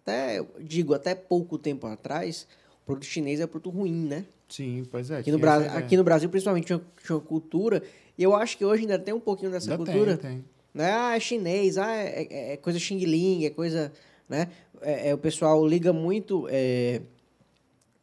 [0.00, 2.48] até, digo, até pouco tempo atrás,
[2.82, 4.24] o produto chinês é produto ruim, né?
[4.48, 5.18] Sim, pois é.
[5.18, 5.76] Aqui no, Brasil, é.
[5.76, 7.82] aqui no Brasil, principalmente, tinha, tinha uma cultura,
[8.16, 10.16] e eu acho que hoje ainda tem um pouquinho dessa ainda cultura.
[10.16, 10.44] Tem, tem.
[10.74, 10.92] Né?
[10.92, 13.92] Ah, é chinês, ah, é, é, é coisa Xing Ling, é coisa...
[14.28, 14.48] Né?
[14.80, 16.46] É, é, o pessoal liga muito...
[16.50, 17.02] É,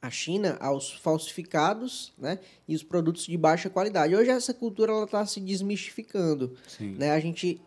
[0.01, 4.15] a China aos falsificados né, e os produtos de baixa qualidade.
[4.15, 6.55] Hoje essa cultura está se desmistificando.
[6.67, 6.95] Sim.
[6.97, 7.11] Né?
[7.11, 7.61] A gente,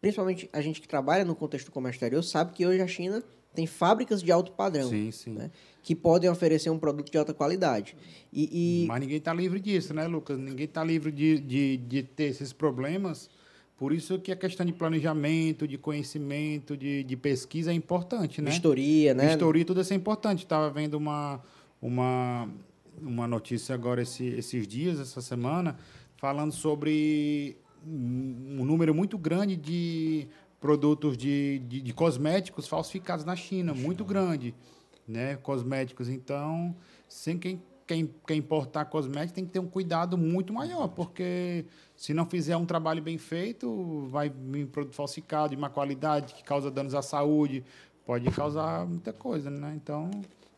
[0.00, 3.22] principalmente a gente que trabalha no contexto do comércio exterior, sabe que hoje a China
[3.54, 5.30] tem fábricas de alto padrão sim, sim.
[5.30, 5.50] Né,
[5.82, 7.96] que podem oferecer um produto de alta qualidade.
[8.30, 8.86] E, e...
[8.86, 10.38] Mas ninguém está livre disso, né, Lucas?
[10.38, 13.30] Ninguém está livre de, de, de ter esses problemas
[13.78, 18.50] Por isso que a questão de planejamento, de conhecimento, de, de pesquisa é importante, né?
[18.50, 19.28] Vistoria, né?
[19.28, 20.42] Vistoria, tudo isso é importante.
[20.42, 21.40] Estava vendo uma,
[21.80, 22.48] uma,
[23.00, 25.78] uma notícia agora esse, esses dias, essa semana,
[26.16, 27.56] falando sobre
[27.86, 30.26] um número muito grande de
[30.60, 34.56] produtos de, de, de cosméticos falsificados na China, muito grande,
[35.06, 35.36] né?
[35.36, 36.08] Cosméticos.
[36.08, 36.74] Então,
[37.08, 41.64] sem quem quem quer importar cosméticos tem que ter um cuidado muito maior, porque
[41.96, 46.44] se não fizer um trabalho bem feito, vai vir produto falsificado, de má qualidade, que
[46.44, 47.64] causa danos à saúde,
[48.04, 49.72] pode causar muita coisa, né?
[49.74, 50.10] Então,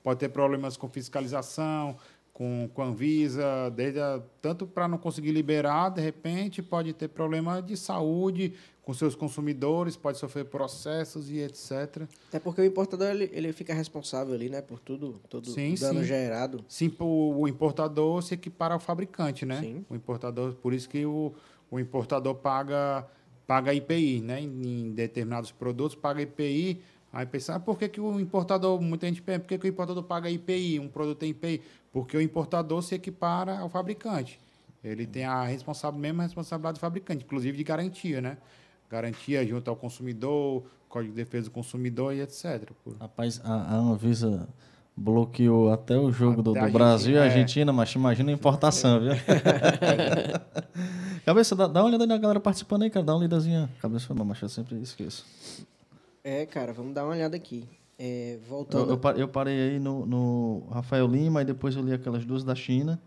[0.02, 1.96] pode ter problemas com fiscalização,
[2.40, 7.08] com, com a Anvisa, desde a, tanto para não conseguir liberar, de repente, pode ter
[7.08, 12.08] problema de saúde, com seus consumidores, pode sofrer processos e etc.
[12.28, 16.00] Até porque o importador ele, ele fica responsável ali, né, por tudo, todo sim, dano
[16.00, 16.06] sim.
[16.06, 16.64] gerado.
[16.66, 19.60] Sim, o, o importador se equipara ao fabricante, né?
[19.60, 19.84] Sim.
[19.90, 21.34] O importador, por isso que o,
[21.70, 23.06] o importador paga
[23.46, 24.40] paga IPI, né?
[24.40, 26.80] Em, em determinados produtos paga IPI.
[27.12, 29.68] Aí pensar, ah, por que, que o importador, muita gente pensa, por que, que o
[29.68, 30.78] importador paga IPI?
[30.78, 31.60] Um produto tem IPI?
[31.92, 34.38] Porque o importador se equipara ao fabricante.
[34.82, 38.38] Ele tem a responsável, mesma responsabilidade do fabricante, inclusive de garantia, né?
[38.90, 42.68] garantia junto ao consumidor, Código de Defesa do Consumidor e etc.
[42.98, 44.48] Rapaz, a, a Anvisa
[44.96, 47.22] bloqueou até o jogo até do, do Brasil e é.
[47.22, 49.12] Argentina, mas imagina a importação, viu?
[51.24, 53.06] Cabeça, dá, dá uma olhada na galera participando aí, cara.
[53.06, 53.70] Dá uma lidazinha.
[53.80, 55.24] Cabeça, não, mas eu sempre esqueço.
[56.22, 57.68] É, cara, vamos dar uma olhada aqui.
[57.98, 58.90] É, voltando.
[58.90, 62.54] Eu, eu, parei aí no, no Rafael Lima e depois eu li aquelas duas da
[62.54, 63.00] China.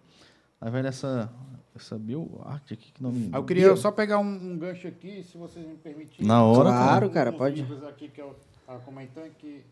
[0.61, 1.31] Aí vai nessa
[1.75, 3.29] essa bioarte aqui que não me.
[3.33, 3.77] Eu queria Bio...
[3.77, 6.27] só pegar um, um, gancho aqui, se vocês me permitirem.
[6.27, 6.69] Na hora.
[6.69, 7.65] Claro, cara, um, pode.
[7.89, 9.63] aqui que eu estava comentando que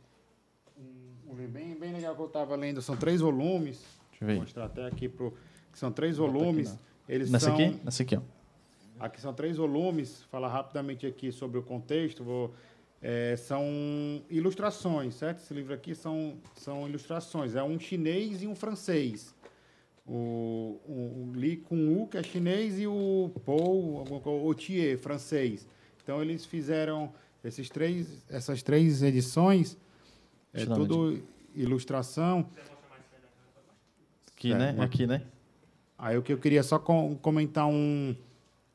[0.77, 3.83] um, um livro bem, bem legal que eu estava lendo, são três volumes.
[4.09, 4.33] Deixa eu ver.
[4.33, 5.31] Vou mostrar até aqui pro.
[5.71, 6.71] Que são três volumes.
[6.71, 7.79] Aqui, Eles Nessa são, aqui?
[7.83, 8.21] Nessa aqui, ó.
[8.99, 10.23] Aqui são três volumes.
[10.23, 12.23] Falar rapidamente aqui sobre o contexto.
[12.23, 12.53] Vou,
[13.01, 15.39] é, são ilustrações, certo?
[15.39, 17.55] Esse livro aqui são, são ilustrações.
[17.55, 19.33] É um chinês e um francês
[20.05, 24.05] o, o Li Kun-u, que é chinês, e o Paul
[24.45, 25.67] Otier, francês.
[26.03, 27.13] Então, eles fizeram
[27.43, 29.77] esses três, essas três edições,
[30.53, 31.21] é tudo
[31.55, 32.49] ilustração.
[34.35, 34.75] Aqui, é, né?
[34.79, 35.23] Aqui, né?
[35.97, 38.15] Aí o que eu queria só com, comentar um,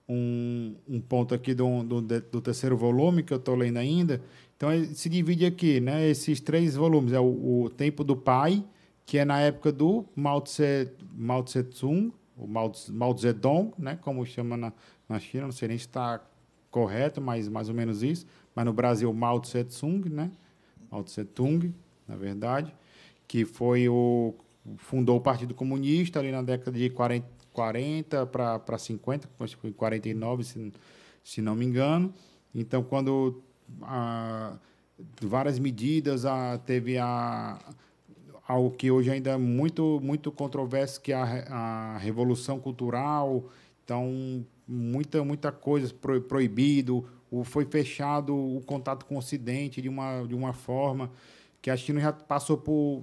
[0.08, 4.22] um, um, ponto aqui do, do, do, terceiro volume que eu estou lendo ainda.
[4.56, 6.08] Então, se divide aqui, né?
[6.08, 7.12] Esses três volumes.
[7.12, 8.64] É o, o Tempo do Pai,
[9.04, 13.98] que é na época do Mao, Tse, Mao Tse Tung, o Mao, Mao Zedong, né,
[14.02, 14.72] como chama na,
[15.08, 16.20] na China, não sei nem se está
[16.70, 18.26] correto, mas mais ou menos isso.
[18.54, 20.30] Mas no Brasil, Mao Tse Tung, né,
[20.90, 21.72] Mao Tse Tung,
[22.06, 22.74] na verdade,
[23.26, 24.34] que foi o
[24.78, 27.26] fundou o Partido Comunista ali na década de 40,
[27.56, 30.72] 40 para 50, acho que foi 49, se,
[31.24, 32.12] se não me engano.
[32.54, 33.42] Então, quando
[33.80, 34.58] a,
[35.22, 37.58] várias medidas, a, teve a
[38.46, 43.48] algo que hoje ainda é muito, muito controverso, que é a, a revolução cultural.
[43.82, 49.88] Então, muita, muita coisa pro, proibido, o, foi fechado o contato com o Ocidente de
[49.88, 51.10] uma, de uma forma
[51.62, 53.02] que a China já passou por,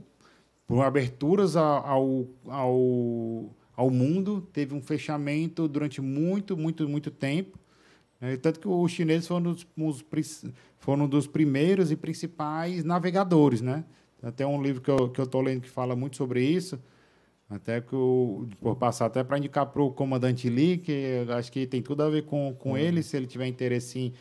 [0.67, 7.57] por aberturas ao, ao, ao mundo, teve um fechamento durante muito, muito, muito tempo.
[8.21, 8.37] Né?
[8.37, 9.67] Tanto que os chineses foram dos,
[10.79, 13.83] foram dos primeiros e principais navegadores, né?
[14.21, 16.79] Até um livro que eu estou que eu lendo que fala muito sobre isso.
[17.49, 21.67] Até que eu vou passar até para indicar para o comandante Lee, que acho que
[21.67, 22.77] tem tudo a ver com, com uhum.
[22.77, 24.13] ele, se ele tiver interesse em,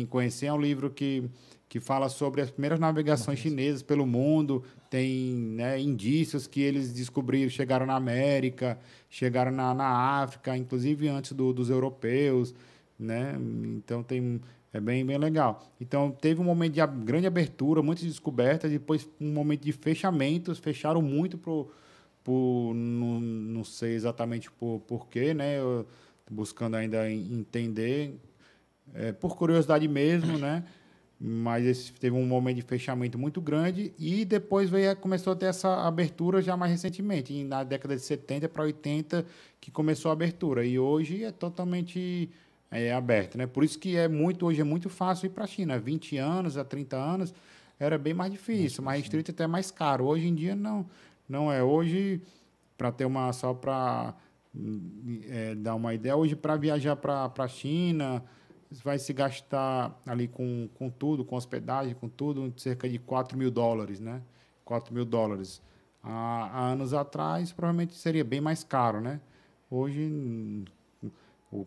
[0.00, 0.46] em conhecer.
[0.46, 1.28] É um livro que,
[1.72, 4.62] que fala sobre as primeiras navegações chinesas pelo mundo.
[4.90, 8.78] Tem né, indícios que eles descobriram, chegaram na América,
[9.08, 9.88] chegaram na, na
[10.20, 12.54] África, inclusive antes do, dos europeus.
[12.98, 13.34] Né?
[13.74, 14.38] Então tem
[14.70, 15.66] é bem, bem legal.
[15.80, 21.00] Então, teve um momento de grande abertura, muitas descobertas, depois um momento de fechamentos, fecharam
[21.00, 21.72] muito por,
[22.22, 25.58] por não, não sei exatamente por porquê, né?
[25.58, 25.86] Eu,
[26.30, 28.14] buscando ainda entender,
[28.92, 30.64] é, por curiosidade mesmo, né?
[31.24, 35.46] Mas esse, teve um momento de fechamento muito grande e depois veio, começou a ter
[35.46, 39.24] essa abertura já mais recentemente, na década de 70 para 80,
[39.60, 40.66] que começou a abertura.
[40.66, 42.28] E hoje é totalmente
[42.72, 43.38] é, aberto.
[43.38, 43.46] Né?
[43.46, 45.74] Por isso que é muito, hoje é muito fácil ir para a China.
[45.74, 47.32] Há 20 anos, há 30 anos,
[47.78, 50.06] era bem mais difícil, mais restrito até mais caro.
[50.06, 50.84] Hoje em dia não,
[51.28, 51.62] não é.
[51.62, 52.20] Hoje,
[52.76, 54.12] para ter uma só para
[55.28, 58.24] é, dar uma ideia, hoje para viajar para a China,
[58.82, 63.50] vai se gastar ali com, com tudo, com hospedagem, com tudo, cerca de 4 mil
[63.50, 64.22] dólares, né?
[64.64, 65.60] 4 mil dólares.
[66.02, 69.20] Há, há anos atrás, provavelmente seria bem mais caro, né?
[69.70, 70.64] Hoje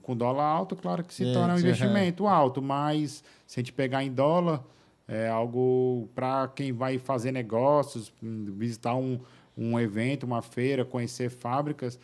[0.02, 3.62] com dólar alto, claro que se É, torna um sim, investimento alto, mas se a
[3.62, 4.64] gente pegar em dólar,
[5.08, 9.20] é algo para quem vai fazer negócios, visitar um,
[9.56, 12.00] um evento, uma feira, conhecer fábricas,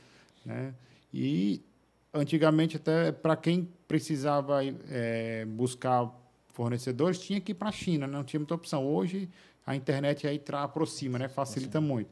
[0.46, 0.74] né?
[1.12, 1.62] E
[2.14, 6.10] antigamente até para quem precisava é, buscar
[6.50, 8.86] fornecedores tinha que ir para a China, não tinha muita opção.
[8.86, 9.30] Hoje
[9.66, 11.28] a internet aí tra aproxima, né?
[11.28, 12.10] Facilita muito.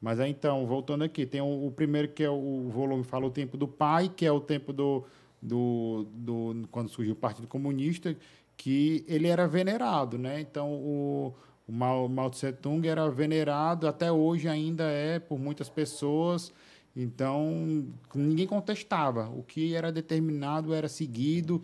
[0.00, 2.34] Mas aí então, voltando aqui, tem o, o primeiro que é o,
[2.66, 5.04] o volume fala o tempo do pai, que é o tempo do,
[5.42, 8.16] do, do quando surgiu o Partido Comunista,
[8.56, 10.40] que ele era venerado, né?
[10.40, 11.34] Então o,
[11.66, 16.52] o Mao, Mao Tse Tung era venerado até hoje ainda é por muitas pessoas.
[16.98, 19.30] Então ninguém contestava.
[19.30, 21.62] O que era determinado era seguido.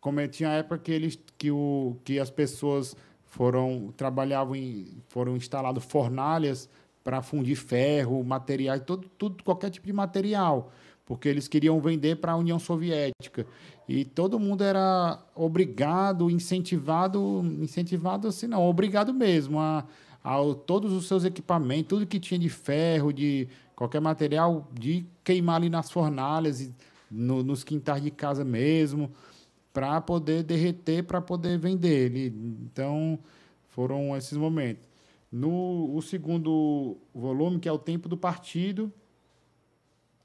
[0.00, 4.88] Como é, tinha a época que eles que o que as pessoas foram trabalhavam em
[5.08, 6.68] foram instaladas fornalhas
[7.04, 10.70] para fundir ferro, materiais, todo, tudo, qualquer tipo de material,
[11.06, 13.46] porque eles queriam vender para a União Soviética.
[13.88, 19.86] E todo mundo era obrigado, incentivado, incentivado assim, não, obrigado mesmo a,
[20.22, 20.36] a
[20.66, 23.48] todos os seus equipamentos, tudo que tinha de ferro, de
[23.80, 26.74] qualquer material, de queimar ali nas fornalhas, e
[27.10, 29.10] no, nos quintais de casa mesmo,
[29.72, 32.10] para poder derreter, para poder vender.
[32.10, 32.26] Ele,
[32.62, 33.18] então,
[33.70, 34.86] foram esses momentos.
[35.32, 38.92] No o segundo volume, que é o tempo do partido,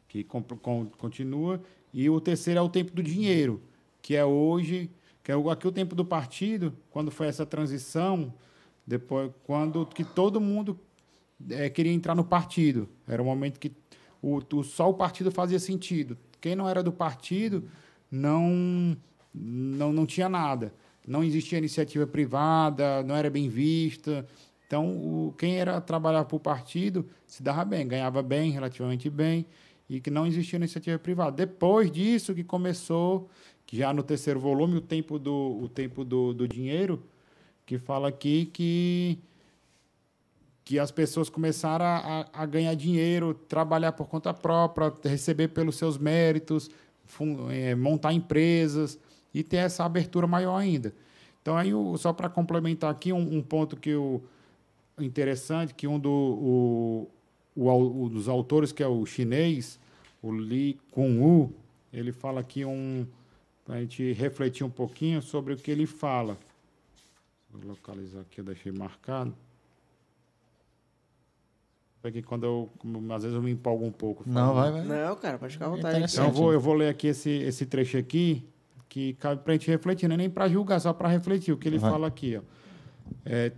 [0.10, 1.62] que com, com, continua,
[1.94, 3.62] e o terceiro é o tempo do dinheiro,
[4.02, 4.92] que é hoje,
[5.24, 8.34] que é o, aqui o tempo do partido, quando foi essa transição,
[8.86, 10.78] depois quando que todo mundo
[11.50, 12.88] é, queria entrar no partido.
[13.08, 13.72] Era o momento que
[14.22, 16.18] o, o, só o partido fazia sentido.
[16.42, 17.64] Quem não era do partido
[18.12, 18.96] não,
[19.34, 20.74] não, não tinha nada.
[21.08, 24.26] Não existia iniciativa privada, não era bem vista.
[24.66, 29.46] Então, o, quem era trabalhar para o partido se dava bem, ganhava bem, relativamente bem,
[29.90, 31.32] e que não existia iniciativa privada.
[31.32, 33.30] Depois disso que começou,
[33.66, 37.04] que já no terceiro volume, o tempo do, o tempo do, do dinheiro,
[37.66, 39.20] que fala aqui que,
[40.66, 45.96] que as pessoas começaram a, a ganhar dinheiro, trabalhar por conta própria, receber pelos seus
[45.96, 46.72] méritos,
[47.52, 49.00] é, montar empresas
[49.32, 50.92] e ter essa abertura maior ainda.
[51.40, 54.24] Então, aí, só para complementar aqui, um, um ponto que o
[55.00, 57.12] interessante que um do, o,
[57.56, 59.80] o, dos autores, que é o chinês,
[60.22, 61.54] o Li Kun-u,
[61.94, 63.06] ele fala aqui um
[63.64, 66.38] para a gente refletir um pouquinho sobre o que ele fala.
[67.52, 69.36] Vou localizar aqui, eu deixei marcado.
[72.06, 72.70] Porque quando eu,
[73.12, 74.24] às vezes eu me empolgo um pouco.
[74.28, 74.84] Não, vai, vai.
[74.84, 76.04] Não, cara, pode ficar à vontade.
[76.04, 78.48] Então, eu vou, eu vou ler aqui esse, esse trecho aqui,
[78.88, 81.52] que cabe para a gente refletir, não é nem para julgar, só para refletir.
[81.52, 81.90] O que ele Vai.
[81.90, 82.42] fala aqui, ó.
[83.26, 83.52] É,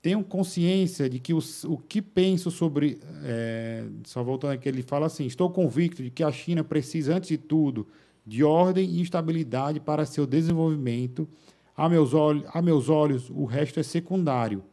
[0.00, 2.98] tenho consciência de que os, o que penso sobre.
[3.24, 7.28] é, só voltando aqui, ele fala assim: estou convicto de que a China precisa, antes
[7.28, 7.86] de tudo,
[8.26, 11.28] de ordem e estabilidade para seu desenvolvimento.
[11.76, 14.64] A meus, olhos, a meus olhos, o resto é secundário.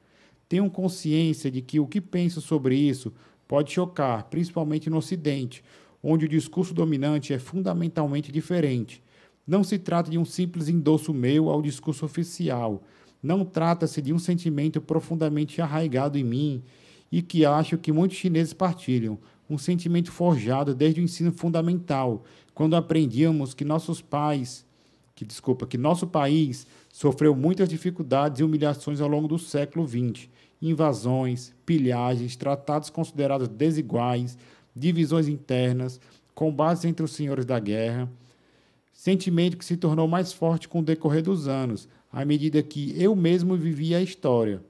[0.50, 3.14] Tenho consciência de que o que penso sobre isso
[3.48, 5.64] pode chocar, principalmente no Ocidente,
[6.02, 9.04] onde o discurso dominante é fundamentalmente diferente.
[9.46, 12.84] Não se trata de um simples endosso meu ao discurso oficial.
[13.22, 16.64] Não trata-se de um sentimento profundamente arraigado em mim
[17.12, 19.20] e que acho que muitos chineses partilham,
[19.50, 22.24] um sentimento forjado desde o ensino fundamental,
[22.54, 24.66] quando aprendíamos que nossos pais,
[25.16, 30.28] que desculpa, que nosso país sofreu muitas dificuldades e humilhações ao longo do século XX,
[30.62, 34.38] invasões, pilhagens, tratados considerados desiguais,
[34.76, 36.00] divisões internas,
[36.36, 38.10] combates entre os senhores da guerra,
[38.94, 43.16] sentimento que se tornou mais forte com o decorrer dos anos, à medida que eu
[43.16, 44.62] mesmo vivia a história.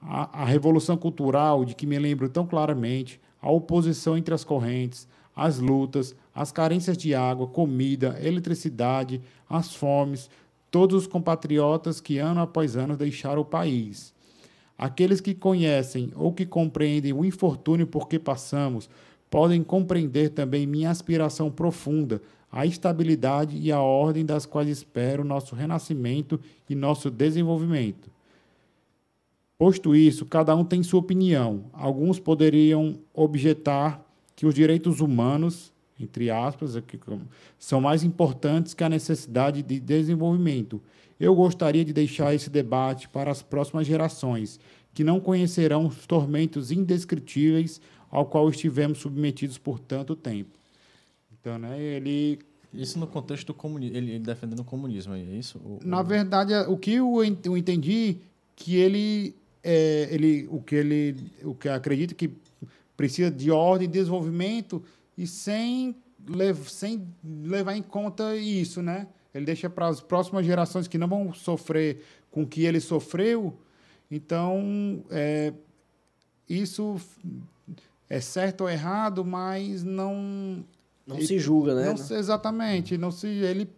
[0.00, 5.08] A, a revolução cultural, de que me lembro tão claramente, a oposição entre as correntes,
[5.34, 10.28] as lutas, as carências de água, comida, eletricidade, as fomes,
[10.70, 14.14] todos os compatriotas que ano após ano deixaram o país.
[14.78, 18.88] Aqueles que conhecem ou que compreendem o infortúnio por que passamos
[19.30, 22.20] podem compreender também minha aspiração profunda
[22.50, 28.10] à estabilidade e à ordem das quais espero nosso renascimento e nosso desenvolvimento.
[29.56, 31.66] Posto isso, cada um tem sua opinião.
[31.72, 34.02] Alguns poderiam objetar
[34.34, 35.69] que os direitos humanos,
[36.02, 37.22] entre aspas, aqui, como,
[37.58, 40.80] são mais importantes que a necessidade de desenvolvimento.
[41.18, 44.58] Eu gostaria de deixar esse debate para as próximas gerações,
[44.94, 50.50] que não conhecerão os tormentos indescritíveis ao qual estivemos submetidos por tanto tempo.
[51.40, 52.38] Então, né, ele
[52.72, 55.58] Isso no contexto do comunismo, ele, defendendo o comunismo é isso?
[55.58, 58.16] O- Na verdade, o que eu ent- eu entendi
[58.56, 62.30] que ele, é, ele, o que ele, o que eu acredito que
[62.96, 64.82] precisa de ordem e desenvolvimento
[65.22, 65.94] e sem
[66.28, 69.06] lev sem levar em conta isso, né?
[69.34, 73.56] Ele deixa para as próximas gerações que não vão sofrer com o que ele sofreu.
[74.10, 75.52] Então, é,
[76.48, 76.96] isso
[78.08, 80.64] é certo ou errado, mas não
[81.06, 81.84] Não ele- se julga, né?
[81.86, 83.68] não se- exatamente, não se ele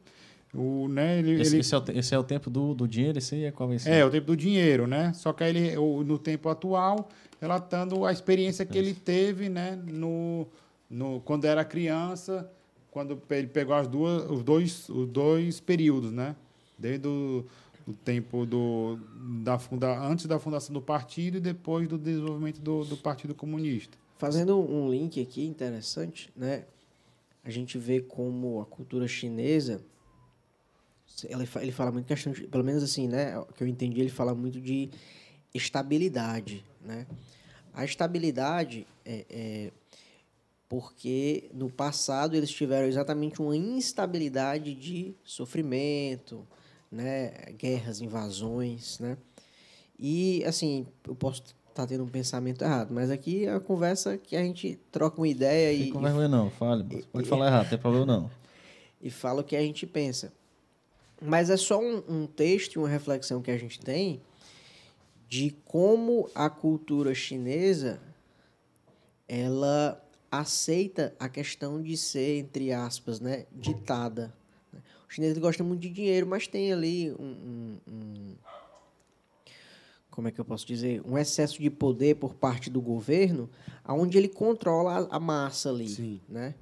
[0.55, 3.17] o né, ele, Esse, ele- esse é, o, esse é o tempo do, do dinheiro,
[3.19, 3.91] esse aí é qual vai ser?
[3.91, 5.11] é o tempo do dinheiro, né?
[5.15, 5.75] Só que ele
[6.05, 7.09] no tempo atual,
[7.41, 10.47] relatando a experiência que ele teve, né, no,
[10.93, 12.49] no quando era criança,
[12.91, 16.37] quando ele pegou as duas os dois os dois períodos, né?
[16.79, 17.45] Desde o
[17.87, 18.99] do tempo do
[19.43, 23.99] da funda, antes da fundação do partido e depois do desenvolvimento do, do Partido Comunista.
[24.19, 26.65] Fazendo um link aqui interessante, né?
[27.43, 29.83] A gente vê como a cultura chinesa,
[31.59, 33.37] ele fala muito questão de, pelo menos assim, né?
[33.39, 34.91] O que eu entendi, ele fala muito de
[35.53, 37.07] estabilidade, né?
[37.75, 39.73] A estabilidade é, é
[40.73, 46.49] porque no passado eles tiveram exatamente uma instabilidade de sofrimento,
[46.91, 47.31] né?
[47.59, 49.19] Guerras, invasões, né?
[49.99, 54.35] E, assim, eu posso estar tendo um pensamento errado, mas aqui é uma conversa que
[54.35, 57.05] a gente troca uma ideia Fica e, com vergonha não, fale.
[57.13, 58.31] Pode falar errado, não tem problema não.
[58.99, 60.33] e fala o que a gente pensa.
[61.21, 64.23] Mas é só um, um texto e uma reflexão que a gente tem
[65.29, 68.01] de como a cultura chinesa
[69.29, 74.33] ela aceita a questão de ser, entre aspas, né, ditada.
[75.07, 78.35] O chinês gosta muito de dinheiro, mas tem ali um, um- um-
[80.11, 83.49] como é que eu posso dizer, um excesso de poder por parte do governo,
[83.85, 86.21] aonde ele controla a, massa ali, Sim.
[86.27, 86.55] né?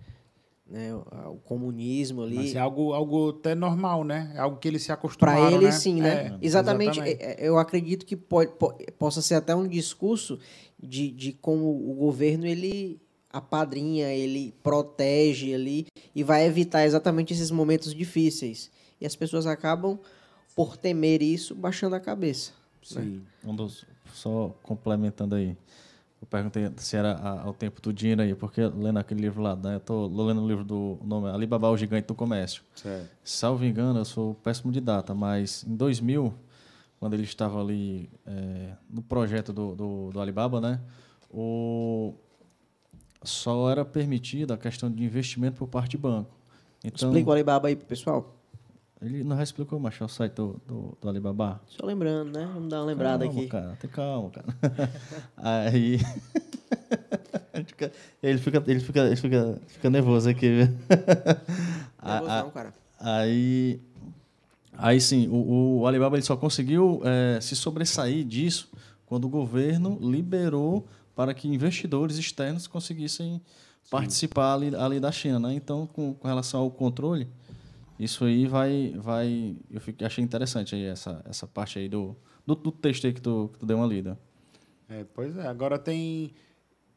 [0.68, 2.36] Né, o, comunismo ali.
[2.36, 4.30] Mas é algo, algo até normal, né?
[4.36, 5.72] É algo que eles se acostumaram, Para ele, né?
[5.72, 6.08] sim, né?
[6.28, 7.00] É, exatamente.
[7.00, 10.38] é- é- Eu acredito que pode, po- possa ser até um discurso
[10.80, 13.00] de, de como o governo ele
[13.32, 18.70] apadrinha, ele protege ali e vai evitar exatamente esses momentos difíceis.
[19.00, 19.98] E as pessoas acabam,
[20.54, 22.52] por temer isso, baixando a cabeça.
[22.82, 23.22] Sim.
[23.44, 25.56] Um dos, só complementando aí.
[26.20, 29.56] Eu perguntei se era a- ao tempo do dinheiro aí, porque lendo aquele livro lá,
[29.56, 29.76] né?
[29.76, 32.62] Eu tô lendo o livro do nome é Alibaba, o Gigante do Comércio.
[32.74, 33.08] Certo.
[33.24, 36.34] Salvo engano, eu sou péssimo de data, mas em 2000,
[36.98, 40.78] quando ele estava ali é, no projeto do, do, do Alibaba, né?
[41.30, 42.12] O,
[43.22, 46.30] só era permitida a questão de investimento por parte de banco.
[46.84, 48.34] Então, Explica o Alibaba aí pro pessoal.
[49.02, 51.60] ele não explicou, mas é o site do, do, do Alibaba.
[51.66, 52.48] Só lembrando, né?
[52.52, 53.48] Vamos dar uma lembrada calma, aqui.
[53.48, 54.46] Cara, tem calma, cara.
[55.36, 55.98] Aí.
[57.52, 57.92] ele fica,
[58.22, 58.38] ele
[58.80, 60.48] fica, ele fica, fica nervoso aqui,
[62.02, 62.74] Nervosão, cara.
[62.98, 63.80] Aí,
[64.72, 68.70] aí sim, o, o Alibaba ele só conseguiu eh, se sobressair disso
[69.06, 70.86] quando o governo liberou
[71.20, 73.42] para que investidores externos conseguissem
[73.90, 75.52] participar ali, ali da China, né?
[75.52, 77.28] Então, com, com relação ao controle,
[77.98, 82.16] isso aí vai, vai, eu fiquei, achei interessante aí essa, essa parte aí do,
[82.46, 84.18] do, do texto aí que tu, que tu deu uma lida.
[84.88, 85.46] É, pois é.
[85.46, 86.32] Agora tem.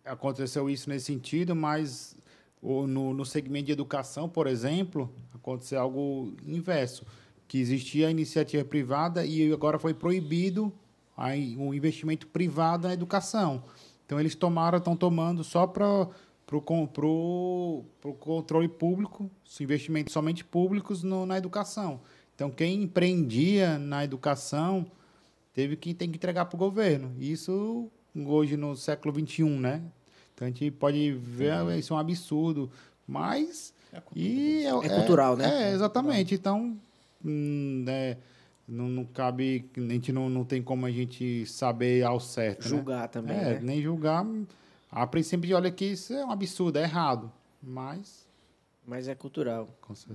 [0.05, 2.15] Aconteceu isso nesse sentido, mas
[2.61, 7.05] no, no segmento de educação, por exemplo, aconteceu algo inverso.
[7.45, 10.71] Que existia a iniciativa privada e agora foi proibido
[11.57, 13.65] o investimento privado na educação.
[14.14, 16.07] Então eles tomaram, estão tomando só para
[16.52, 17.88] o controle
[18.68, 21.99] público, os investimentos somente públicos no, na educação.
[22.35, 24.85] Então quem empreendia na educação
[25.52, 27.11] teve que tem que entregar para o governo.
[27.19, 29.81] Isso hoje no século XXI, né?
[30.35, 32.69] Então a gente pode ver isso é um absurdo,
[33.07, 33.73] mas
[34.15, 35.72] e É cultural, né?
[35.72, 36.35] É exatamente.
[36.35, 36.77] Então
[37.26, 38.18] hum, é,
[38.68, 42.69] não, não cabe, a gente não, não tem como a gente saber ao certo, né?
[42.69, 43.60] Julgar também, É, né?
[43.61, 44.26] nem julgar.
[44.91, 47.31] A princípio de olha que isso é um absurdo, é errado,
[47.61, 48.27] mas
[48.85, 49.69] Mas é cultural.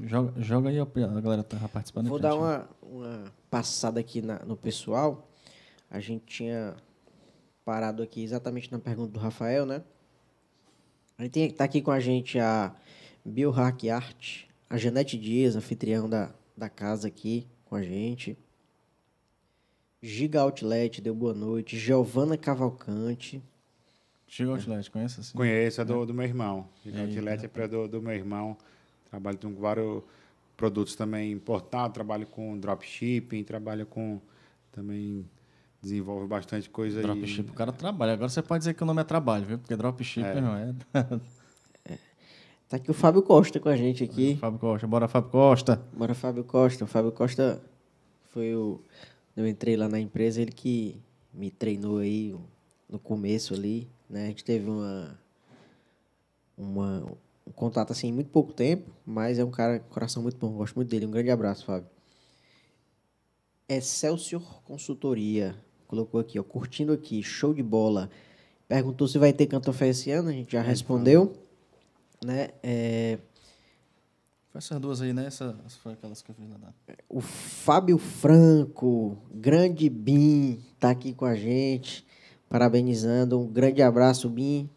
[0.04, 2.08] Joga, joga aí, a galera tá participando.
[2.08, 2.36] Vou dar né?
[2.36, 5.26] uma, uma passada aqui na- no pessoal.
[5.90, 6.76] A gente tinha
[7.64, 9.82] parado aqui exatamente na pergunta do Rafael, né?
[11.16, 12.74] A gente tem, tá aqui com a gente a
[13.24, 18.36] Biohack Art, a Janete Dias, anfitrião da, da casa aqui com a gente.
[20.00, 21.76] Giga Outlet, deu boa noite.
[21.78, 23.42] Giovana Cavalcante.
[24.26, 25.36] Chega Outlet, conhece assim?
[25.36, 26.68] Conheço, é do, do meu irmão.
[26.84, 28.56] Eita, Gigante é pra- do, do meu irmão.
[29.10, 30.02] Trabalho com vários
[30.56, 34.20] produtos também importados, trabalho com dropshipping, trabalho com
[34.70, 35.24] também
[35.80, 38.12] desenvolve bastante coisa Dropship, o cara trabalha.
[38.12, 39.58] Agora você pode dizer que o nome é trabalho, viu?
[39.58, 40.36] Porque dropship, É.
[40.36, 40.74] irmão, é.
[42.68, 44.36] Tá aqui o Fábio Costa com a gente aqui.
[44.36, 45.82] Fábio Costa, bora Fábio Costa.
[45.90, 46.84] Bora, Fábio Costa.
[46.84, 47.62] O Fábio Costa
[48.30, 48.78] foi o.
[49.34, 51.00] Eu entrei lá na empresa, ele que
[51.32, 52.36] me treinou aí
[52.86, 54.24] no começo ali, né?
[54.24, 55.18] A gente teve uma.
[56.58, 57.04] uma
[57.46, 60.52] um contato assim em muito pouco tempo, mas é um cara com coração muito bom.
[60.52, 61.06] Gosto muito dele.
[61.06, 61.88] Um grande abraço, Fábio.
[63.66, 65.56] Excelsior Consultoria.
[65.86, 66.42] Colocou aqui, ó.
[66.42, 67.22] Curtindo aqui.
[67.22, 68.10] Show de bola.
[68.68, 70.28] Perguntou se vai ter Cantofé esse ano.
[70.28, 71.47] A gente já respondeu.
[72.24, 72.48] Né?
[72.62, 73.18] É,
[74.50, 75.26] Foi essas duas aí, né?
[75.26, 76.56] Essas foi aquelas que eu fiz lá.
[76.58, 76.72] na-
[77.08, 82.04] O Fábio Franco, grande Bim, tá aqui com a gente,
[82.48, 83.38] parabenizando.
[83.40, 84.68] Um grande abraço, Bim.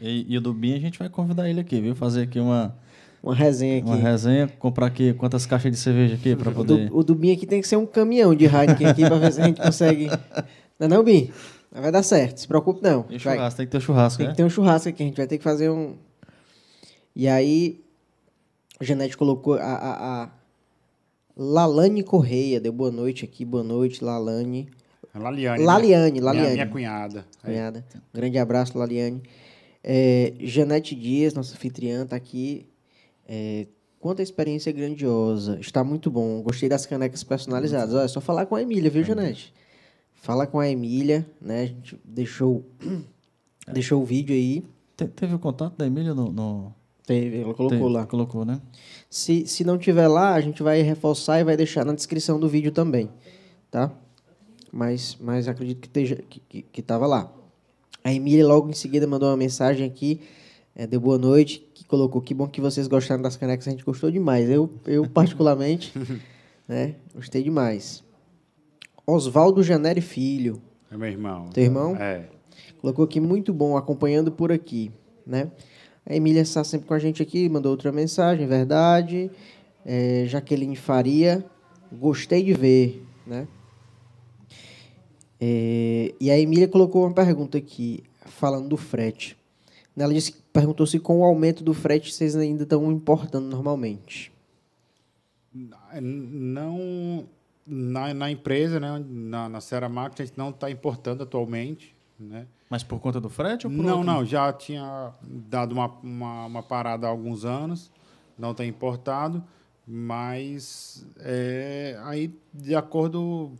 [0.00, 1.94] E, e o do Bin a gente vai convidar ele aqui, viu?
[1.94, 2.76] Fazer aqui uma,
[3.22, 3.86] Uma resenha aqui.
[3.86, 6.88] uma resenha, comprar aqui quantas caixas de cerveja aqui para O poder.
[6.90, 9.32] do, o do Bim aqui tem que ser um caminhão de Heineken aqui pra ver
[9.32, 10.06] se a gente consegue.
[10.78, 11.30] Não é não, Bim?
[11.72, 13.04] Vai dar certo, se preocupe não.
[13.08, 14.32] E Vai- churrasco, tem que ter churrasco, tem né?
[14.32, 15.96] que ter um churrasco aqui, a gente vai ter que fazer um.
[17.20, 17.84] E aí,
[18.80, 20.30] a Janete colocou a, a, a
[21.36, 24.70] Lalane Correia, deu boa noite aqui, boa noite, Lalane.
[25.14, 25.62] Laliane.
[25.62, 26.24] Laliane, né?
[26.24, 26.52] Laliane.
[26.52, 27.26] Minha, minha cunhada.
[27.42, 27.52] Aí.
[27.52, 27.84] Cunhada.
[27.94, 29.22] Um grande abraço, Laliane.
[29.84, 32.66] É, Janete Dias, nossa anfitriã, está aqui.
[33.28, 33.66] É,
[33.98, 35.60] quanta experiência grandiosa.
[35.60, 36.40] Está muito bom.
[36.40, 37.94] Gostei das canecas personalizadas.
[37.94, 39.52] Olha, é só falar com a Emília, viu, Janete?
[40.14, 41.64] Fala com a Emília, né?
[41.64, 42.64] A gente deixou,
[43.70, 44.64] deixou o vídeo aí.
[44.96, 46.32] Te- teve o contato da Emília no.
[46.32, 46.79] no...
[47.06, 48.06] Teve, ela colocou Te- lá.
[48.06, 48.60] Colocou, né?
[49.08, 52.48] Se, se não tiver lá, a gente vai reforçar e vai deixar na descrição do
[52.48, 53.10] vídeo também,
[53.70, 53.90] tá?
[54.72, 57.32] Mas, mas acredito que esteja que, que, que tava lá.
[58.04, 60.20] A Emília logo em seguida mandou uma mensagem aqui,
[60.76, 63.84] é, deu boa noite, que colocou que bom que vocês gostaram das canecas, a gente
[63.84, 64.48] gostou demais.
[64.48, 65.92] Eu, eu particularmente,
[66.68, 68.04] né, gostei demais.
[69.06, 71.48] Oswaldo Janeri Filho, É meu irmão.
[71.48, 71.96] teu irmão?
[71.96, 72.26] É.
[72.80, 74.90] Colocou aqui muito bom, acompanhando por aqui,
[75.26, 75.50] né?
[76.06, 79.30] A Emília está sempre com a gente aqui, mandou outra mensagem, verdade.
[79.84, 81.44] É, Jaqueline Faria,
[81.92, 83.46] gostei de ver, né?
[85.40, 89.36] É, e a Emília colocou uma pergunta aqui, falando do frete.
[89.96, 94.32] Ela disse, perguntou se com o aumento do frete vocês ainda estão importando normalmente.
[95.52, 97.26] Não.
[97.66, 99.04] Na, na empresa, né?
[99.08, 101.94] Na, na Serra Market, a gente não está importando atualmente.
[102.18, 102.46] Né?
[102.70, 104.06] Mas por conta do frete ou por Não, outro?
[104.06, 107.90] não, já tinha dado uma, uma, uma parada há alguns anos,
[108.38, 109.42] não tem importado,
[109.84, 113.50] mas é, aí, de acordo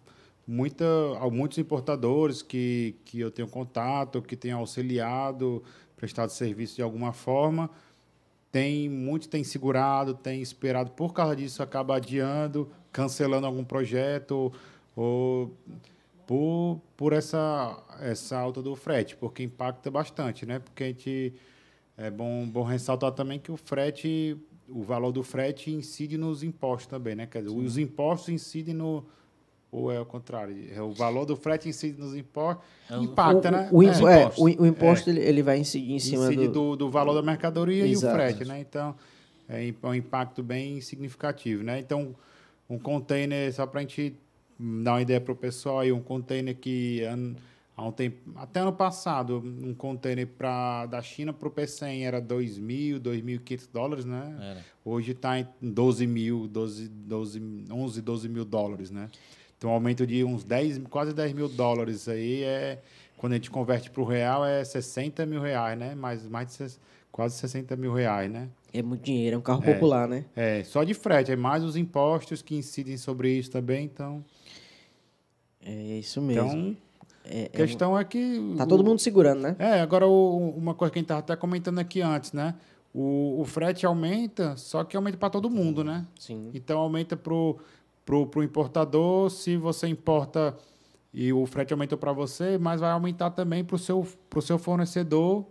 [0.46, 0.84] muita,
[1.32, 5.60] muitos importadores que, que eu tenho contato, que têm auxiliado,
[5.96, 7.68] prestado serviço de alguma forma,
[8.52, 14.52] tem muitos têm segurado, têm esperado por causa disso, acaba adiando, cancelando algum projeto
[14.94, 15.52] ou
[16.30, 20.60] por, por essa, essa alta do frete, porque impacta bastante, né?
[20.60, 21.34] Porque a gente
[21.98, 24.36] é bom, bom ressaltar também que o frete,
[24.68, 27.26] o valor do frete incide nos impostos também, né?
[27.26, 29.04] Quer dizer, os impostos incidem no
[29.72, 33.50] ou é o contrário, é o valor do frete incide nos impostos, É impacta, o,
[33.50, 33.68] né?
[33.72, 34.38] o, É, impo- é, impostos.
[34.38, 36.52] o, o imposto ele, ele vai incidir em cima incide do...
[36.52, 38.06] do, do valor da mercadoria Exato.
[38.06, 38.60] e o frete, né?
[38.60, 38.94] Então,
[39.48, 41.80] é é um impacto bem significativo, né?
[41.80, 42.14] Então,
[42.68, 44.14] um container, só para a gente
[44.82, 47.02] dar uma ideia para o pessoal, aí, um container que
[47.76, 52.20] há um tempo, até ano passado, um container pra, da China para o P100 era
[52.20, 54.36] 2.000, 2.500 dólares, né?
[54.38, 54.64] Era.
[54.84, 59.08] Hoje está em 12 mil, 12, 12, 11, 12 mil dólares, né?
[59.56, 62.80] Então, um aumento de uns 10, quase 10 mil dólares aí é,
[63.16, 65.94] quando a gente converte para o real, é 60 mil reais, né?
[65.94, 66.80] Mais, mais de ses-
[67.12, 68.48] quase 60 mil reais, né?
[68.72, 70.24] É muito dinheiro, é um carro popular, né?
[70.36, 74.24] É, só de frete, é mais os impostos que incidem sobre isso também, então...
[75.64, 76.48] É isso mesmo.
[76.48, 76.76] Então,
[77.24, 78.54] É- é a questão é que...
[78.56, 79.56] Tá o- todo mundo segurando, né?
[79.58, 82.54] É, agora o- uma coisa que a gente estava até comentando aqui antes, né?
[82.94, 86.06] O, o frete aumenta, só que aumenta para todo mundo, né?
[86.18, 86.50] Sim.
[86.54, 87.58] Então aumenta pro,
[88.04, 90.56] pro, pro importador, se você importa
[91.14, 94.58] e o frete aumentou para você, mas vai aumentar também para o seu, pro seu
[94.58, 95.44] fornecedor,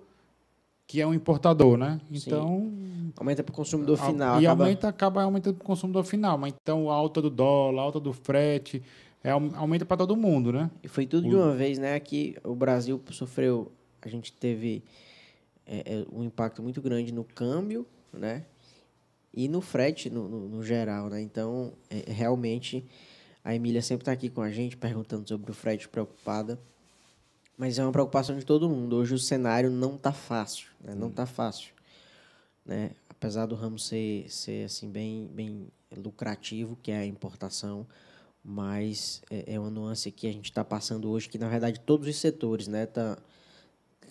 [0.87, 2.01] que é um importador, né?
[2.11, 2.73] Então.
[3.17, 4.41] Aumenta para o consumidor final.
[4.41, 6.37] E acaba- aumenta, acaba aumentando para o consumidor final.
[6.37, 8.81] Mas então a alta do dólar, a alta do frete,
[9.23, 10.69] é, aum- aumenta para todo mundo, né?
[10.83, 11.95] E foi tudo de uma vez, né?
[11.95, 13.71] Aqui o Brasil sofreu,
[14.01, 14.83] a gente teve
[15.65, 18.45] é, é, um impacto muito grande no câmbio, né?
[19.33, 21.21] E no frete no, no- no geral, né?
[21.21, 22.83] Então, é, realmente,
[23.43, 26.59] a Emília sempre está aqui com a gente, perguntando sobre o frete, preocupada.
[27.57, 28.95] Mas é uma preocupação de todo mundo.
[28.95, 30.95] Hoje o cenário não tá fácil, né?
[30.95, 31.73] Não tá fácil,
[32.65, 32.91] né?
[33.09, 37.85] Apesar do ramo ser, ser assim, bem, bem lucrativo, que é a importação,
[38.49, 42.07] mas é, é uma nuance que a gente está passando hoje, que na verdade todos
[42.07, 43.15] os setores, né, tá,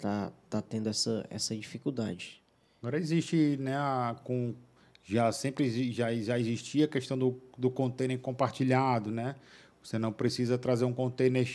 [0.00, 2.40] tá, tá tendo essa, essa dificuldade.
[2.80, 4.54] Agora existe, né, a, com,
[5.02, 9.34] já sempre já, já existia a questão do, do container compartilhado, né?
[9.82, 11.48] Você não precisa trazer um container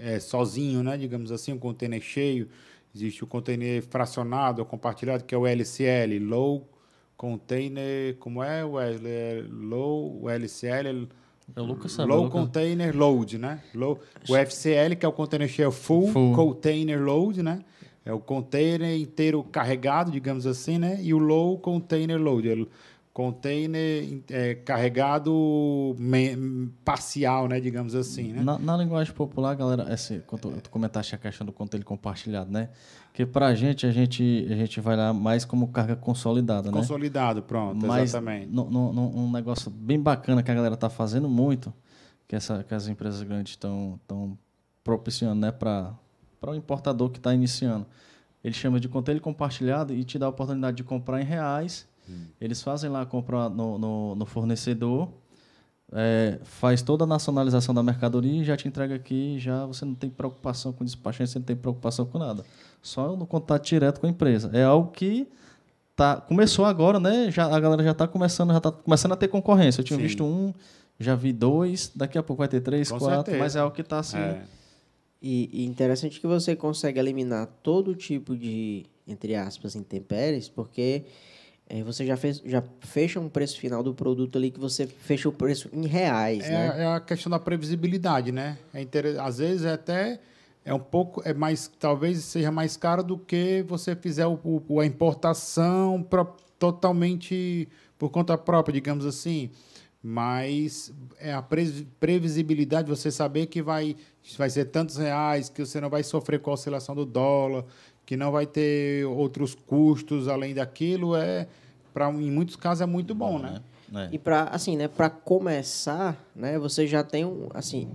[0.00, 2.48] é, sozinho, né, digamos assim, um container cheio.
[2.94, 6.68] Existe o container fracionado ou compartilhado, que é o LCL, Low
[7.16, 9.12] container, como é, Wesley?
[9.12, 11.06] É low, LCL
[11.54, 12.40] é o Lucas sabe, Low Lucas.
[12.40, 13.60] Container Load, né?
[13.74, 13.98] Low,
[14.28, 16.34] o FCL, que é o Container Shell Full, Full.
[16.34, 17.64] Container Load, né?
[18.04, 20.98] É o container inteiro carregado, digamos assim, né?
[21.02, 22.66] E o Low Container Load, é
[23.20, 25.94] container é, carregado
[26.84, 27.60] parcial, né?
[27.60, 28.42] Digamos assim, né?
[28.42, 32.50] Na, na linguagem popular, galera, esse, quando tu, tu comentaste a questão do conteúdo compartilhado,
[32.50, 32.70] né?
[33.12, 36.78] Que pra gente, a gente, a gente vai lá mais como carga consolidada, né?
[36.78, 38.46] Consolidado, pronto, Mas exatamente.
[38.50, 41.72] no- no- no- um negócio bem bacana que a galera tá fazendo muito,
[42.26, 43.98] que, essa, que as empresas grandes estão
[44.82, 45.92] propiciando, né, para
[46.46, 47.86] o importador que está iniciando.
[48.42, 51.86] Ele chama de conteúdo compartilhado e te dá a oportunidade de comprar em reais.
[52.40, 55.08] Eles fazem lá comprar no, no, no fornecedor,
[55.92, 59.38] é, faz toda a nacionalização da mercadoria e já te entrega aqui.
[59.38, 62.44] Já você não tem preocupação com despachante, você não tem preocupação com nada.
[62.82, 64.50] Só no contato direto com a empresa.
[64.52, 65.28] É algo que
[65.94, 67.30] tá, começou agora, né?
[67.30, 69.80] Já, a galera já está começando, já tá começando a ter concorrência.
[69.80, 70.02] Eu tinha Sim.
[70.02, 70.54] visto um,
[70.98, 73.38] já vi dois, daqui a pouco vai ter três, Com quatro, certeza.
[73.38, 74.18] mas é algo que está assim.
[74.18, 74.42] É.
[75.22, 81.04] E, e interessante que você consegue eliminar todo tipo de, entre aspas, intempéries, porque
[81.70, 85.28] eh, você já, fez, já fecha um preço final do produto ali que você fecha
[85.28, 86.74] o preço em reais, É, né?
[86.82, 88.58] é a questão da previsibilidade, né?
[88.74, 89.18] É inter...
[89.20, 90.20] Às vezes é até
[90.64, 94.38] é um pouco é mais talvez seja mais caro do que você fizer o,
[94.68, 97.66] o- a importação pro- totalmente
[97.98, 99.50] por conta própria, digamos assim.
[100.02, 103.94] Mas é a pre- previsibilidade, você saber que vai,
[104.38, 107.64] vai ser tantos reais, que você não vai sofrer com a oscilação do dólar,
[108.04, 111.46] que não vai ter outros custos além daquilo, é
[111.92, 113.62] para em muitos casos é muito bom, né?
[113.94, 114.08] É.
[114.12, 117.88] E para assim, né, para começar, né, você já tem um, assim,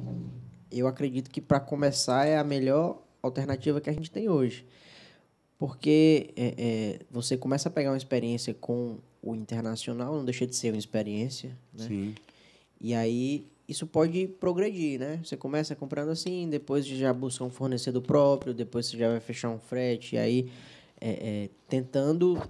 [0.72, 4.65] eu acredito que para começar é a melhor alternativa que a gente tem hoje.
[5.57, 10.56] Porque é, é, você começa a pegar uma experiência com o internacional, não deixa de
[10.56, 11.88] ser uma experiência, né?
[11.88, 12.15] Sim.
[12.80, 15.19] E aí isso pode progredir, né?
[15.23, 19.49] Você começa comprando assim, depois já busca um fornecedor próprio, depois você já vai fechar
[19.49, 20.49] um frete, e aí
[21.01, 21.09] é,
[21.45, 22.41] é, tentando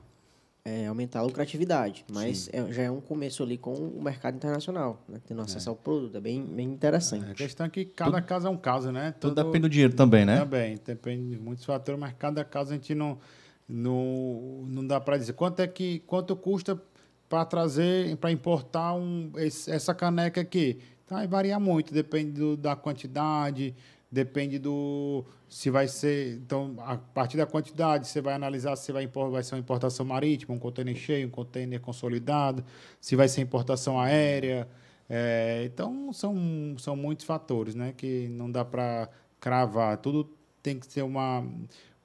[0.64, 2.04] é, aumentar a lucratividade.
[2.12, 5.22] Mas é- já é um começo ali com o mercado internacional, né?
[5.28, 7.30] Tendo acesso ao produto, é bem, bem interessante.
[7.32, 9.14] A questão é que cada caso é um caso, né?
[9.20, 10.40] Tudo Todo- depende do dinheiro também, né?
[10.40, 13.20] Também, depende de muitos fatores, mas cada caso a gente não,
[13.68, 15.34] não, não dá para dizer.
[15.34, 16.82] Quanto é que quanto custa
[17.30, 20.80] para trazer, para importar um, esse- essa caneca aqui?
[21.06, 23.76] Então, vai variar muito, depende do- da quantidade,
[24.12, 26.36] depende do se vai ser.
[26.38, 30.56] Então, a partir da quantidade, você vai analisar se vai, vai ser uma importação marítima,
[30.56, 32.64] um container cheio, um container consolidado,
[33.00, 34.68] se vai ser importação aérea.
[35.08, 36.36] É, então, são,
[36.80, 39.08] são muitos fatores né, que não dá para
[39.40, 39.98] cravar.
[39.98, 40.28] Tudo
[40.64, 41.46] tem que ser uma,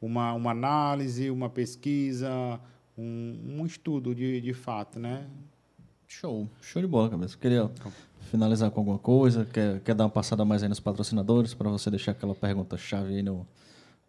[0.03, 2.31] uma, uma análise, uma pesquisa,
[2.99, 4.99] um, um estudo de, de fato.
[4.99, 5.27] Né?
[6.07, 7.39] Show, show de bola, cabeça.
[7.39, 7.71] Queria
[8.31, 9.45] finalizar com alguma coisa?
[9.45, 13.17] Quer, quer dar uma passada mais aí nos patrocinadores para você deixar aquela pergunta chave
[13.17, 13.47] aí no,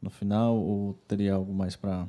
[0.01, 0.55] no final?
[0.55, 2.07] Ou teria algo mais para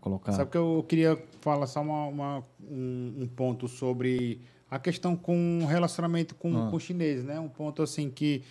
[0.00, 0.32] colocar?
[0.32, 5.64] Sabe que eu queria falar só uma, uma- um, um ponto sobre a questão com
[5.66, 6.70] relacionamento com, Ah.
[6.70, 7.38] com chineses, né?
[7.38, 8.42] Um ponto assim que,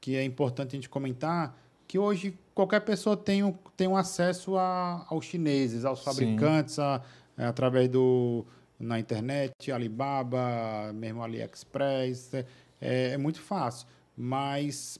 [0.00, 1.58] que é importante a gente comentar,
[1.88, 7.02] que hoje qualquer pessoa tem, um- tem um acesso a, aos chineses, aos fabricantes, a-
[7.36, 8.44] é, através do
[8.84, 12.44] na internet, Alibaba, mesmo AliExpress, é,
[12.80, 13.86] é, muito fácil.
[14.16, 14.98] Mas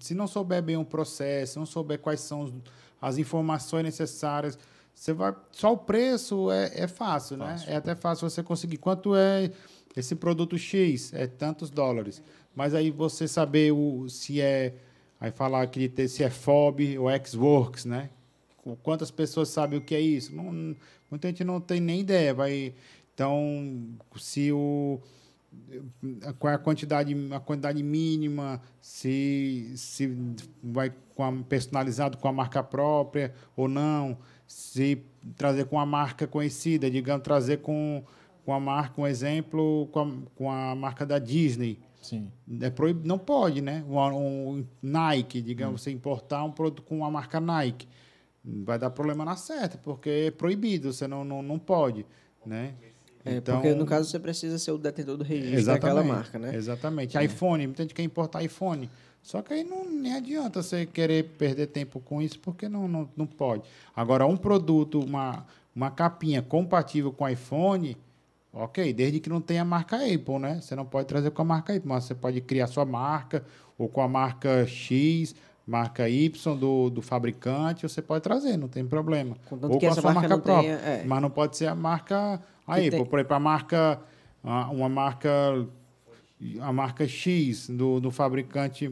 [0.00, 2.62] se não souber bem o processo, não souber quais são
[3.00, 4.58] as informações necessárias,
[4.94, 7.56] você vai só o preço é, é fácil, né?
[7.66, 8.78] É até fácil você conseguir.
[8.78, 9.50] Quanto é
[9.94, 11.12] esse produto X?
[11.12, 12.22] É tantos dólares.
[12.54, 14.74] Mas aí você saber o, se é
[15.20, 18.08] aí falar que ter se é FOB ou Xworks, né?
[18.82, 20.34] Quantas pessoas sabem o que é isso?
[20.34, 20.74] Não-
[21.10, 22.34] muita gente não tem nem ideia.
[22.34, 22.74] Vai,
[23.16, 25.00] então, se o
[26.38, 30.14] qual é a quantidade, a quantidade mínima, se, se
[30.62, 35.02] vai com a, personalizado com a marca própria ou não, se
[35.34, 38.04] trazer com a marca conhecida, digamos, trazer com,
[38.44, 41.78] com a marca, um exemplo, com a, com a marca da Disney.
[42.02, 42.30] Sim.
[42.60, 43.06] É proib...
[43.06, 43.82] Não pode, né?
[43.88, 47.88] Um, um Nike, digamos, você importar um produto com a marca Nike.
[48.44, 52.04] Vai dar problema na certa, porque é proibido, você não, não, não pode,
[52.44, 52.74] né?
[53.26, 56.54] É, porque no caso você precisa ser o detentor do registro daquela marca, né?
[56.54, 57.16] Exatamente.
[57.18, 58.88] iPhone, muita gente quer importar iPhone.
[59.22, 63.08] Só que aí não nem adianta você querer perder tempo com isso, porque não, não,
[63.16, 63.62] não pode.
[63.94, 65.44] Agora, um produto, uma,
[65.74, 67.96] uma capinha compatível com iPhone,
[68.52, 70.60] ok, desde que não tenha a marca Apple, né?
[70.62, 73.44] Você não pode trazer com a marca Apple, mas você pode criar sua marca,
[73.76, 75.34] ou com a marca X,
[75.66, 79.36] marca Y do, do fabricante, você pode trazer, não tem problema.
[79.48, 80.76] Contanto ou com a sua marca marca própria.
[80.78, 81.04] tenha- é.
[81.04, 84.00] Mas não pode ser a marca Aí, tem- por exemplo, a marca,
[84.42, 85.30] uma marca,
[86.60, 88.90] a marca X do, do fabricante,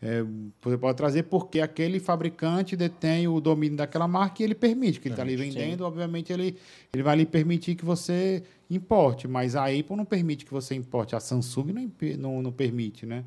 [0.00, 0.22] é,
[0.62, 5.08] você pode trazer porque aquele fabricante detém o domínio daquela marca e ele permite, que
[5.08, 6.56] ele está ali vendendo, obviamente ele,
[6.92, 11.16] ele vai lhe permitir que você importe, mas a Apple não permite que você importe,
[11.16, 13.24] a Samsung não, não, não permite, né?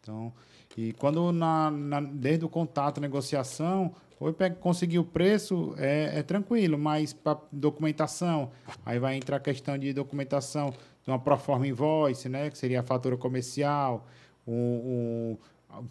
[0.00, 0.32] Então,
[0.76, 6.76] e quando na, na- desde o contato, negociação, ou conseguir o preço, é, é tranquilo,
[6.76, 8.50] mas para documentação,
[8.84, 10.70] aí vai entrar a questão de documentação
[11.04, 14.06] de uma proforma invoice, né, que seria a fatura comercial,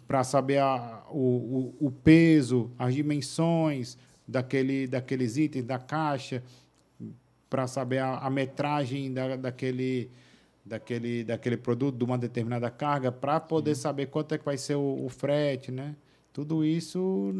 [0.06, 3.96] para saber a, o, o, o peso, as dimensões
[4.26, 6.42] daquele, daqueles itens da caixa,
[7.48, 10.10] para saber a, a metragem da, daquele,
[10.64, 14.74] daquele, daquele produto, de uma determinada carga, para poder saber quanto é que vai ser
[14.74, 15.96] o, o frete, né?
[16.32, 17.32] Tudo isso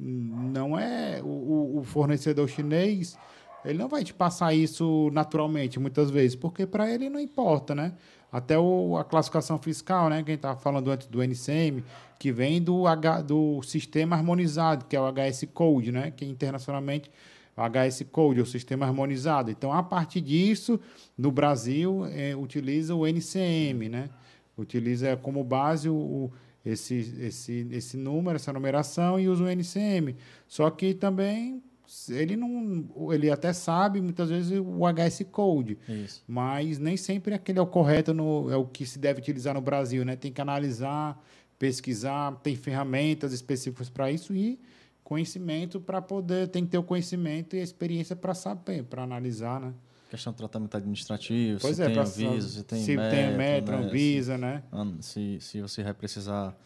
[0.00, 3.18] não é o- o, fornecedor chinês,
[3.64, 7.92] ele não vai te passar isso naturalmente, muitas vezes, porque para ele não importa, né?
[8.30, 10.22] Até o, a classificação fiscal, né?
[10.22, 11.82] Quem estava falando antes do NCM,
[12.18, 16.12] que vem do, H, do sistema harmonizado, que é o HS Code, né?
[16.14, 17.10] Que internacionalmente
[17.56, 19.50] HS Code, o sistema harmonizado.
[19.50, 20.78] Então, a partir disso,
[21.16, 24.10] no Brasil, eh, utiliza o NCM, né?
[24.56, 26.30] Utiliza como base o-
[26.64, 30.16] esse, esse, esse número, essa numeração e usa o NCM.
[30.46, 31.62] Só que também
[32.10, 36.22] ele não, ele até sabe muitas vezes o HS Code, Isso.
[36.28, 39.60] mas nem sempre aquele é o correto, no, é o que se deve utilizar no
[39.60, 40.14] Brasil, né?
[40.14, 41.18] Tem que analisar,
[41.58, 44.60] pesquisar, tem ferramentas específicas para isso e
[45.02, 49.58] conhecimento para poder, tem que ter o conhecimento e a experiência para saber, para analisar,
[49.58, 49.72] né?
[50.08, 53.76] Questão do tratamento administrativo, Pois se é, tem Anvisa, se tem se metro, tem metro,
[53.78, 53.84] né?
[53.86, 54.62] Anvisa, né?
[55.00, 56.56] Se, se você vai precisar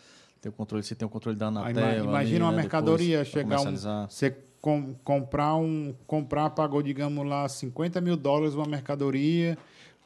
[0.40, 1.70] ter o controle, se tem o controle da Anatel.
[1.70, 3.76] ima- imagina ali, uma né, mercadoria chegar um,
[4.08, 9.58] você com- comprar um comprar pagou digamos lá 50 mil dólares uma mercadoria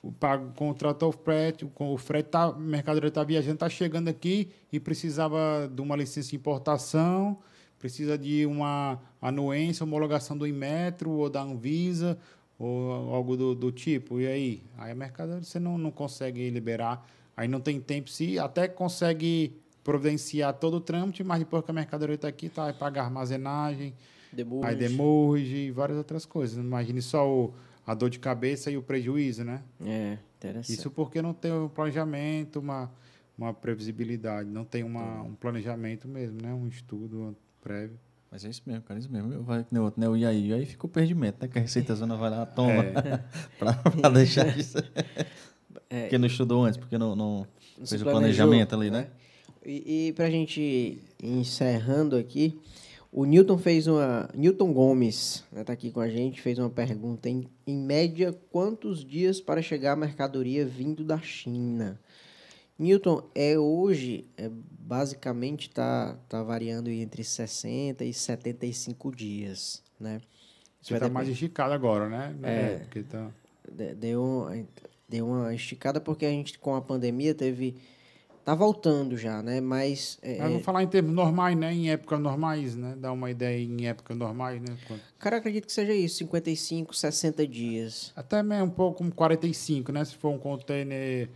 [0.02, 4.08] o pago, contratou o frete o, o frete tá, a mercadoria está viajando está chegando
[4.08, 7.38] aqui e precisava de uma licença de importação
[7.78, 12.16] precisa de uma anuência homologação do Inmetro ou da Anvisa
[12.58, 17.06] ou algo do, do tipo e aí aí a mercadoria você não, não consegue liberar
[17.36, 21.74] aí não tem tempo se até consegue providenciar todo o trâmite, mas depois que a
[21.74, 23.94] mercadoria está aqui, tá, vai pagar armazenagem,
[24.32, 24.68] Demurge.
[24.68, 26.58] aí demurge e várias outras coisas.
[26.58, 27.54] Imagine só o,
[27.86, 29.62] a dor de cabeça e o prejuízo, né?
[29.80, 30.76] É, interessante.
[30.76, 32.90] Isso porque não tem um planejamento, uma,
[33.38, 36.52] uma previsibilidade, não tem uma, um planejamento mesmo, né?
[36.52, 37.96] Um estudo prévio.
[38.30, 39.42] Mas é isso mesmo, cara, é isso mesmo.
[39.42, 40.08] Vai que nem outro, né?
[40.08, 41.48] O e aí, aí fica o perdimento, né?
[41.48, 43.24] Que a Receita Zona vai lá, toma, É.
[43.58, 44.78] pra, pra deixar isso.
[45.88, 46.02] É.
[46.02, 47.46] Porque não estudou antes, porque não, não
[47.78, 49.06] Não fez o planejamento ali, né?
[49.64, 52.58] E, e para a gente ir encerrando aqui,
[53.12, 54.28] o Newton fez uma.
[54.34, 57.28] Newton Gomes está aqui com a gente, fez uma pergunta.
[57.28, 61.98] Em, em média, quantos dias para chegar a mercadoria vindo da China?
[62.78, 70.20] Newton, é hoje, é, basicamente está tá variando entre 60 e 75 dias, né?
[70.80, 72.36] Isso Você está mais esticado agora, né?
[72.42, 72.76] É.
[72.80, 73.30] Porque tá...
[73.72, 74.66] de- deu, uma-
[75.08, 77.74] deu uma esticada porque a gente com a pandemia teve
[78.44, 79.60] tá voltando já, né?
[79.60, 81.72] Mas é, Mas vamos falar em termos normais, né?
[81.74, 82.94] Em épocas normais, né?
[82.96, 84.76] Dar uma ideia em épocas normais, né?
[84.86, 88.12] Quanto- cara, acredito que seja isso, 55, 60 dias.
[88.14, 90.04] Até mesmo um pouco como 45, né?
[90.04, 91.28] Se for um container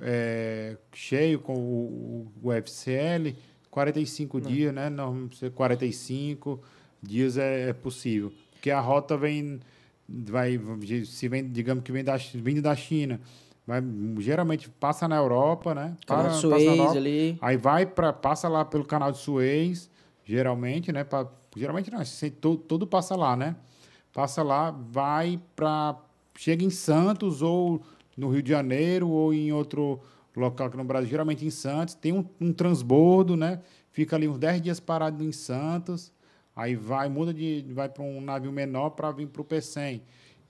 [0.00, 3.34] é, cheio com o, o FCL,
[3.70, 4.88] 45 dias, né?
[4.90, 6.60] Não, ser 45
[7.02, 8.32] dias é, é possível.
[8.52, 9.60] Porque a rota vem,
[10.08, 10.58] vai,
[11.04, 13.20] se vem, digamos que vem da, vindo da China,
[13.66, 13.82] vai,
[14.18, 15.96] geralmente passa na Europa, né?
[16.06, 17.38] Canal de Suez Europa, ali.
[17.40, 19.90] Aí vai para passa lá pelo canal de Suez,
[20.24, 21.04] geralmente, né?
[21.04, 23.56] Pra, geralmente não, esse- tudo, tudo passa lá, né?
[24.12, 25.96] Passa lá, vai para
[26.38, 27.82] chega em Santos ou
[28.16, 30.00] no Rio de Janeiro ou em outro
[30.36, 33.60] local aqui no Brasil, geralmente em Santos, tem um, um transbordo, né?
[33.90, 36.12] Fica ali uns 10 dias parado em Santos,
[36.54, 40.00] aí vai muda de vai para um navio menor para vir para o P100.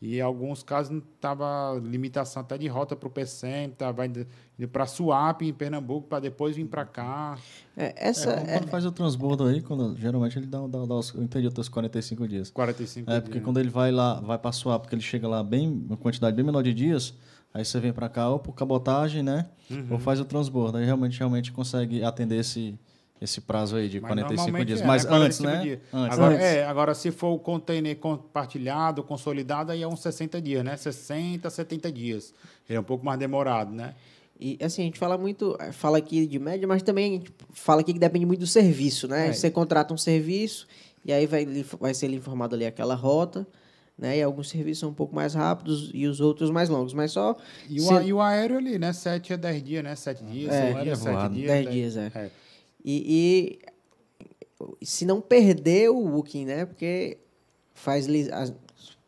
[0.02, 4.26] E em alguns casos tava limitação até de rota para o P100, tá, vai indo
[4.68, 7.38] para Suape, em Pernambuco, para depois vir para cá.
[7.76, 10.94] É, essa É, quando, é- faz o transbordo aí, quando, geralmente ele dá, dá, dá
[10.96, 12.50] os, eu entendi, os 45 dias.
[12.50, 13.44] 45 É, porque dias.
[13.44, 16.44] quando ele vai lá, vai pra suar, porque ele chega lá bem, uma quantidade bem
[16.44, 17.14] menor de dias,
[17.56, 19.46] aí você vem pra cá ou por cabotagem, né?
[19.70, 19.86] Uhum.
[19.92, 20.76] Ou faz o transbordo.
[20.76, 22.78] Aí realmente, realmente consegue atender esse,
[23.20, 24.80] esse prazo aí de Mas 45 normalmente dias.
[24.82, 25.10] é, Mas né?
[25.16, 25.62] antes, 45 né?
[25.62, 25.78] dias.
[25.92, 26.18] Antes.
[26.18, 26.46] Agora, Antes.
[26.46, 30.76] É, agora, se for o container compartilhado, consolidado, aí é uns 60 dias, né?
[30.76, 32.34] 60, 70 dias.
[32.68, 33.94] Ele é um pouco mais demorado, né?
[34.38, 37.32] E assim, a gente fala muito, eh, fala aqui de média, mas também a gente
[37.52, 39.28] fala aqui que depende muito do serviço, né?
[39.28, 39.32] É.
[39.32, 40.66] Você contrata um serviço
[41.06, 41.46] e aí vai,
[41.80, 43.46] vai ser informado ali aquela rota,
[43.98, 44.18] né?
[44.18, 46.92] E alguns serviços são um pouco mais rápidos e os outros mais longos.
[46.92, 47.36] Mas só.
[47.68, 48.92] E o, se- e o aéreo ali, né?
[48.92, 49.94] 7 a 10 dias, né?
[49.96, 51.34] 7 dias, É, 6 dias, é 7 voado.
[51.34, 51.46] dias.
[51.50, 52.12] 10 dez- dias, é.
[52.14, 52.30] é.
[52.84, 53.58] E,
[54.80, 56.66] e se não perder o booking, né?
[56.66, 57.18] Porque
[57.74, 58.06] faz.
[58.32, 58.52] As-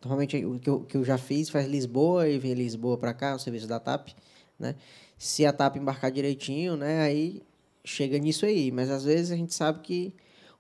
[0.01, 3.35] Normalmente o que eu, que eu já fiz faz Lisboa e vem Lisboa para cá,
[3.35, 4.11] o serviço da TAP,
[4.59, 4.77] né?
[5.19, 7.01] Se a TAP embarcar direitinho, né?
[7.01, 7.43] Aí
[7.85, 8.71] chega nisso aí.
[8.71, 10.15] Mas às vezes a gente sabe que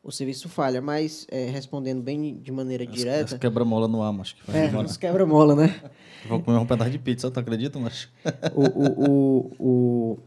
[0.08, 0.80] o serviço falha.
[0.80, 3.38] Mas é, respondendo bem de maneira Essa direta.
[3.38, 5.80] quebra-mola no ar, mas que vai É, quebra-mola, né?
[6.26, 8.08] Vou comer um pedaço de pizza, tu acredita, mas
[8.54, 10.18] o, o, o, o-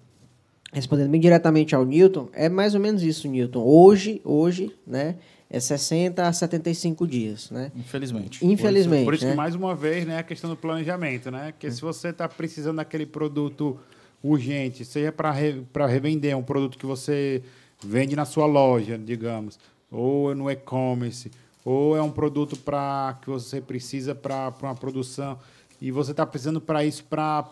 [0.72, 3.62] respondendo bem diretamente ao Newton, é mais ou menos isso, Newton.
[3.62, 5.16] Hoje, hoje, né,
[5.50, 7.72] é 60 a 75 dias, né?
[7.76, 8.46] infelizmente.
[8.46, 9.32] Infelizmente, Por isso né?
[9.32, 11.52] que, mais uma vez, né, a questão do planejamento, né?
[11.52, 13.78] Porque se você está precisando daquele produto
[14.24, 17.44] urgente, seja para re, para revender um produto que você
[17.84, 19.60] vende na sua loja, digamos,
[19.92, 21.30] ou no e-commerce,
[21.66, 25.38] ou é um produto para que você precisa para uma produção.
[25.82, 27.46] E você está precisando para isso para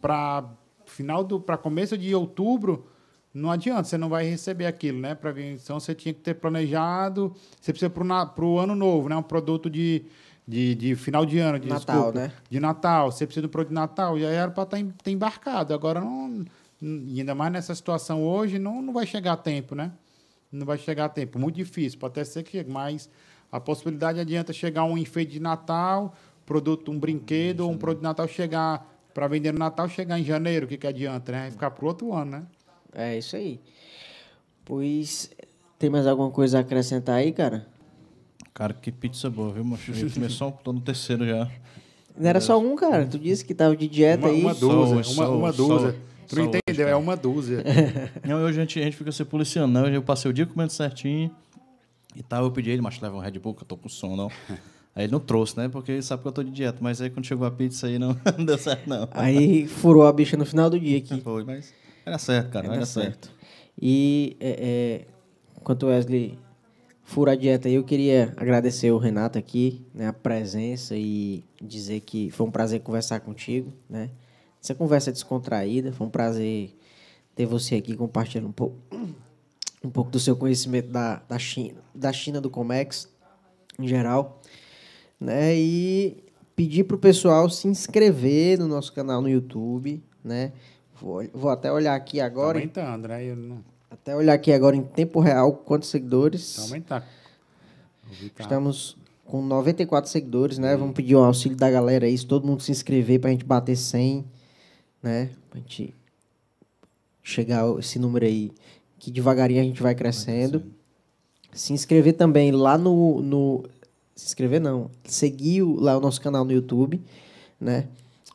[0.00, 0.44] para
[0.86, 2.86] final do para começo de outubro
[3.32, 5.14] não adianta você não vai receber aquilo né?
[5.14, 9.16] Para então você tinha que ter planejado você precisa para o ano novo né?
[9.16, 10.04] Um produto de,
[10.48, 12.32] de, de final de ano de Natal, desculpa, né?
[12.48, 16.00] de Natal você precisa do produto de Natal já era para estar tá embarcado agora
[16.00, 16.44] não
[16.82, 19.92] e ainda mais nessa situação hoje não, não vai chegar a tempo né
[20.52, 23.08] não vai chegar a tempo muito difícil pode até ser que chegue, mas
[23.50, 26.14] a possibilidade adianta chegar um enfeite de Natal
[26.44, 30.24] produto um brinquedo ou um produto de Natal chegar para vender no Natal chegar em
[30.24, 32.46] janeiro o que que adianta né ficar pro outro ano né
[32.92, 33.60] É isso aí.
[34.64, 35.30] Pois,
[35.78, 37.66] tem mais alguma coisa a acrescentar aí, cara?
[38.54, 39.90] Cara, que pizza boa, viu, macho?
[39.92, 41.50] Eu começou, tô no terceiro já.
[42.16, 43.06] Não era só um, cara.
[43.06, 44.40] Tu disse que tava de dieta uma, aí.
[44.42, 45.96] uma Só dúzia, uma, uma dúzia.
[46.28, 46.50] tu não
[46.82, 46.86] entendeu?
[46.86, 46.90] cara.
[46.90, 47.64] É uma dúzia.
[48.26, 49.96] Não, hoje a gente, a gente fica se policiando, né?
[49.96, 51.30] Eu passei o dia comendo certinho
[52.14, 52.44] e tal.
[52.44, 54.30] Eu pedi ele, mas leva um Red Bull, que eu tô com sono, não.
[54.94, 55.68] Aí ele não trouxe, né?
[55.68, 56.78] Porque ele sabe que eu tô de dieta.
[56.80, 59.08] Mas aí quando chegou a pizza aí não, não deu certo, não.
[59.12, 61.20] Aí furou a bicha no final do dia aqui.
[61.20, 61.72] Foi, mas
[62.04, 62.66] era certo, cara.
[62.66, 63.30] Vai Era dar certo.
[63.80, 65.06] E é, é,
[65.56, 66.36] enquanto o Wesley
[67.04, 72.00] fura a dieta aí, eu queria agradecer o Renato aqui, né, a presença e dizer
[72.00, 74.10] que foi um prazer conversar contigo, né?
[74.62, 76.76] Essa conversa descontraída, foi um prazer
[77.34, 78.76] ter você aqui compartilhando um pouco,
[79.82, 83.08] um pouco do seu conhecimento da, da China, da China do Comex
[83.78, 84.40] em geral,
[85.18, 85.56] né?
[85.56, 86.22] E
[86.54, 90.52] pedir pro pessoal se inscrever no nosso canal no YouTube, né?
[91.00, 92.58] Vou, vou até olhar aqui Tá agora.
[92.58, 93.24] aumentando, né?
[93.24, 93.64] Eu não...
[93.90, 96.70] Até olhar aqui agora em tempo real quantos Tá seguidores.
[96.86, 97.02] tá.
[98.38, 100.76] Estamos com 94 seguidores, né?
[100.76, 103.76] Vamos pedir o auxílio da galera aí, se todo mundo se inscrever pra gente bater
[103.76, 104.24] 100,
[105.02, 105.30] né?
[105.48, 105.94] Pra gente
[107.22, 108.50] chegar a esse número aí,
[108.98, 110.62] que devagarinho a gente vai crescendo.
[111.52, 113.64] Se inscrever também lá no, no
[114.14, 117.00] se inscrever não, seguir lá o nosso canal no YouTube,
[117.60, 117.86] né?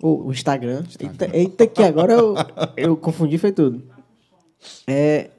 [0.01, 0.83] O, o Instagram.
[0.99, 2.35] Eita, eita, que agora eu,
[2.75, 3.83] eu confundi, foi tudo.
[4.87, 5.29] É,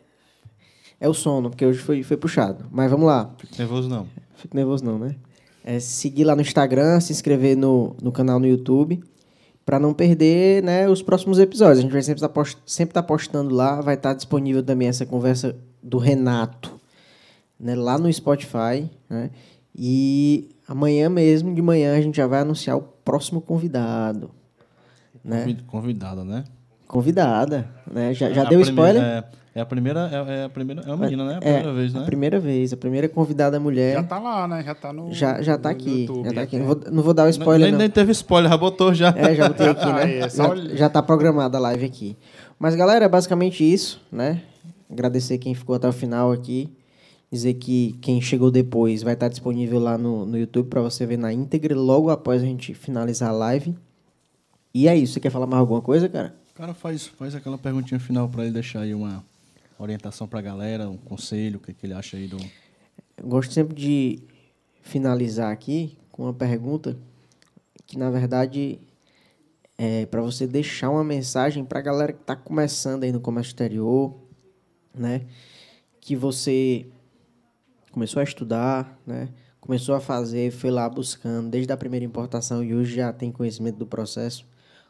[1.00, 2.64] é o sono, porque hoje foi, foi puxado.
[2.70, 3.34] Mas vamos lá.
[3.38, 4.06] Fico nervoso, não.
[4.36, 5.16] Fico nervoso não, né?
[5.64, 9.02] É seguir lá no Instagram, se inscrever no, no canal no YouTube,
[9.66, 11.80] para não perder né, os próximos episódios.
[11.80, 15.04] A gente vai sempre estar post, sempre tá postando lá, vai estar disponível também essa
[15.04, 16.80] conversa do Renato,
[17.60, 19.30] né, lá no Spotify, né?
[19.78, 24.30] E amanhã mesmo, de manhã, a gente já vai anunciar o próximo convidado,
[25.24, 25.40] né?
[25.40, 26.44] Convid- Convidada, né?
[26.86, 28.14] Convidada, né?
[28.14, 29.02] Já, já A deu primeira- spoiler?
[29.02, 29.24] É,
[29.56, 31.34] é a primeira, é, é a primeira, é uma menina, né?
[31.34, 32.00] A É, primeira vez, né?
[32.00, 33.94] A primeira vez, a primeira convidada mulher.
[33.94, 34.62] Já tá lá, né?
[34.62, 35.12] Já tá no.
[35.12, 36.02] Já, já tá aqui.
[36.02, 36.50] YouTube, já tá aqui.
[36.52, 36.60] tem.
[36.60, 37.78] Não vou, não vou dar o spoiler, nem, não.
[37.78, 39.08] nem teve spoiler, já botou já.
[39.16, 40.18] É, já botei aqui, tá né?
[40.18, 42.16] é só já, já tá programada a live aqui.
[42.58, 44.42] Mas, galera, é basicamente isso, né?
[44.90, 46.70] Agradecer quem ficou até o final aqui.
[47.32, 51.16] Dizer que quem chegou depois vai estar disponível lá no, no YouTube para você ver
[51.18, 53.74] na íntegra logo após a gente finalizar a live.
[54.72, 55.14] E é isso.
[55.14, 56.34] Você quer falar mais alguma coisa, cara?
[56.56, 59.22] Cara faz, faz aquela perguntinha final pra ele deixar aí uma
[59.78, 62.38] orientação pra galera, um conselho, o que, que ele acha aí do.
[63.18, 64.22] Eu gosto sempre de
[64.80, 66.96] finalizar aqui com uma pergunta
[67.86, 68.80] que, na verdade,
[69.76, 73.50] é para você deixar uma mensagem para a galera que está começando aí no comércio
[73.50, 74.16] exterior,
[74.94, 75.26] né?
[76.00, 76.86] Que você
[77.92, 79.28] começou a estudar, né?
[79.60, 83.76] Começou a fazer, foi lá buscando desde a primeira importação e hoje já tem conhecimento
[83.76, 84.46] do processo.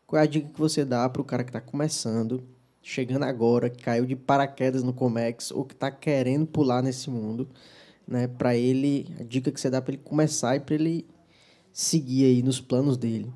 [0.07, 2.45] Qual é a dica que você dá para o cara que está começando,
[2.81, 7.49] chegando agora, que caiu de paraquedas no Comex ou que está querendo pular nesse mundo,
[8.07, 8.29] né?
[8.29, 11.07] Para ele, a dica que você dá para ele começar e para ele
[11.73, 13.33] seguir aí nos planos dele.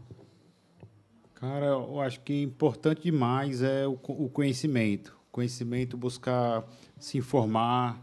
[1.35, 5.19] Cara, eu acho que importante demais é o, o conhecimento.
[5.33, 6.65] Conhecimento, buscar
[6.99, 8.01] se informar,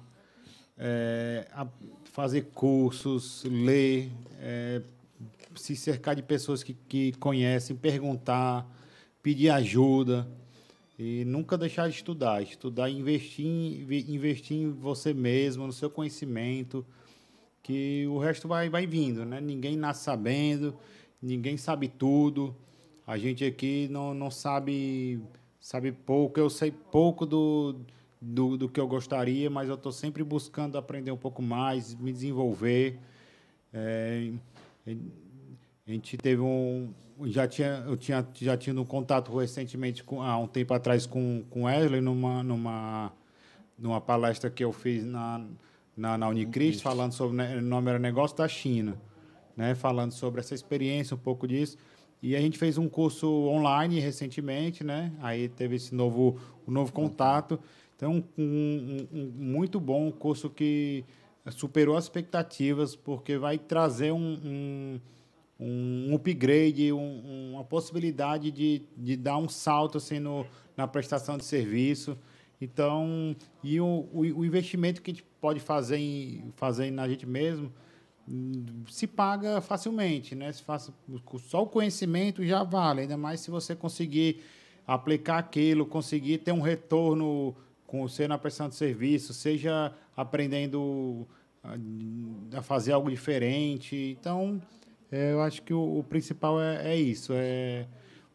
[0.78, 1.48] é,
[2.06, 4.82] fazer cursos, ler, é,
[5.58, 8.70] se cercar de pessoas que, que conhecem, perguntar,
[9.22, 10.28] pedir ajuda
[10.98, 12.42] e nunca deixar de estudar.
[12.42, 16.86] Estudar investir, em- investir em você mesmo, no seu conhecimento,
[17.62, 19.42] que o resto vai, vai vindo, né?
[19.42, 20.76] Ninguém nasce sabendo,
[21.22, 22.56] ninguém sabe tudo.
[23.06, 25.22] A gente aqui não, não sabe
[25.60, 26.40] sabe pouco.
[26.40, 27.76] Eu sei pouco do,
[28.22, 32.12] do, do que eu gostaria, mas eu estou sempre buscando aprender um pouco mais, me
[32.12, 32.98] desenvolver.
[33.74, 34.32] É,
[35.88, 36.94] a gente teve um
[37.24, 41.44] já tinha eu tinha já tido um contato recentemente com há um tempo atrás com
[41.50, 43.12] com Wesley numa numa
[43.80, 45.44] numa palestra que eu fiz na
[45.96, 48.98] na, na Unicris falando sobre né, o nome era negócio da China
[49.56, 51.78] né falando sobre essa experiência um pouco disso.
[52.22, 56.92] E a gente fez um curso online recentemente né aí teve esse novo o novo
[56.92, 57.60] contato.
[57.96, 61.06] Então um, um, um muito bom um curso que
[61.52, 65.00] superou as expectativas porque vai trazer um,
[65.60, 71.46] um upgrade, um, uma possibilidade de, de dar um salto assim, no, na prestação de
[71.46, 72.18] serviço.
[72.62, 77.26] Então, e o, o, o investimento que a gente pode fazer, em, fazer na gente
[77.26, 77.72] mesmo
[78.28, 80.52] hum, se paga facilmente, né?
[80.52, 80.92] Se faz,
[81.40, 84.42] só o conhecimento já vale, ainda mais se você conseguir
[84.86, 87.56] aplicar aquilo, conseguir ter um retorno
[87.86, 91.28] com você na prestação de serviço, seja aprendendo
[92.56, 94.18] a fazer algo diferente.
[94.20, 94.62] Então,
[95.12, 97.34] é, eu acho que o, o principal é, é, isso.
[97.36, 97.88] É,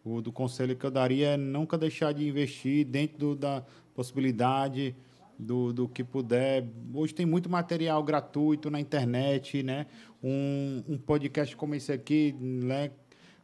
[0.05, 4.97] o do conselho que eu daria é nunca deixar de investir dentro do, da possibilidade
[5.39, 6.67] do, do que puder.
[6.95, 9.87] Hoje tem muito material gratuito na internet, né?
[10.23, 12.91] Um, um podcast como esse aqui, né?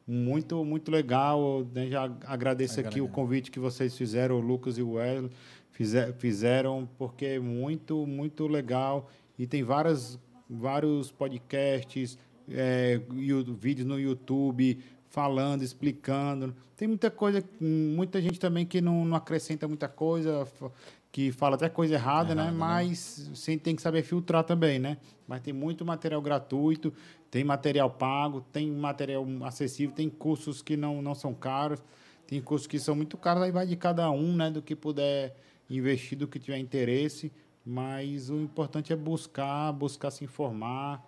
[0.06, 1.66] Muito, muito legal.
[1.72, 1.88] Né?
[1.88, 5.30] Já agradeço aqui o convite que vocês fizeram, o Lucas e o Wesley
[5.70, 9.10] fizer, fizeram, porque é muito, muito legal.
[9.38, 10.18] E tem várias,
[10.48, 12.18] vários podcasts,
[12.50, 13.00] é,
[13.58, 16.54] vídeos no YouTube falando, explicando.
[16.76, 20.46] Tem muita coisa, muita gente também que não, não acrescenta muita coisa,
[21.10, 22.50] que fala até coisa errada, né?
[22.50, 24.98] Mas você tem que saber filtrar também, né?
[25.26, 26.92] Mas tem muito material gratuito,
[27.30, 31.82] tem material pago, tem material acessível, tem cursos que não, não são caros,
[32.26, 34.50] tem cursos que são muito caros, aí vai de cada um, né?
[34.50, 35.34] Do que puder
[35.68, 37.32] investir, do que tiver interesse.
[37.64, 41.04] Mas o importante é buscar, buscar se informar,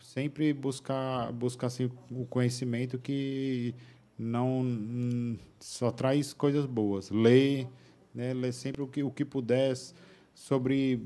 [0.00, 3.74] sempre buscar buscar assim, o conhecimento que
[4.18, 7.10] não só traz coisas boas.
[7.10, 7.68] Ler
[8.14, 9.74] né sempre o que o que puder
[10.34, 11.00] sobre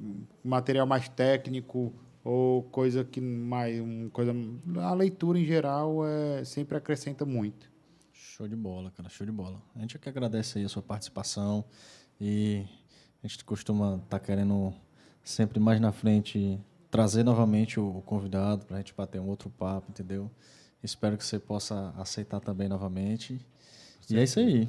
[0.44, 1.92] material mais técnico
[2.24, 3.80] ou coisa que mais
[4.12, 4.34] coisa
[4.78, 7.70] a leitura em geral é sempre acrescenta muito.
[8.12, 9.62] Show de bola cara show de bola.
[9.74, 11.64] A gente é que agradece aí a sua participação
[12.20, 12.64] e
[13.22, 14.72] a gente costuma estar tá querendo
[15.22, 16.58] sempre mais na frente
[16.90, 20.30] trazer novamente o convidado para a gente bater um outro papo, entendeu?
[20.82, 23.40] Espero que você possa aceitar também novamente.
[24.00, 24.14] Sim.
[24.14, 24.68] E é isso aí.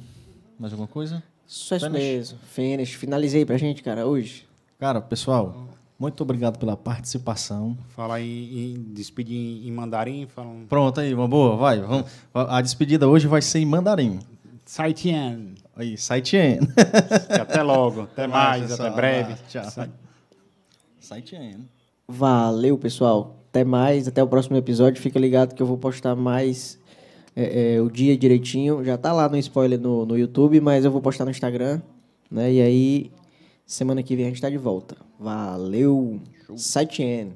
[0.58, 1.22] Mais alguma coisa?
[1.46, 2.38] Só isso mesmo.
[2.38, 2.94] Finish.
[2.94, 4.46] Finalizei pra gente, cara, hoje.
[4.78, 5.68] Cara, pessoal,
[5.98, 7.76] muito obrigado pela participação.
[7.90, 10.26] Falar em, em despedir em, em mandarim.
[10.26, 10.66] Falam...
[10.68, 11.80] Pronto aí, uma boa, vai.
[11.80, 12.10] Vamos.
[12.34, 14.18] A despedida hoje vai ser em mandarim.
[14.64, 15.54] Sai Tien.
[15.74, 16.60] Aí, Sai Tien.
[17.40, 18.02] Até logo.
[18.02, 19.34] Até, até mais, mais até breve.
[19.48, 19.88] Tchau.
[21.00, 21.68] Sai Tien.
[22.10, 23.36] Valeu, pessoal.
[23.48, 25.00] Até mais, até o próximo episódio.
[25.00, 26.76] Fica ligado que eu vou postar mais
[27.36, 28.84] é, é, o dia direitinho.
[28.84, 31.80] Já tá lá no spoiler no, no YouTube, mas eu vou postar no Instagram.
[32.28, 32.54] Né?
[32.54, 33.10] E aí,
[33.64, 34.96] semana que vem a gente tá de volta.
[35.20, 36.20] Valeu!
[36.50, 37.30] 7N.